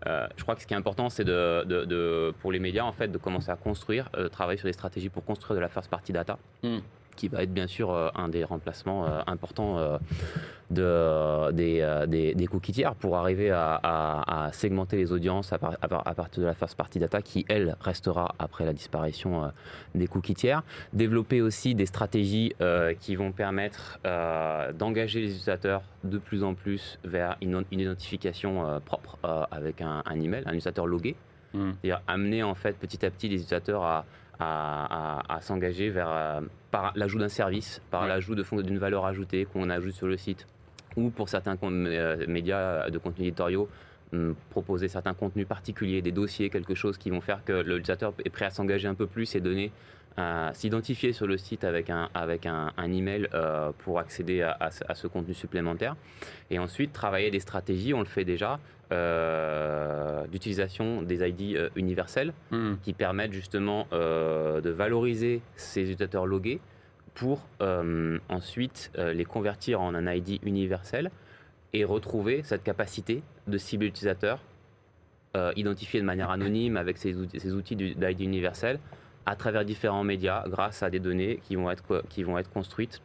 euh, 0.06 0.26
je 0.36 0.42
crois 0.42 0.54
que 0.54 0.62
ce 0.62 0.66
qui 0.66 0.74
est 0.74 0.76
important, 0.76 1.08
c'est 1.08 1.24
de, 1.24 2.32
pour 2.40 2.52
les 2.52 2.58
médias 2.58 2.84
en 2.84 2.92
fait, 2.92 3.08
de 3.08 3.18
commencer 3.18 3.50
à 3.50 3.56
construire, 3.56 4.08
euh, 4.16 4.28
travailler 4.28 4.58
sur 4.58 4.66
des 4.66 4.72
stratégies 4.72 5.08
pour 5.08 5.24
construire 5.24 5.56
de 5.56 5.60
la 5.60 5.68
first 5.68 5.90
party 5.90 6.12
data, 6.12 6.38
Mm. 6.62 6.78
Qui 7.18 7.28
va 7.28 7.42
être 7.42 7.52
bien 7.52 7.66
sûr 7.66 7.90
euh, 7.90 8.08
un 8.14 8.28
des 8.28 8.44
remplacements 8.44 9.04
euh, 9.06 9.20
importants 9.26 9.78
euh, 9.78 9.98
de, 10.70 11.50
des, 11.52 12.04
des, 12.06 12.34
des 12.34 12.46
cookies 12.46 12.72
tiers 12.72 12.94
pour 12.94 13.16
arriver 13.16 13.50
à, 13.50 13.74
à- 13.82 14.46
à 14.46 14.52
segmenter 14.52 14.96
les 14.96 15.12
audiences 15.12 15.52
à, 15.52 15.58
par- 15.58 15.76
à 15.80 15.88
par- 15.88 16.06
à 16.06 16.14
partir 16.14 16.42
de 16.42 16.46
la 16.46 16.54
first 16.54 16.76
party 16.76 16.98
data 16.98 17.22
qui, 17.22 17.44
elle, 17.48 17.76
restera 17.80 18.34
après 18.38 18.64
la 18.64 18.72
disparition 18.72 19.50
des 19.94 20.06
cookies 20.06 20.34
tiers. 20.34 20.62
Développer 20.92 21.40
aussi 21.40 21.74
des 21.74 21.86
stratégies 21.86 22.52
qui 23.00 23.16
vont 23.16 23.32
permettre 23.32 23.98
d'engager 24.78 25.20
les 25.20 25.28
utilisateurs 25.28 25.82
de 26.04 26.18
plus 26.18 26.44
en 26.44 26.54
plus 26.54 26.98
vers 27.04 27.36
une, 27.40 27.64
une 27.72 27.80
identification 27.80 28.80
propre 28.84 29.16
avec 29.50 29.80
un, 29.80 30.02
un 30.04 30.20
email, 30.20 30.42
un 30.44 30.50
utilisateur 30.50 30.86
logué. 30.86 31.16
Mm. 31.54 31.70
C'est-à-dire 31.82 32.02
amener 32.06 32.42
en 32.42 32.54
fait 32.54 32.74
petit 32.76 33.04
à 33.06 33.10
petit 33.10 33.28
les 33.28 33.36
utilisateurs 33.36 33.82
à, 33.82 34.04
à- 34.40 35.18
à- 35.20 35.36
à 35.36 35.40
s'engager 35.40 35.90
vers 35.90 36.08
euh, 36.10 36.40
par 36.70 36.92
l'ajout 36.94 37.18
d'un 37.18 37.28
service, 37.28 37.80
par 37.90 38.02
Ouais. 38.02 38.08
l'ajout 38.08 38.34
d'une 38.62 38.78
valeur 38.78 39.04
ajoutée 39.06 39.44
qu'on 39.46 39.68
ajoute 39.70 39.92
sur 39.94 40.06
le 40.06 40.16
site, 40.16 40.46
ou 40.96 41.10
pour 41.10 41.28
certains 41.28 41.56
euh, 41.62 42.24
médias 42.28 42.88
de 42.90 42.98
contenus 42.98 43.28
éditoriaux, 43.28 43.68
hum, 44.12 44.34
proposer 44.50 44.88
certains 44.88 45.14
contenus 45.14 45.46
particuliers, 45.46 46.02
des 46.02 46.12
dossiers, 46.12 46.50
quelque 46.50 46.74
chose 46.74 46.98
qui 46.98 47.10
vont 47.10 47.20
faire 47.20 47.44
que 47.44 47.52
l'utilisateur 47.62 48.12
est 48.24 48.30
prêt 48.30 48.46
à 48.46 48.50
s'engager 48.50 48.88
un 48.88 48.94
peu 48.94 49.06
plus 49.06 49.34
et 49.34 49.40
donner 49.40 49.70
s'identifier 50.54 51.12
sur 51.12 51.26
le 51.26 51.38
site 51.38 51.64
avec 51.64 51.90
un, 51.90 52.08
avec 52.14 52.46
un, 52.46 52.72
un 52.76 52.92
email 52.92 53.28
euh, 53.34 53.70
pour 53.78 53.98
accéder 53.98 54.42
à, 54.42 54.56
à 54.58 54.70
ce- 54.70 54.84
à 54.88 54.94
ce 54.94 55.06
contenu 55.06 55.34
supplémentaire. 55.34 55.94
Et 56.50 56.58
ensuite, 56.58 56.92
travailler 56.92 57.30
des 57.30 57.40
stratégies, 57.40 57.94
on 57.94 58.00
le 58.00 58.04
fait 58.06 58.24
déjà, 58.24 58.58
euh, 58.92 60.26
d'utilisation 60.26 61.02
des 61.02 61.26
ID 61.28 61.56
euh, 61.56 61.68
universels 61.76 62.32
Mm. 62.50 62.74
qui 62.82 62.92
permettent 62.94 63.32
justement 63.32 63.86
de 63.92 64.70
valoriser 64.70 65.40
ces 65.56 65.82
utilisateurs 65.82 66.26
logués 66.26 66.60
pour 67.14 67.46
ensuite 68.28 68.90
les 68.96 69.24
convertir 69.24 69.80
en 69.80 69.94
un 69.94 70.06
ID 70.12 70.38
universel 70.44 71.10
et 71.72 71.84
retrouver 71.84 72.42
cette 72.44 72.62
capacité 72.62 73.22
de 73.46 73.58
cibler 73.58 73.86
l'utilisateur, 73.88 74.38
identifié 75.56 76.00
de 76.00 76.06
manière 76.06 76.30
anonyme 76.30 76.76
avec 76.76 76.96
ces 76.96 77.16
outils, 77.16 77.38
ces 77.40 77.52
outils 77.54 77.76
d'ID 77.76 78.20
universel, 78.20 78.78
à 79.26 79.36
travers 79.36 79.64
différents 79.64 80.04
médias 80.04 80.44
grâce 80.48 80.82
à 80.82 80.90
des 80.90 81.00
données 81.00 81.40
qui 81.42 81.56
vont 81.56 81.70
être, 81.70 82.02
construites 82.52 83.00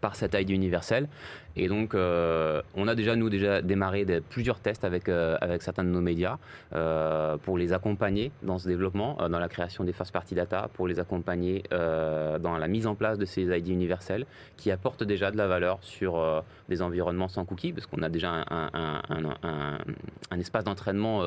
par 0.00 0.16
cette 0.16 0.34
ID 0.34 0.50
universelle. 0.50 1.08
Et 1.56 1.68
donc, 1.68 1.94
euh, 1.94 2.62
on 2.74 2.88
a 2.88 2.94
déjà, 2.94 3.16
nous, 3.16 3.30
déjà 3.30 3.62
démarré 3.62 4.04
plusieurs 4.28 4.60
tests 4.60 4.84
avec, 4.84 5.08
euh, 5.08 5.36
avec 5.40 5.62
certains 5.62 5.84
de 5.84 5.88
nos 5.88 6.00
médias 6.00 6.38
euh, 6.74 7.36
pour 7.36 7.58
les 7.58 7.72
accompagner 7.72 8.32
dans 8.42 8.58
ce 8.58 8.66
développement, 8.66 9.16
dans 9.28 9.38
la 9.38 9.48
création 9.48 9.84
des 9.84 9.92
first 9.92 10.12
party 10.12 10.34
data, 10.34 10.68
pour 10.74 10.88
les 10.88 10.98
accompagner 10.98 11.62
dans 11.70 12.56
la 12.58 12.68
mise 12.68 12.86
en 12.86 12.94
place 12.94 13.18
de 13.18 13.24
ces 13.24 13.42
ID 13.42 13.68
universels 13.68 14.26
qui 14.56 14.70
apportent 14.70 15.04
déjà 15.04 15.30
de 15.30 15.36
la 15.36 15.46
valeur 15.46 15.78
sur 15.82 16.42
des 16.68 16.82
environnements 16.82 17.28
sans 17.28 17.44
cookies, 17.44 17.72
parce 17.72 17.86
qu'on 17.86 18.02
a 18.02 18.08
déjà 18.08 18.30
un, 18.30 18.70
un, 18.72 19.78
un, 20.30 20.38
espace 20.38 20.64
d'entraînement 20.64 21.22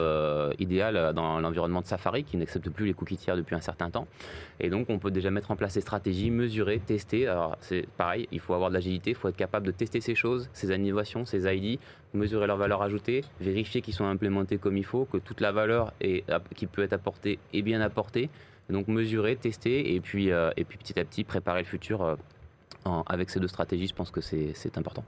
idéal 0.59 1.13
dans 1.13 1.39
l'environnement 1.39 1.81
de 1.81 1.85
Safari 1.85 2.23
qui 2.23 2.37
n'accepte 2.37 2.69
plus 2.69 2.85
les 2.85 2.93
cookies 2.93 3.17
tiers 3.17 3.35
depuis 3.35 3.55
un 3.55 3.61
certain 3.61 3.89
temps. 3.89 4.07
Et 4.59 4.69
donc, 4.69 4.89
on 4.89 4.99
peut 4.99 5.11
déjà 5.11 5.31
mettre 5.31 5.51
en 5.51 5.55
place 5.55 5.73
ces 5.73 5.81
stratégies, 5.81 6.31
mesurer, 6.31 6.79
tester. 6.79 7.27
Alors, 7.27 7.57
c'est 7.61 7.87
pareil, 7.97 8.27
il 8.31 8.39
faut 8.39 8.53
avoir 8.53 8.69
de 8.69 8.75
l'agilité, 8.75 9.11
il 9.11 9.15
faut 9.15 9.29
être 9.29 9.37
capable 9.37 9.65
de 9.65 9.71
tester 9.71 10.01
ces 10.01 10.15
choses, 10.17 10.49
ces 10.53 10.73
innovations, 10.75 11.25
ces 11.25 11.45
ID, 11.45 11.79
mesurer 12.13 12.47
leur 12.47 12.57
valeur 12.57 12.81
ajoutée, 12.81 13.23
vérifier 13.39 13.81
qu'ils 13.81 13.93
sont 13.93 14.05
implémentés 14.05 14.57
comme 14.57 14.77
il 14.77 14.85
faut, 14.85 15.05
que 15.05 15.17
toute 15.17 15.41
la 15.41 15.51
valeur 15.51 15.93
qui 16.55 16.67
peut 16.67 16.83
être 16.83 16.93
apportée 16.93 17.39
est 17.53 17.61
bien 17.61 17.81
apportée. 17.81 18.29
Donc 18.69 18.87
mesurer, 18.87 19.37
tester 19.37 19.95
et 19.95 20.01
puis, 20.01 20.31
euh, 20.31 20.51
et 20.57 20.65
puis 20.65 20.77
petit 20.77 20.99
à 20.99 21.05
petit 21.05 21.23
préparer 21.23 21.61
le 21.61 21.65
futur 21.65 22.03
euh, 22.03 22.15
avec 23.05 23.29
ces 23.29 23.39
deux 23.39 23.47
stratégies, 23.47 23.87
je 23.87 23.93
pense 23.93 24.11
que 24.11 24.21
c'est 24.21 24.77
important. 24.77 25.05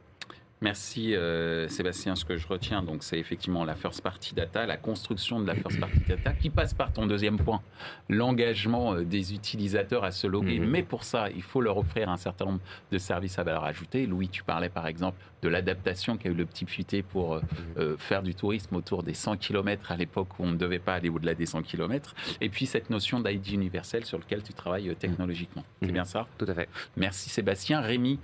Merci 0.61 1.15
euh, 1.15 1.69
Sébastien. 1.69 2.15
Ce 2.15 2.25
que 2.25 2.35
je 2.35 2.45
retiens, 2.45 2.83
donc, 2.83 3.03
c'est 3.03 3.17
effectivement 3.17 3.63
la 3.63 3.75
first 3.75 4.01
party 4.01 4.35
data, 4.35 4.65
la 4.65 4.75
construction 4.75 5.39
de 5.39 5.47
la 5.47 5.55
first 5.55 5.79
party 5.79 5.99
data, 6.07 6.33
qui 6.33 6.49
passe 6.49 6.73
par 6.73 6.91
ton 6.91 7.07
deuxième 7.07 7.37
point, 7.37 7.61
l'engagement 8.09 8.93
euh, 8.93 9.05
des 9.05 9.33
utilisateurs 9.33 10.03
à 10.03 10.11
se 10.11 10.27
loguer. 10.27 10.59
Mhm. 10.59 10.69
Mais 10.69 10.83
pour 10.83 11.05
ça, 11.05 11.29
il 11.29 11.43
faut 11.43 11.61
leur 11.61 11.77
offrir 11.77 12.09
un 12.09 12.17
certain 12.17 12.45
nombre 12.45 12.59
de 12.91 12.97
services 12.97 13.39
à 13.39 13.43
valeur 13.43 13.63
ajoutée. 13.63 14.05
Louis, 14.05 14.27
tu 14.27 14.43
parlais 14.43 14.69
par 14.69 14.85
exemple 14.87 15.17
de 15.41 15.49
l'adaptation 15.49 16.17
qu'a 16.17 16.29
eu 16.29 16.33
le 16.33 16.45
petit 16.45 16.65
futé 16.65 17.01
pour 17.01 17.35
euh, 17.35 17.41
mhm. 17.77 17.97
faire 17.97 18.23
du 18.23 18.35
tourisme 18.35 18.75
autour 18.75 19.03
des 19.03 19.13
100 19.13 19.37
km 19.37 19.91
à 19.91 19.97
l'époque 19.97 20.39
où 20.39 20.43
on 20.43 20.51
ne 20.51 20.57
devait 20.57 20.79
pas 20.79 20.95
aller 20.95 21.09
au-delà 21.09 21.33
des 21.33 21.45
100 21.45 21.63
km. 21.63 22.15
Et 22.41 22.49
puis 22.49 22.65
cette 22.65 22.89
notion 22.89 23.19
d'ID 23.19 23.51
universel 23.51 24.05
sur 24.05 24.17
lequel 24.17 24.43
tu 24.43 24.53
travailles 24.53 24.95
technologiquement. 24.97 25.63
C'est 25.81 25.87
mhm. 25.87 25.93
bien 25.93 26.05
ça? 26.05 26.27
Tout 26.37 26.47
à 26.47 26.53
fait. 26.53 26.69
Merci 26.97 27.29
Sébastien. 27.29 27.81
Rémi, 27.81 28.19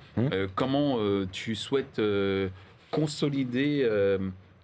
comment 0.56 0.97
tu 1.32 1.56
souhaites 1.56 1.99
consolider 2.95 3.82
euh, 3.84 4.17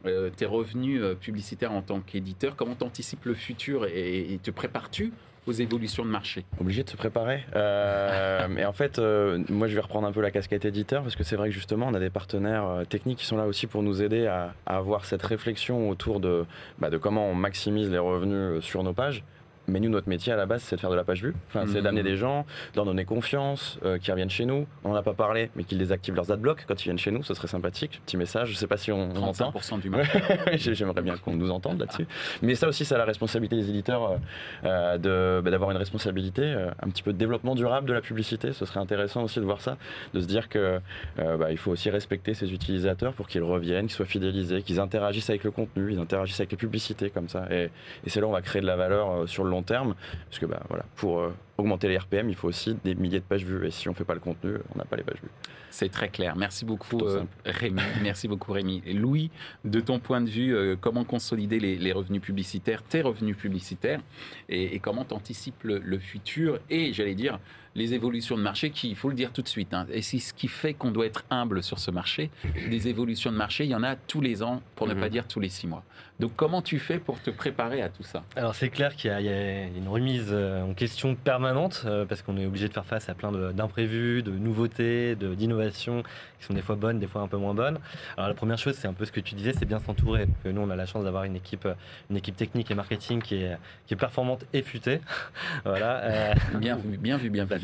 euh, 0.06 0.30
tes 0.30 0.46
revenus 0.46 1.02
euh, 1.02 1.16
publicitaires 1.16 1.74
en 1.74 1.82
tant 1.82 2.00
qu'éditeur? 2.00 2.56
Comment 2.56 2.76
t'anticipes 2.76 3.26
le 3.26 3.34
futur 3.34 3.86
et, 3.86 4.40
te 4.42 4.52
prépares-tu 4.52 5.12
aux 5.48 5.52
évolutions 5.52 6.06
de 6.06 6.10
marché 6.10 6.46
Obligé 6.60 6.84
de 6.84 6.90
se 6.90 6.98
préparer. 6.98 7.44
mais 8.50 8.66
en 8.66 8.74
fait, 8.74 9.00
moi, 9.50 9.68
je 9.68 9.76
vais 9.76 9.82
reprendre 9.82 10.08
un 10.08 10.12
peu 10.12 10.22
la 10.22 10.32
casquette 10.32 10.66
éditeur 10.66 11.04
parce 11.04 11.16
que 11.16 11.24
c'est 11.24 11.36
vrai 11.36 11.50
que 11.50 11.56
justement, 11.56 11.88
on 11.88 11.94
a 11.94 12.00
des 12.00 12.10
partenaires 12.10 12.84
techniques 12.90 13.20
qui 13.20 13.26
sont 13.26 13.38
là 13.38 13.46
aussi 13.46 13.68
pour 13.68 13.84
nous 13.84 14.02
aider 14.02 14.28
à, 14.28 14.54
avoir 14.66 15.06
cette 15.06 15.24
réflexion 15.24 15.90
autour 15.90 16.20
de, 16.20 16.46
bah, 16.80 16.90
de 16.90 16.98
comment 16.98 17.28
on 17.28 17.36
maximise 17.36 17.90
les 17.90 17.98
revenus 17.98 18.64
sur 18.64 18.84
nos 18.84 18.94
pages. 18.94 19.24
Mais 19.68 19.80
nous, 19.80 19.90
notre 19.90 20.10
métier 20.10 20.34
à 20.34 20.36
la 20.36 20.46
base, 20.46 20.64
c'est 20.64 20.76
de 20.76 20.82
faire 20.82 20.90
de 20.90 20.96
la 20.96 21.04
page 21.04 21.22
vue. 21.24 21.34
Enfin, 21.48 21.66
c'est 21.68 21.82
d'amener 21.82 22.02
mmh. 22.02 22.06
des 22.06 22.18
gens, 22.18 22.46
de 22.74 22.78
leur 22.78 22.86
donner 22.86 23.06
confiance, 23.06 23.80
euh, 23.86 24.00
qui 24.00 24.12
reviennent 24.12 24.30
chez 24.30 24.46
nous. 24.46 24.68
On 24.84 24.90
n'en 24.90 24.96
a 24.96 25.04
pas 25.04 25.14
parlé, 25.14 25.52
mais 25.56 25.64
qu'ils 25.64 25.78
désactivent 25.78 26.16
leurs 26.16 26.32
adblocks 26.32 26.66
quand 26.68 26.82
ils 26.82 26.86
viennent 26.86 26.98
chez 26.98 27.12
nous. 27.12 27.24
Ce 27.24 27.34
serait 27.34 27.48
sympathique. 27.48 28.02
Petit 28.06 28.18
message. 28.18 28.50
Je 28.50 28.54
ne 28.54 28.58
sais 28.58 28.68
pas 28.68 28.78
si 28.78 28.92
on, 28.92 29.12
on 29.16 29.24
entend. 29.24 29.54
du 29.78 29.90
marché. 29.92 30.20
J'aimerais 30.58 31.02
bien 31.02 31.16
qu'on 31.18 31.36
nous 31.36 31.52
entende 31.52 31.80
là-dessus. 31.80 32.08
Mais 32.42 32.56
ça 32.56 32.68
aussi, 32.68 32.86
c'est 32.86 32.98
la 32.98 33.06
responsabilité 33.06 33.56
des 33.56 33.70
éditeurs 33.70 34.18
euh, 34.66 34.98
euh, 35.06 35.42
bah, 35.42 35.52
d'avoir 35.52 35.72
une 35.72 35.78
responsabilité, 35.78 36.54
un 36.82 36.90
petit 36.90 37.04
peu 37.04 37.14
de 37.14 37.18
développement 37.18 37.56
durable 37.56 37.88
de 37.88 37.94
la 37.94 38.02
publicité. 38.02 38.54
Ce 38.54 38.66
serait 38.66 38.80
intéressant 38.80 39.24
aussi 39.24 39.40
de 39.40 39.46
voir 39.46 39.62
ça, 39.62 39.78
de 40.14 40.20
se 40.20 40.26
dire 40.26 40.50
que 40.50 40.80
bah, 41.18 41.52
il 41.52 41.58
faut 41.58 41.72
aussi 41.72 41.90
respecter 41.90 42.34
ses 42.34 42.54
utilisateurs 42.54 43.14
pour 43.14 43.28
qu'ils 43.28 43.44
reviennent, 43.44 43.86
qu'ils 43.86 43.96
soient 43.96 44.06
fidélisés, 44.06 44.64
qu'ils 44.64 44.80
interagissent 44.80 45.30
avec 45.30 45.44
le 45.44 45.52
contenu, 45.52 45.94
ils 45.94 46.00
interagissent 46.00 46.40
avec 46.40 46.52
les 46.52 46.58
publicités 46.58 47.10
comme 47.10 47.30
ça. 47.30 47.46
Et, 47.52 47.70
et 48.06 48.10
c'est 48.10 48.20
là 48.20 48.28
où 48.28 48.30
on 48.30 48.34
va 48.34 48.42
créer 48.42 48.62
de 48.62 48.68
la 48.68 48.76
valeur 48.76 49.28
sur 49.30 49.44
le 49.44 49.51
long 49.52 49.64
terme. 49.64 49.96
Parce 50.30 50.40
que 50.40 50.46
bah, 50.48 50.62
voilà, 50.70 50.86
pour 50.96 51.20
euh, 51.20 51.34
augmenter 51.58 51.88
les 51.88 51.98
RPM, 51.98 52.30
il 52.30 52.36
faut 52.36 52.48
aussi 52.48 52.76
des 52.84 52.96
milliers 52.96 53.20
de 53.20 53.26
pages 53.26 53.46
vues. 53.46 53.68
Et 53.68 53.72
si 53.72 53.88
on 53.88 53.92
ne 53.92 53.96
fait 53.96 54.06
pas 54.06 54.14
le 54.14 54.20
contenu, 54.20 54.54
on 54.74 54.78
n'a 54.78 54.86
pas 54.86 54.96
les 54.96 55.04
pages 55.04 55.22
vues. 55.22 55.30
C'est 55.70 55.90
très 55.90 56.10
clair. 56.10 56.36
Merci 56.36 56.66
beaucoup, 56.66 57.00
euh, 57.00 57.24
Rémi. 57.46 57.82
Merci 58.04 58.28
beaucoup, 58.28 58.52
Rémi. 58.52 58.82
Et 58.86 58.94
Louis, 58.94 59.32
de 59.64 59.80
ton 59.80 60.00
point 60.00 60.22
de 60.22 60.30
vue, 60.30 60.54
euh, 60.54 60.76
comment 60.80 61.06
consolider 61.06 61.60
les, 61.60 61.92
revenus 61.94 62.22
publicitaires, 62.22 62.84
tes 62.84 63.02
revenus 63.02 63.38
publicitaires, 63.38 64.02
et, 64.50 64.80
comment 64.80 65.06
t'anticipes 65.06 65.64
le, 65.64 65.80
le 65.80 66.00
futur 66.00 66.60
et, 66.70 66.94
j'allais 66.94 67.16
dire, 67.16 67.40
les 67.76 67.94
évolutions 67.94 68.38
de 68.38 68.42
marché 68.42 68.70
qui, 68.72 68.90
il 68.90 68.96
faut 68.96 69.10
le 69.10 69.16
dire 69.16 69.32
tout 69.32 69.42
de 69.42 69.48
suite, 69.48 69.74
hein, 69.74 69.86
et 69.92 70.02
c'est 70.02 70.20
ce 70.20 70.34
qui 70.34 70.48
fait 70.48 70.74
qu'on 70.74 70.92
doit 70.92 71.06
être 71.06 71.24
humble 71.30 71.64
sur 71.64 71.80
ce 71.80 71.92
marché. 71.92 72.30
Des 72.70 72.88
évolutions 72.88 73.32
de 73.32 73.38
marché, 73.38 73.64
il 73.64 73.72
y 73.72 73.76
en 73.76 73.84
a 73.84 73.96
tous 73.96 74.22
les 74.22 74.44
ans, 74.44 74.62
pour 74.76 74.88
ne 74.88 74.94
pas 74.94 75.06
mhm. 75.06 75.10
dire 75.10 75.28
tous 75.28 75.40
les 75.40 75.50
six 75.50 75.68
mois. 75.68 75.84
Donc 76.20 76.34
comment 76.36 76.62
tu 76.62 76.78
fais 76.80 77.00
pour 77.00 77.20
te 77.22 77.32
préparer 77.32 77.82
à 77.82 77.90
tout 77.90 78.04
ça? 78.04 78.24
Alors 78.36 78.54
c'est 78.54 78.70
clair 78.70 78.96
qu'il 78.96 79.10
y, 79.10 79.14
a 79.14 79.64
une 79.64 79.88
remise 79.88 80.28
euh, 80.30 80.62
en 80.62 80.74
question 80.74 81.16
permanente, 81.16 81.41
euh, 81.86 82.06
parce 82.06 82.22
qu'on 82.22 82.38
est 82.38 82.46
obligé 82.46 82.68
de 82.68 82.74
faire 82.74 82.86
face 82.86 83.10
à 83.10 83.14
plein 83.14 83.32
d'imprévus, 83.32 84.24
de, 84.24 84.32
nouveautés, 84.32 85.16
d'innovations 85.16 86.04
qui 86.42 86.48
sont 86.48 86.54
des 86.54 86.62
fois 86.62 86.76
bonnes, 86.76 87.00
des 87.00 87.08
fois 87.08 87.22
un 87.22 87.28
peu 87.28 87.38
moins 87.38 87.54
bonnes. 87.54 87.78
Alors 88.18 88.28
la 88.28 88.34
première 88.34 88.58
chose, 88.58 88.76
c'est 88.76 88.88
un 88.88 88.94
peu 88.94 89.06
ce 89.06 89.12
que 89.12 89.20
tu 89.20 89.36
disais, 89.36 89.54
c'est 89.54 89.66
bien 89.66 89.80
s'entourer. 89.80 90.28
Nous, 90.44 90.60
on 90.60 90.70
a 90.70 90.76
la 90.76 90.88
chance 90.88 91.04
d'avoir 91.04 91.24
une 91.24 91.36
équipe, 91.36 91.68
une 92.10 92.18
équipe 92.18 92.36
technique 92.36 92.72
et 92.72 92.76
marketing 92.76 93.22
qui 93.22 93.36
est, 93.36 93.58
qui 93.86 93.94
est 93.94 93.98
performante 93.98 94.46
et 94.52 94.64
futée. 94.64 95.02
voilà. 95.66 95.98
Euh, 95.98 96.34
bien 96.56 96.76
vu, 96.76 96.98
bien 96.98 97.18
vu, 97.18 97.30
bien 97.30 97.46
vu. 97.46 97.62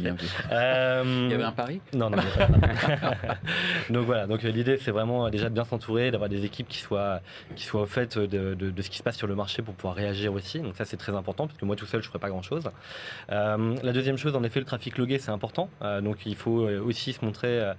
Euh, 0.52 1.04
Il 1.26 1.32
y 1.32 1.34
avait 1.34 1.44
un 1.44 1.52
pari? 1.52 1.82
Non, 1.94 2.10
non. 2.12 2.18
donc 3.90 4.06
voilà, 4.06 4.28
donc 4.28 4.44
l'idée 4.44 4.78
c'est 4.78 4.92
vraiment 4.92 5.30
déjà 5.30 5.50
de 5.50 5.54
bien 5.54 5.66
s'entourer, 5.66 6.12
d'avoir 6.12 6.30
des 6.30 6.46
équipes 6.46 6.68
qui 6.68 6.78
soient, 6.78 7.22
qui 7.56 7.64
soient 7.64 7.82
au 7.82 7.86
fait 7.88 8.18
de, 8.18 8.54
de, 8.54 8.82
ce 8.82 8.90
qui 8.90 8.98
se 8.98 9.04
passe 9.04 9.18
sur 9.18 9.28
le 9.28 9.36
marché 9.36 9.64
pour 9.64 9.74
pouvoir 9.74 9.96
réagir 9.96 10.34
aussi. 10.34 10.60
Donc 10.60 10.76
ça 10.76 10.86
c'est 10.86 10.98
très 10.98 11.16
important 11.16 11.48
parce 11.48 11.58
que 11.58 11.66
moi 11.66 11.76
tout 11.76 11.88
seul 11.88 12.02
je 12.02 12.08
ne 12.08 12.12
ferai 12.12 12.20
pas 12.20 12.30
grand 12.30 12.44
chose. 12.44 12.70
Euh, 13.32 13.76
la 13.82 13.92
deuxième 13.92 14.18
chose, 14.18 14.36
en 14.36 14.44
effet, 14.44 14.60
le 14.60 14.66
trafic 14.66 14.98
logué 14.98 15.18
c'est 15.18 15.32
important. 15.32 15.70
Euh, 15.82 16.02
donc 16.02 16.26
il 16.26 16.36
faut 16.36 16.68
aussi 16.68 17.14
se 17.14 17.26
montrer 17.26 17.72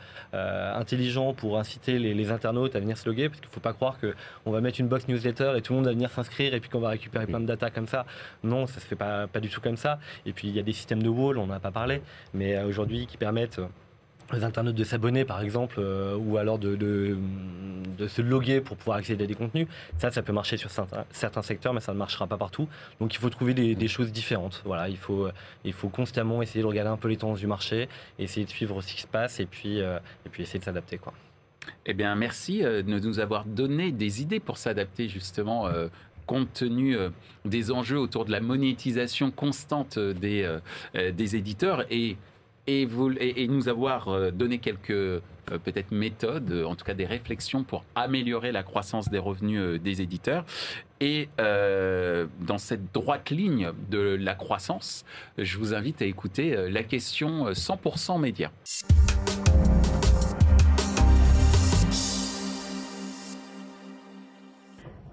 intelligent 0.89 1.35
pour 1.35 1.59
inciter 1.59 1.99
les, 1.99 2.31
internautes 2.31 2.75
à 2.75 2.81
venir 2.81 2.97
se 2.97 3.07
loguer 3.07 3.29
parce 3.29 3.41
qu'il 3.41 3.49
ne 3.49 3.53
faut 3.53 3.61
pas 3.61 3.75
croire 3.75 3.99
qu'on 4.01 4.51
va 4.51 4.61
mettre 4.61 4.81
une 4.81 4.89
box 4.89 5.07
newsletter 5.07 5.53
et 5.57 5.63
tout 5.63 5.73
le 5.73 5.79
monde 5.79 5.87
va 5.87 5.93
venir 5.93 6.11
s'inscrire 6.11 6.55
et 6.55 6.61
puis 6.61 6.71
qu'on 6.71 6.81
va 6.81 6.89
récupérer 6.89 7.27
plein 7.27 7.41
de 7.41 7.47
data 7.47 7.71
comme 7.71 7.87
ça. 7.87 8.07
Non, 8.43 8.67
ça 8.67 8.81
se 8.81 8.87
fait 8.87 8.97
pas, 8.97 9.27
pas 9.27 9.41
du 9.41 9.51
tout 9.51 9.61
comme 9.61 9.77
ça. 9.77 9.99
Et 10.25 10.33
puis 10.33 10.49
il 10.49 10.57
y 10.57 10.59
a 10.59 10.63
des 10.63 10.73
systèmes 10.73 11.03
de 11.03 11.09
wall, 11.09 11.37
on 11.37 11.47
n'en 11.47 11.55
a 11.55 11.61
pas 11.61 11.71
parlé, 11.71 12.01
mais 12.33 12.57
euh, 12.57 12.67
aujourd'hui 12.67 13.07
qui 13.07 13.19
permettent 13.19 13.61
aux 14.33 14.45
internautes 14.45 14.75
de 14.75 14.85
s'abonner 14.85 15.25
par 15.25 15.41
exemple 15.41 15.77
euh, 15.79 16.17
ou 16.17 16.37
alors 16.37 16.59
de, 16.59 17.17
se 18.07 18.23
loguer 18.23 18.61
pour 18.61 18.77
pouvoir 18.77 18.99
accéder 18.99 19.25
à 19.25 19.27
des 19.27 19.35
contenus 19.35 19.67
ça 19.99 20.11
ça 20.11 20.23
peut 20.23 20.33
marcher 20.33 20.57
sur 20.57 20.71
certains, 20.71 21.43
secteurs 21.43 21.73
mais 21.73 21.81
ça 21.81 21.93
ne 21.93 21.99
marchera 21.99 22.27
pas 22.27 22.37
partout. 22.37 22.69
Donc 23.01 23.15
il 23.15 23.19
faut 23.19 23.31
trouver 23.31 23.55
des, 23.55 23.89
choses 23.89 24.13
différentes. 24.13 24.63
Voilà 24.65 24.89
il 24.89 24.97
faut 24.97 25.29
il 25.65 25.73
faut 25.73 25.89
constamment 25.89 26.43
essayer 26.43 26.63
de 26.63 26.67
regarder 26.67 26.91
un 26.91 26.97
peu 26.97 27.09
les 27.09 27.17
tendances 27.17 27.41
du 27.41 27.47
marché 27.47 27.89
essayer 28.19 28.45
de 28.45 28.51
suivre 28.51 28.81
ce 28.83 28.93
qui 28.93 29.03
se 29.03 29.07
passe 29.07 29.41
et 29.41 29.47
puis 29.47 29.81
euh, 29.81 29.99
et 30.27 30.29
puis 30.29 30.43
essayer 30.43 30.59
de 30.59 30.65
s'adapter 30.65 30.99
quoi. 30.99 31.13
Eh 31.87 31.95
bien 31.95 32.15
merci 32.15 32.61
de 32.61 32.83
nous 32.83 33.19
avoir 33.19 33.45
donné 33.45 33.93
des 33.93 34.23
idées 34.23 34.41
pour 34.41 34.59
s'adapter 34.59 35.09
justement 35.09 35.69
compte 36.27 36.53
tenu 36.53 36.97
des 37.45 37.71
enjeux 37.71 37.99
autour 37.99 38.25
de 38.25 38.31
la 38.31 38.41
monétisation 38.41 39.31
constante 39.31 39.99
des, 39.99 40.59
des 40.95 41.37
éditeurs. 41.37 41.85
Et, 41.91 42.17
et, 42.69 42.85
vous, 42.85 43.11
et, 43.19 43.49
nous 43.49 43.69
avoir 43.69 44.31
donné 44.31 44.59
quelques 44.59 45.23
peut-être 45.65 45.91
méthodes, 45.91 46.65
en 46.67 46.75
tout 46.77 46.85
cas 46.85 46.95
des 46.95 47.07
réflexions 47.07 47.65
pour 47.65 47.83
améliorer 47.95 48.53
la 48.53 48.63
croissance 48.63 49.09
des 49.09 49.19
revenus 49.19 49.81
des 49.81 50.03
éditeurs. 50.03 50.45
Et 51.01 51.29
dans 51.39 52.59
cette 52.59 52.93
droite 52.93 53.31
ligne 53.31 53.73
de 53.91 53.99
la 53.99 54.35
croissance, 54.35 55.05
je 55.39 55.59
vous 55.59 55.75
invite 55.75 56.03
à 56.03 56.05
écouter 56.05 56.69
la 56.69 56.83
question 56.83 57.51
100% 57.51 58.21
média. 58.21 58.53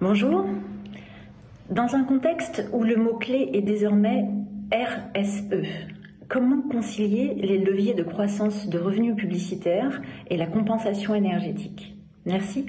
Bonjour, 0.01 0.45
dans 1.69 1.95
un 1.95 2.03
contexte 2.03 2.67
où 2.73 2.83
le 2.83 2.95
mot-clé 2.95 3.49
est 3.53 3.61
désormais 3.61 4.25
RSE, 4.71 5.65
comment 6.27 6.61
concilier 6.61 7.35
les 7.35 7.57
leviers 7.57 7.93
de 7.93 8.03
croissance 8.03 8.67
de 8.67 8.79
revenus 8.79 9.15
publicitaires 9.15 10.01
et 10.29 10.37
la 10.37 10.47
compensation 10.47 11.15
énergétique? 11.15 11.95
Merci. 12.25 12.65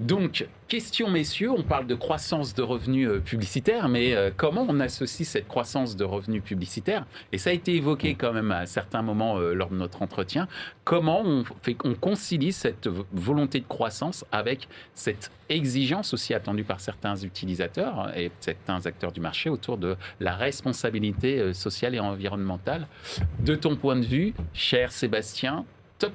Donc, 0.00 0.46
question 0.66 1.10
messieurs, 1.10 1.50
on 1.50 1.62
parle 1.62 1.86
de 1.86 1.94
croissance 1.94 2.54
de 2.54 2.62
revenus 2.62 3.06
euh, 3.06 3.20
publicitaires, 3.20 3.90
mais 3.90 4.14
euh, 4.14 4.30
comment 4.34 4.64
on 4.66 4.80
associe 4.80 5.28
cette 5.28 5.46
croissance 5.46 5.94
de 5.94 6.04
revenus 6.04 6.42
publicitaires? 6.42 7.04
Et 7.32 7.38
ça 7.38 7.50
a 7.50 7.52
été 7.52 7.74
évoqué 7.74 8.14
quand 8.14 8.32
même 8.32 8.50
à 8.50 8.64
certains 8.64 9.02
moments 9.02 9.36
euh, 9.36 9.52
lors 9.52 9.68
de 9.68 9.74
notre 9.74 10.00
entretien. 10.00 10.48
Comment 10.84 11.20
on, 11.20 11.44
fait, 11.60 11.76
on 11.84 11.92
concilie 11.92 12.52
cette 12.52 12.88
volonté 13.12 13.60
de 13.60 13.66
croissance 13.66 14.24
avec 14.32 14.68
cette 14.94 15.30
exigence 15.50 16.14
aussi 16.14 16.32
attendue 16.32 16.64
par 16.64 16.80
certains 16.80 17.16
utilisateurs 17.16 18.16
et 18.16 18.30
certains 18.40 18.86
acteurs 18.86 19.12
du 19.12 19.20
marché 19.20 19.50
autour 19.50 19.76
de 19.76 19.96
la 20.18 20.34
responsabilité 20.34 21.52
sociale 21.52 21.94
et 21.94 22.00
environnementale? 22.00 22.86
De 23.40 23.54
ton 23.54 23.76
point 23.76 23.96
de 23.96 24.06
vue, 24.06 24.32
cher 24.54 24.92
Sébastien, 24.92 25.66
top. 26.00 26.12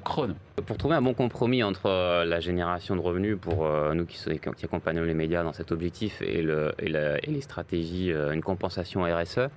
Pour 0.66 0.76
trouver 0.76 0.96
un 0.96 1.02
bon 1.02 1.14
compromis 1.14 1.62
entre 1.62 1.86
euh, 1.86 2.24
la 2.24 2.40
génération 2.40 2.96
de 2.96 3.00
revenus 3.00 3.38
pour 3.40 3.66
euh, 3.66 3.94
nous 3.94 4.04
qui, 4.04 4.18
accompagnons 4.64 5.04
les 5.04 5.14
médias 5.14 5.42
dans 5.42 5.52
cet 5.52 5.72
objectif 5.72 6.20
et, 6.22 6.42
le, 6.42 6.74
et, 6.78 6.88
les 6.88 7.40
stratégies, 7.40 8.12
euh, 8.12 8.32
une 8.32 8.42
compensation 8.42 9.04
RSE, 9.04 9.48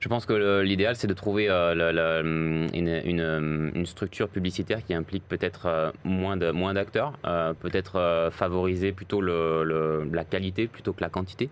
je 0.00 0.08
pense 0.08 0.26
que 0.26 0.60
l'idéal, 0.62 0.96
c'est 0.96 1.06
de 1.06 1.14
trouver 1.14 1.48
une, 1.48 2.68
une, 2.74 3.86
structure 3.86 4.28
publicitaire 4.28 4.84
qui 4.84 4.94
implique 4.94 5.22
peut-être 5.28 5.92
moins 6.02 6.36
d'acteurs, 6.74 7.12
peut-être 7.60 8.30
favoriser 8.32 8.90
plutôt 8.90 9.20
la 9.20 10.24
qualité 10.24 10.66
plutôt 10.66 10.92
que 10.92 11.02
la 11.02 11.08
quantité. 11.08 11.50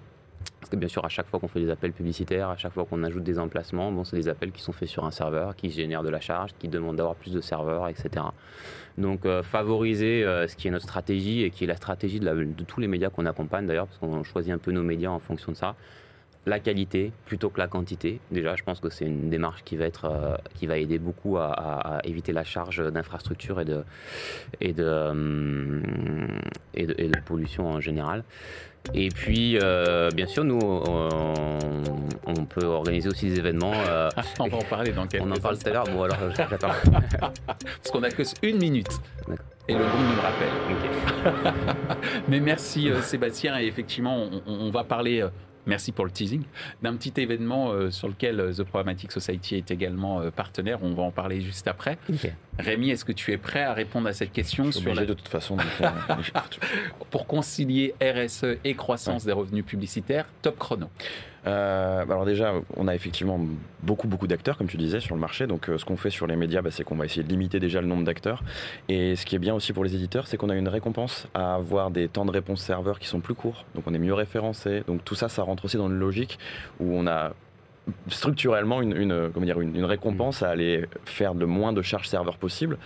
Parce 0.61 0.70
que 0.70 0.76
bien 0.76 0.88
sûr, 0.88 1.05
à 1.05 1.09
chaque 1.09 1.26
fois 1.26 1.41
qu'on 1.41 1.49
fait 1.49 1.61
des 1.61 1.70
appels 1.70 1.93
publicitaires, 1.93 2.51
à 2.51 2.57
chaque 2.57 2.72
fois 2.72 2.84
qu'on 2.84 3.03
ajoute 3.03 3.24
des 3.24 3.38
emplacements, 3.38 3.91
bon, 3.93 4.05
c'est 4.05 4.16
des 4.16 4.28
appels 4.28 4.53
qui 4.53 4.62
sont 4.62 4.72
faits 4.72 4.88
sur 4.88 5.05
un 5.05 5.11
serveur, 5.11 5.57
qui 5.57 5.70
génèrent 5.70 6.03
de 6.03 6.11
la 6.11 6.20
charge, 6.20 6.51
qui 6.59 6.68
demandent 6.68 6.97
d'avoir 6.97 7.16
plus 7.16 7.32
de 7.32 7.41
serveurs, 7.41 7.88
etc. 7.88 8.24
Donc 8.99 9.24
euh, 9.24 9.43
favoriser 9.43 10.24
euh, 10.24 10.47
ce 10.47 10.57
qui 10.57 10.68
est 10.68 10.70
notre 10.70 10.84
stratégie 10.84 11.43
et 11.43 11.51
qui 11.51 11.64
est 11.64 11.66
la 11.66 11.76
stratégie 11.76 12.20
de, 12.20 12.64
tous 12.66 12.80
les 12.80 12.88
médias 12.88 13.11
qu'on 13.11 13.26
accompagne 13.26 13.66
d'ailleurs, 13.66 13.86
parce 13.86 13.99
qu'on 13.99 14.22
choisit 14.22 14.53
un 14.53 14.59
peu 14.59 14.72
nos 14.72 14.82
médias 14.82 15.11
en 15.11 15.18
fonction 15.18 15.53
de 15.53 15.57
ça. 15.57 15.74
La 16.47 16.59
qualité 16.59 17.12
plutôt 17.26 17.51
que 17.51 17.59
la 17.59 17.68
quantité. 17.68 18.18
Déjà, 18.30 18.57
je 18.57 18.62
pense 18.62 18.80
que 18.80 18.88
c'est 18.88 19.05
une 19.05 19.28
démarche 19.28 19.62
qui 19.62 19.76
va, 19.76 19.84
être, 19.84 20.07
euh, 20.07 20.36
qui 20.55 20.66
va 20.66 20.78
aider 20.78 20.99
beaucoup 20.99 21.36
à, 21.36 22.01
éviter 22.05 22.32
la 22.32 22.45
charge 22.45 22.82
d'infrastructures 22.91 23.61
et 23.61 23.66
de, 23.66 23.84
et, 24.61 24.72
de, 24.72 25.82
et, 26.72 26.86
de, 26.86 26.95
et 26.97 27.09
de 27.09 27.20
pollution 27.20 27.68
en 27.68 27.80
général. 27.80 28.24
Et 28.95 29.09
puis, 29.09 29.59
euh, 29.59 30.11
bien 30.11 30.26
sûr, 30.26 30.45
nous, 30.45 30.59
on, 30.59 32.45
peut 32.47 32.64
organiser 32.64 33.09
aussi 33.09 33.28
des 33.28 33.39
événements. 33.39 33.72
Euh, 33.89 34.09
on 34.41 34.49
va 34.49 34.57
en 34.57 34.62
parler 34.62 34.93
dans 34.93 35.07
quelques 35.07 35.24
On 35.24 35.31
en 35.31 35.37
parle 35.37 35.59
tout 35.59 35.68
à 35.68 35.72
l'heure. 35.72 35.85
Bon, 35.85 36.03
alors, 36.03 36.18
j'attends. 36.37 36.68
Parce 37.20 37.91
qu'on 37.93 38.01
n'a 38.01 38.11
que 38.11 38.22
une 38.43 38.59
minute. 38.59 38.91
Et 39.68 39.74
le 39.74 39.78
groupe 39.78 40.01
nous 40.01 40.16
le 40.16 40.20
rappelle. 40.20 41.97
Mais 42.28 42.41
merci 42.41 42.91
euh, 42.91 43.01
Sébastien. 43.03 43.59
Et 43.61 43.66
effectivement, 43.66 44.28
on, 44.47 44.70
va 44.70 44.83
parler 44.83 45.24
merci 45.66 45.93
pour 45.93 46.05
le 46.05 46.11
teasing, 46.11 46.43
d'un 46.83 46.97
petit 46.97 47.12
événement 47.20 47.91
sur 47.91 48.09
lequel 48.09 48.53
The 48.57 48.64
Programmatic 48.64 49.12
Society 49.12 49.57
est 49.57 49.70
également 49.70 50.28
partenaire. 50.31 50.81
On 50.83 50.95
va 50.95 51.05
en 51.05 51.12
parler 51.12 51.41
juste 51.41 51.68
après. 51.68 51.99
Rémi, 52.61 52.90
est-ce 52.90 53.04
que 53.04 53.12
tu 53.12 53.32
es 53.32 53.36
prêt 53.36 53.62
à 53.62 53.72
répondre 53.72 54.08
à 54.08 54.12
cette 54.12 54.32
question 54.32 54.66
Je 54.66 54.78
suis 54.78 55.06
de 55.06 55.14
toute 55.14 55.28
façon. 55.28 55.56
pour 57.11 57.26
concilier 57.26 57.94
RSE 58.02 58.58
et 58.64 58.74
croissance 58.74 59.24
des 59.24 59.32
revenus 59.32 59.64
publicitaires, 59.64 60.26
top 60.42 60.58
chrono. 60.58 60.88
Euh, 61.46 62.02
alors 62.02 62.24
déjà, 62.26 62.52
on 62.76 62.86
a 62.86 62.94
effectivement 62.94 63.40
beaucoup 63.82 64.08
beaucoup 64.08 64.26
d'acteurs, 64.26 64.58
comme 64.58 64.68
tu 64.68 64.76
disais, 64.76 65.00
sur 65.00 65.14
le 65.14 65.20
marché. 65.20 65.46
Donc 65.46 65.68
euh, 65.68 65.78
ce 65.78 65.84
qu'on 65.84 65.96
fait 65.96 66.11
sur 66.11 66.26
les 66.26 66.36
médias, 66.36 66.62
bah, 66.62 66.70
c'est 66.70 66.84
qu'on 66.84 66.96
va 66.96 67.06
essayer 67.06 67.22
de 67.22 67.28
limiter 67.28 67.61
déjà 67.61 67.80
le 67.80 67.86
nombre 67.86 68.04
d'acteurs. 68.04 68.42
Et 68.88 69.16
ce 69.16 69.24
qui 69.24 69.36
est 69.36 69.38
bien 69.38 69.54
aussi 69.54 69.72
pour 69.72 69.84
les 69.84 69.94
éditeurs, 69.94 70.26
c'est 70.26 70.36
qu'on 70.36 70.50
a 70.50 70.56
une 70.56 70.68
récompense 70.68 71.28
à 71.34 71.54
avoir 71.54 71.90
des 71.90 72.08
temps 72.08 72.24
de 72.24 72.30
réponse 72.30 72.61
serveurs 72.61 72.98
qui 72.98 73.08
sont 73.08 73.20
plus 73.20 73.34
courts. 73.34 73.64
Donc 73.74 73.84
on 73.86 73.94
est 73.94 73.98
mieux 73.98 74.14
référencé. 74.14 74.82
Donc 74.86 75.04
tout 75.04 75.14
ça, 75.14 75.28
ça 75.28 75.42
rentre 75.42 75.64
aussi 75.64 75.76
dans 75.76 75.88
une 75.88 75.98
logique 75.98 76.38
où 76.78 76.94
on 76.94 77.06
a 77.06 77.32
structurellement 78.09 78.83
une, 78.83 78.97
une, 78.97 79.31
comment 79.33 79.47
dire, 79.47 79.61
une, 79.61 79.85
récompense 79.85 80.43
à 80.43 80.51
aller 80.51 80.87
faire 81.05 81.35
le 81.35 81.47
moins 81.47 81.72
de 81.72 81.83
charges 81.83 82.09
serveurs 82.09 82.37
possible. 82.37 82.78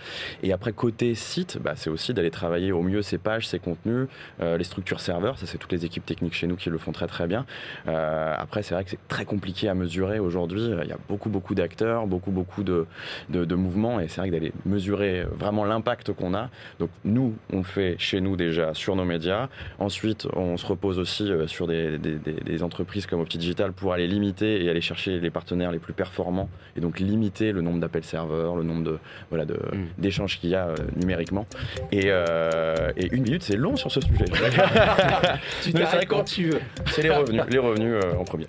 Et 0.43 0.53
après, 0.53 0.71
côté 0.71 1.15
site, 1.15 1.59
bah, 1.61 1.73
c'est 1.75 1.89
aussi 1.89 2.13
d'aller 2.13 2.31
travailler 2.31 2.71
au 2.71 2.81
mieux 2.81 3.01
ses 3.01 3.17
pages, 3.17 3.47
ses 3.47 3.59
contenus, 3.59 4.07
euh, 4.41 4.57
les 4.57 4.63
structures 4.63 4.99
serveurs. 4.99 5.37
Ça, 5.37 5.45
c'est 5.45 5.57
toutes 5.57 5.71
les 5.71 5.85
équipes 5.85 6.05
techniques 6.05 6.33
chez 6.33 6.47
nous 6.47 6.55
qui 6.55 6.69
le 6.69 6.77
font 6.77 6.91
très 6.91 7.07
très 7.07 7.27
bien. 7.27 7.45
Euh, 7.87 8.33
après, 8.37 8.63
c'est 8.63 8.73
vrai 8.73 8.83
que 8.83 8.89
c'est 8.89 9.07
très 9.07 9.25
compliqué 9.25 9.67
à 9.67 9.73
mesurer 9.73 10.19
aujourd'hui. 10.19 10.61
Il 10.83 10.89
y 10.89 10.93
a 10.93 10.97
beaucoup 11.07 11.29
beaucoup 11.29 11.55
d'acteurs, 11.55 12.07
beaucoup 12.07 12.31
beaucoup 12.31 12.63
de, 12.63 12.85
de, 13.29 13.55
mouvements. 13.55 13.99
Et 13.99 14.07
c'est 14.07 14.21
vrai 14.21 14.29
que 14.29 14.33
d'aller 14.33 14.53
mesurer 14.65 15.25
vraiment 15.37 15.65
l'impact 15.65 16.13
qu'on 16.13 16.33
a. 16.33 16.49
Donc 16.79 16.89
nous, 17.03 17.35
on 17.51 17.57
le 17.57 17.63
fait 17.63 17.95
chez 17.99 18.21
nous 18.21 18.35
déjà 18.35 18.73
sur 18.73 18.95
nos 18.95 19.05
médias. 19.05 19.49
Ensuite, 19.79 20.27
on 20.33 20.57
se 20.57 20.65
repose 20.65 20.99
aussi 20.99 21.29
euh, 21.31 21.47
sur 21.47 21.67
des, 21.67 21.97
des, 21.97 22.17
des 22.17 22.63
entreprises 22.63 23.05
comme 23.05 23.21
Opti 23.21 23.37
Digital 23.37 23.73
pour 23.73 23.93
aller 23.93 24.07
limiter 24.07 24.63
et 24.63 24.69
aller 24.69 24.81
chercher 24.85 25.19
les 25.19 25.29
partenaires 25.29 25.71
les 25.71 25.79
plus 25.79 25.93
performants 25.93 26.49
et 26.75 26.79
donc 26.79 26.99
limiter 26.99 27.51
le 27.51 27.61
nombre 27.61 27.79
d'appels 27.79 28.03
serveurs, 28.03 28.55
le 28.55 28.63
nombre 28.63 28.83
de 28.83 28.99
voilà 29.29 29.45
mm. 29.45 29.87
d'échanges 29.97 30.39
qu'il 30.39 30.51
y 30.51 30.55
a 30.55 30.67
euh, 30.67 30.75
numériquement. 30.95 31.45
Euh, 31.93 32.91
et, 32.97 33.13
une 33.13 33.23
minute, 33.23 33.43
c'est 33.43 33.57
long 33.57 33.75
sur 33.75 33.91
ce 33.91 34.01
sujet. 34.01 34.25
tu 35.63 35.73
t'arrêtes 35.73 36.07
quand 36.07 36.23
tu 36.23 36.49
veux. 36.49 36.61
C'est 36.87 37.03
les 37.03 37.09
revenus, 37.09 37.43
les 37.49 37.57
revenus 37.57 37.95
euh, 38.03 38.17
en 38.17 38.23
premier. 38.23 38.45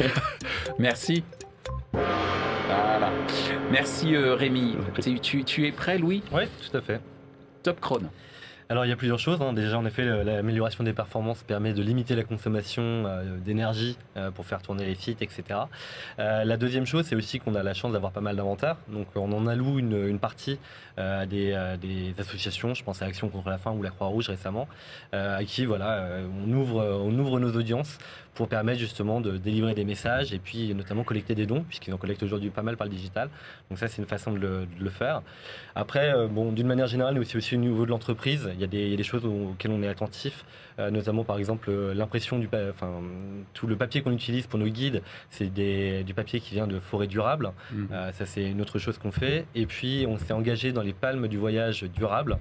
Merci. 0.78 1.24
Voilà. 1.92 3.10
Merci 3.70 4.16
Rémi. 4.16 4.76
Tu, 5.22 5.44
tu 5.44 5.66
es 5.66 5.72
prêt, 5.72 5.98
Louis? 5.98 6.22
Oui, 6.32 6.44
tout 6.70 6.76
à 6.76 6.80
fait. 6.80 7.00
Top 7.62 7.80
chrono. 7.80 8.08
Alors 8.70 8.86
il 8.86 8.88
y 8.88 8.92
a 8.92 8.96
plusieurs 8.96 9.18
choses. 9.18 9.42
Hein. 9.42 9.52
Déjà 9.52 9.78
en 9.78 9.84
effet 9.84 10.04
l'amélioration 10.24 10.84
des 10.84 10.94
performances 10.94 11.42
permet 11.42 11.74
de 11.74 11.82
limiter 11.82 12.14
la 12.14 12.24
consommation 12.24 12.82
euh, 12.82 13.38
d'énergie 13.38 13.98
euh, 14.16 14.30
pour 14.30 14.46
faire 14.46 14.62
tourner 14.62 14.86
les 14.86 14.94
sites, 14.94 15.20
etc. 15.20 15.42
Euh, 16.18 16.44
la 16.44 16.56
deuxième 16.56 16.86
chose 16.86 17.04
c'est 17.06 17.14
aussi 17.14 17.40
qu'on 17.40 17.54
a 17.54 17.62
la 17.62 17.74
chance 17.74 17.92
d'avoir 17.92 18.12
pas 18.12 18.22
mal 18.22 18.36
d'inventaire. 18.36 18.76
Donc 18.88 19.08
on 19.16 19.32
en 19.32 19.46
alloue 19.46 19.78
une, 19.78 20.18
partie 20.18 20.58
à 20.96 21.26
des, 21.26 22.14
associations, 22.18 22.72
je 22.72 22.84
pense 22.84 23.02
à 23.02 23.06
Action 23.06 23.28
contre 23.28 23.50
la 23.50 23.58
faim 23.58 23.72
ou 23.72 23.82
la 23.82 23.90
Croix-Rouge 23.90 24.28
récemment, 24.28 24.68
à 25.12 25.44
qui 25.44 25.66
voilà, 25.66 26.08
on 26.44 26.52
ouvre 26.52 27.40
nos 27.40 27.52
audiences 27.52 27.98
pour 28.34 28.48
permettre 28.48 28.78
justement 28.78 29.20
de 29.20 29.36
délivrer 29.36 29.74
des 29.74 29.84
messages 29.84 30.32
et 30.32 30.38
puis 30.38 30.74
notamment 30.74 31.04
collecter 31.04 31.34
des 31.34 31.46
dons, 31.46 31.64
puisqu'ils 31.68 31.94
en 31.94 31.98
collectent 31.98 32.22
aujourd'hui 32.22 32.50
pas 32.50 32.62
mal 32.62 32.76
par 32.76 32.86
le 32.86 32.92
digital. 32.92 33.28
Donc 33.70 33.78
ça, 33.78 33.88
c'est 33.88 34.02
une 34.02 34.08
façon 34.08 34.32
de 34.32 34.66
le, 34.78 34.90
faire. 34.90 35.22
Après, 35.74 36.14
euh, 36.14 36.28
bon, 36.28 36.52
d'une 36.52 36.66
manière 36.66 36.86
générale, 36.86 37.14
mais 37.14 37.20
aussi, 37.20 37.36
aussi 37.36 37.54
au 37.54 37.58
niveau 37.58 37.84
de 37.84 37.90
l'entreprise, 37.90 38.50
il, 38.54 38.60
y 38.60 38.64
a 38.64 38.96
des 38.96 39.02
choses 39.02 39.24
auxquelles 39.24 39.72
on 39.72 39.82
est 39.82 39.88
attentif. 39.88 40.44
Euh, 40.80 40.90
notamment 40.90 41.22
par 41.22 41.38
exemple 41.38 41.70
euh, 41.70 41.94
l'impression 41.94 42.40
du, 42.40 42.48
enfin 42.68 43.00
tout 43.52 43.68
le 43.68 43.76
papier 43.76 44.02
qu'on 44.02 44.10
utilise 44.10 44.48
pour 44.48 44.58
nos 44.58 44.66
guides, 44.66 45.02
c'est 45.30 45.52
du 45.52 46.14
papier 46.14 46.40
qui 46.40 46.54
vient 46.54 46.66
de 46.66 46.80
forêts 46.80 47.06
durables. 47.06 47.52
Mmh. 47.72 47.84
Euh, 47.92 48.12
ça 48.12 48.26
c'est 48.26 48.42
une 48.42 48.60
autre 48.60 48.78
chose 48.80 48.98
qu'on 48.98 49.12
fait. 49.12 49.46
Et 49.54 49.66
puis 49.66 50.04
on 50.08 50.18
s'est 50.18 50.32
engagé 50.32 50.72
dans 50.72 50.82
les 50.82 50.92
palmes 50.92 51.28
du 51.28 51.38
voyage 51.38 51.84
durable, 51.84 52.38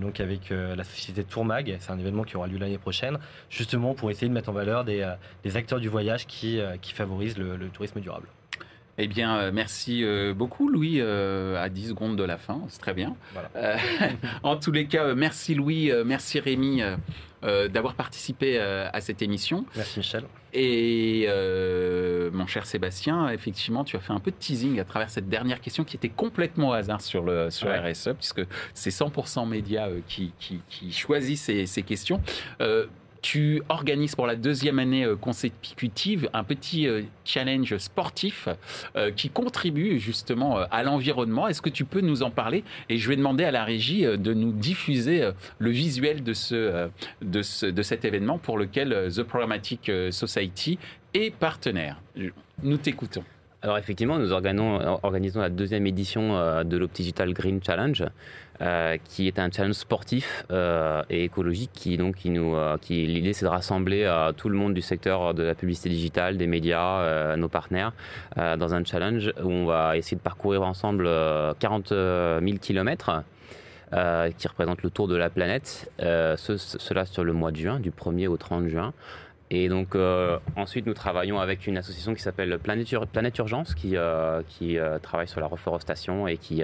donc 0.00 0.20
avec 0.20 0.50
la 0.50 0.84
société 0.84 1.24
Tourmag. 1.24 1.76
C'est 1.78 1.92
un 1.92 1.98
événement 1.98 2.24
qui 2.24 2.36
aura 2.36 2.46
lieu 2.46 2.58
l'année 2.58 2.78
prochaine, 2.78 3.18
justement 3.50 3.94
pour 3.94 4.10
essayer 4.10 4.28
de 4.28 4.32
mettre 4.32 4.48
en 4.48 4.52
valeur 4.52 4.84
des, 4.84 5.06
acteurs 5.54 5.80
du 5.80 5.88
voyage 5.88 6.26
qui, 6.26 6.60
qui 6.80 6.92
favorisent 6.92 7.38
le, 7.38 7.68
tourisme 7.68 8.00
durable. 8.00 8.28
Eh 8.96 9.08
bien, 9.08 9.50
merci 9.50 10.04
beaucoup, 10.36 10.68
Louis, 10.68 11.00
à 11.00 11.68
10 11.68 11.88
secondes 11.88 12.16
de 12.16 12.24
la 12.24 12.38
fin. 12.38 12.62
C'est 12.68 12.80
très 12.80 12.94
bien. 12.94 13.16
en 14.42 14.56
tous 14.56 14.72
les 14.72 14.86
cas, 14.86 15.14
merci, 15.14 15.54
Louis. 15.54 15.90
merci, 16.04 16.40
Rémi. 16.40 16.82
Euh, 17.44 17.68
d'avoir 17.68 17.94
participé 17.94 18.56
euh, 18.58 18.88
à 18.94 19.02
cette 19.02 19.20
émission. 19.20 19.66
Merci 19.76 19.98
Michel. 19.98 20.24
Et 20.54 21.26
euh, 21.28 22.30
mon 22.32 22.46
cher 22.46 22.64
Sébastien, 22.64 23.28
effectivement, 23.28 23.84
tu 23.84 23.96
as 23.96 24.00
fait 24.00 24.14
un 24.14 24.20
peu 24.20 24.30
de 24.30 24.36
teasing 24.36 24.80
à 24.80 24.84
travers 24.84 25.10
cette 25.10 25.28
dernière 25.28 25.60
question 25.60 25.84
qui 25.84 25.96
était 25.96 26.08
complètement 26.08 26.70
au 26.70 26.72
hasard 26.72 27.02
sur 27.02 27.22
le 27.22 27.50
sur 27.50 27.68
RSE, 27.68 28.14
puisque 28.18 28.40
c'est 28.72 28.88
100% 28.88 29.46
médias 29.46 29.88
qui, 30.08 30.32
qui, 30.38 30.62
qui, 30.70 30.90
choisit 30.90 31.36
ces, 31.36 31.66
ces 31.66 31.82
questions 31.82 32.22
tu 33.24 33.62
organises 33.70 34.14
pour 34.14 34.26
la 34.26 34.36
deuxième 34.36 34.78
année 34.78 35.04
euh, 35.04 35.16
consécutive 35.16 36.28
un 36.34 36.44
petit 36.44 36.86
euh, 36.86 37.04
challenge 37.24 37.74
sportif 37.78 38.50
euh, 38.96 39.10
qui 39.12 39.30
contribue 39.30 39.98
justement 39.98 40.58
à 40.58 40.82
l'environnement. 40.82 41.48
Est-ce 41.48 41.62
que 41.62 41.70
tu 41.70 41.86
peux 41.86 42.02
nous 42.02 42.22
en 42.22 42.30
parler? 42.30 42.64
Et 42.90 42.98
je 42.98 43.08
vais 43.08 43.16
demander 43.16 43.44
à 43.44 43.50
la 43.50 43.64
régie 43.64 44.02
de 44.02 44.34
nous 44.34 44.52
diffuser 44.52 45.30
le 45.58 45.70
visuel 45.70 46.22
de, 46.22 46.34
ce, 46.34 46.90
de, 47.22 47.40
ce, 47.40 47.64
de 47.64 47.82
cet 47.82 48.04
événement 48.04 48.36
pour 48.36 48.58
lequel 48.58 49.08
The 49.10 49.22
Programmatic 49.22 49.90
Society 50.10 50.78
est 51.14 51.34
partenaire. 51.34 52.02
Nous 52.62 52.76
t'écoutons. 52.76 53.24
Alors 53.62 53.78
effectivement, 53.78 54.18
nous 54.18 54.32
organisons, 54.32 55.40
la 55.40 55.48
deuxième 55.48 55.86
édition 55.86 56.62
de 56.62 56.76
l'Optigital 56.76 57.32
Green 57.32 57.60
Challenge. 57.64 58.04
Euh, 58.60 58.98
qui 59.02 59.26
est 59.26 59.40
un 59.40 59.50
challenge 59.50 59.74
sportif 59.74 60.46
euh, 60.52 61.02
et 61.10 61.24
écologique 61.24 61.70
qui 61.72 61.96
donc 61.96 62.14
qui 62.14 62.30
nous 62.30 62.54
euh, 62.54 62.78
qui 62.80 63.04
l'idée 63.04 63.32
c'est 63.32 63.44
de 63.44 63.50
rassembler 63.50 64.08
tout 64.36 64.48
le 64.48 64.56
monde 64.56 64.74
du 64.74 64.80
secteur 64.80 65.34
de 65.34 65.42
la 65.42 65.56
publicité 65.56 65.88
digitale, 65.88 66.36
des 66.36 66.46
médias, 66.46 67.34
nos 67.36 67.48
partenaires 67.48 67.92
dans 68.36 68.74
un 68.74 68.84
challenge 68.84 69.32
où 69.42 69.48
on 69.48 69.66
va 69.66 69.96
essayer 69.96 70.16
de 70.16 70.22
parcourir 70.22 70.62
ensemble 70.62 71.08
40 71.58 71.88
000 71.88 72.42
kilomètres 72.60 73.24
qui 73.90 74.48
représente 74.48 74.82
le 74.82 74.90
tour 74.90 75.08
de 75.08 75.16
la 75.16 75.30
planète. 75.30 75.90
cela 75.98 77.06
sur 77.06 77.24
le 77.24 77.32
mois 77.32 77.50
de 77.50 77.56
juin, 77.56 77.80
du 77.80 77.90
1er 77.90 78.28
au 78.28 78.36
30 78.36 78.68
juin. 78.68 78.92
Et 79.54 79.68
donc 79.68 79.96
ensuite, 80.56 80.86
nous 80.86 80.94
travaillons 80.94 81.38
avec 81.38 81.66
une 81.66 81.76
association 81.78 82.14
qui 82.14 82.22
s'appelle 82.22 82.58
Planète, 82.58 83.38
Urgence, 83.38 83.74
qui, 83.74 83.94
qui 84.48 84.76
travaille 85.02 85.28
sur 85.28 85.40
la 85.40 85.46
reforestation 85.46 86.26
et 86.26 86.36
qui, 86.36 86.62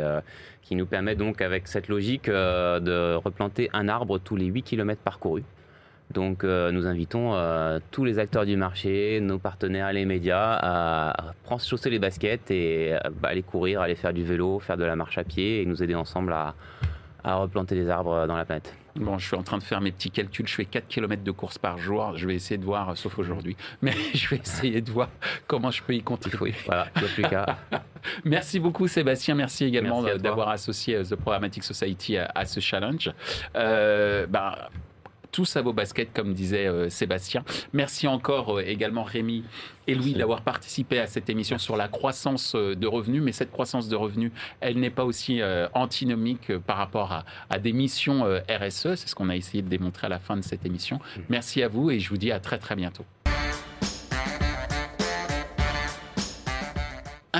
nous 0.72 0.86
permet 0.86 1.14
donc, 1.14 1.40
avec 1.40 1.68
cette 1.68 1.88
logique, 1.88 2.28
de 2.28 3.14
replanter 3.14 3.70
un 3.72 3.88
arbre 3.88 4.18
tous 4.18 4.36
les 4.36 4.46
8 4.46 4.62
km 4.62 5.00
parcourus. 5.02 5.44
Donc 6.12 6.42
euh, 6.42 6.72
nous 6.72 6.86
invitons 6.86 7.34
euh, 7.34 7.78
tous 7.92 8.04
les 8.04 8.18
acteurs 8.18 8.44
du 8.44 8.56
marché, 8.56 9.20
nos 9.20 9.38
partenaires, 9.38 9.92
les 9.92 10.04
médias 10.04 10.58
à, 10.60 11.34
prendre 11.44 11.62
chausser 11.62 11.88
les 11.88 12.00
baskets 12.00 12.50
et 12.50 12.94
euh, 12.94 12.98
bah, 13.20 13.28
aller 13.28 13.42
courir, 13.42 13.80
aller 13.80 13.94
faire 13.94 14.12
du 14.12 14.24
vélo, 14.24 14.58
faire 14.58 14.76
de 14.76 14.84
la 14.84 14.96
marche 14.96 15.18
à 15.18 15.24
pied 15.24 15.62
et 15.62 15.66
nous 15.66 15.82
aider 15.82 15.94
ensemble 15.94 16.32
à, 16.32 16.54
replanter 17.24 17.74
des 17.74 17.88
arbres 17.88 18.26
dans 18.26 18.36
la 18.36 18.44
planète. 18.44 18.74
Bon, 18.96 19.18
je 19.18 19.26
suis 19.26 19.36
en 19.36 19.42
train 19.42 19.58
de 19.58 19.62
faire 19.62 19.80
mes 19.80 19.92
petits 19.92 20.10
calculs. 20.10 20.48
Je 20.48 20.54
fais 20.54 20.64
4 20.64 20.88
km 20.88 21.22
de 21.22 21.30
course 21.30 21.58
par 21.58 21.78
jour. 21.78 22.16
Je 22.16 22.26
vais 22.26 22.34
essayer 22.34 22.58
de 22.58 22.64
voir, 22.64 22.96
sauf 22.96 23.18
aujourd'hui, 23.18 23.56
mais 23.82 23.92
je 24.14 24.28
vais 24.28 24.36
essayer 24.36 24.80
de 24.80 24.90
voir 24.90 25.08
comment 25.46 25.70
je 25.70 25.82
peux 25.82 25.94
y 25.94 26.02
contribuer. 26.02 26.54
Voilà, 26.66 26.86
plus 26.94 27.22
qu'à. 27.22 27.58
Merci 28.24 28.58
beaucoup, 28.58 28.88
Sébastien. 28.88 29.34
Merci 29.34 29.64
également 29.64 30.02
d'avoir 30.02 30.48
associé 30.48 31.02
The 31.02 31.14
Programmatic 31.16 31.62
Society 31.62 32.16
à, 32.16 32.44
ce 32.44 32.60
challenge. 32.60 33.10
Bah, 33.54 34.70
tous 35.32 35.56
à 35.56 35.62
vos 35.62 35.72
baskets, 35.72 36.12
comme 36.12 36.34
disait 36.34 36.66
euh, 36.66 36.88
Sébastien. 36.88 37.44
Merci 37.72 38.06
encore 38.06 38.58
euh, 38.58 38.62
également 38.62 39.02
Rémi 39.02 39.44
et 39.86 39.94
Louis 39.94 40.14
d'avoir 40.14 40.42
participé 40.42 40.98
à 40.98 41.06
cette 41.06 41.28
émission 41.30 41.58
sur 41.58 41.76
la 41.76 41.88
croissance 41.88 42.54
euh, 42.54 42.74
de 42.74 42.86
revenus. 42.86 43.22
Mais 43.22 43.32
cette 43.32 43.50
croissance 43.50 43.88
de 43.88 43.96
revenus, 43.96 44.32
elle 44.60 44.78
n'est 44.78 44.90
pas 44.90 45.04
aussi 45.04 45.40
antinomique 45.74 46.56
par 46.58 46.76
rapport 46.76 47.12
à, 47.12 47.24
à 47.48 47.58
des 47.58 47.72
missions 47.72 48.24
RSE. 48.48 48.94
C'est 48.94 49.08
ce 49.08 49.14
qu'on 49.14 49.28
a 49.28 49.36
essayé 49.36 49.62
de 49.62 49.68
démontrer 49.68 50.06
à 50.06 50.10
la 50.10 50.18
fin 50.18 50.36
de 50.36 50.42
cette 50.42 50.64
émission. 50.66 50.96
Mmh. 50.96 51.20
Merci 51.28 51.62
à 51.62 51.68
vous 51.68 51.90
et 51.90 51.98
je 51.98 52.08
vous 52.08 52.16
dis 52.16 52.32
à 52.32 52.40
très 52.40 52.58
très 52.58 52.76
bientôt. 52.76 53.04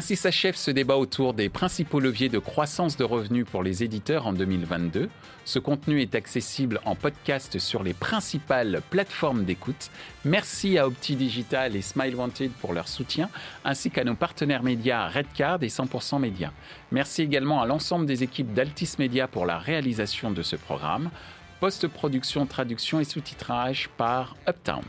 Ainsi 0.00 0.16
s'achève 0.16 0.56
ce 0.56 0.70
débat 0.70 0.96
autour 0.96 1.34
des 1.34 1.50
principaux 1.50 2.00
leviers 2.00 2.30
de 2.30 2.38
croissance 2.38 2.96
de 2.96 3.04
revenus 3.04 3.44
pour 3.44 3.62
les 3.62 3.84
éditeurs 3.84 4.26
en 4.26 4.32
2022. 4.32 5.10
Ce 5.44 5.58
contenu 5.58 6.00
est 6.00 6.14
accessible 6.14 6.80
en 6.86 6.94
podcast 6.94 7.58
sur 7.58 7.82
les 7.82 7.92
principales 7.92 8.80
plateformes 8.88 9.44
d'écoute. 9.44 9.90
Merci 10.24 10.78
à 10.78 10.86
Opti 10.86 11.16
Digital 11.16 11.76
et 11.76 11.82
Smile 11.82 12.16
Wanted 12.16 12.50
pour 12.62 12.72
leur 12.72 12.88
soutien, 12.88 13.28
ainsi 13.62 13.90
qu'à 13.90 14.04
nos 14.04 14.14
partenaires 14.14 14.62
médias 14.62 15.06
Redcard 15.06 15.62
et 15.62 15.68
100% 15.68 16.18
Média. 16.18 16.50
Merci 16.92 17.20
également 17.20 17.60
à 17.60 17.66
l'ensemble 17.66 18.06
des 18.06 18.22
équipes 18.22 18.54
d'Altis 18.54 18.94
Media 18.98 19.28
pour 19.28 19.44
la 19.44 19.58
réalisation 19.58 20.30
de 20.30 20.42
ce 20.42 20.56
programme. 20.56 21.10
Post-production, 21.60 22.46
traduction 22.46 23.00
et 23.00 23.04
sous-titrage 23.04 23.90
par 23.98 24.34
Uptown. 24.48 24.82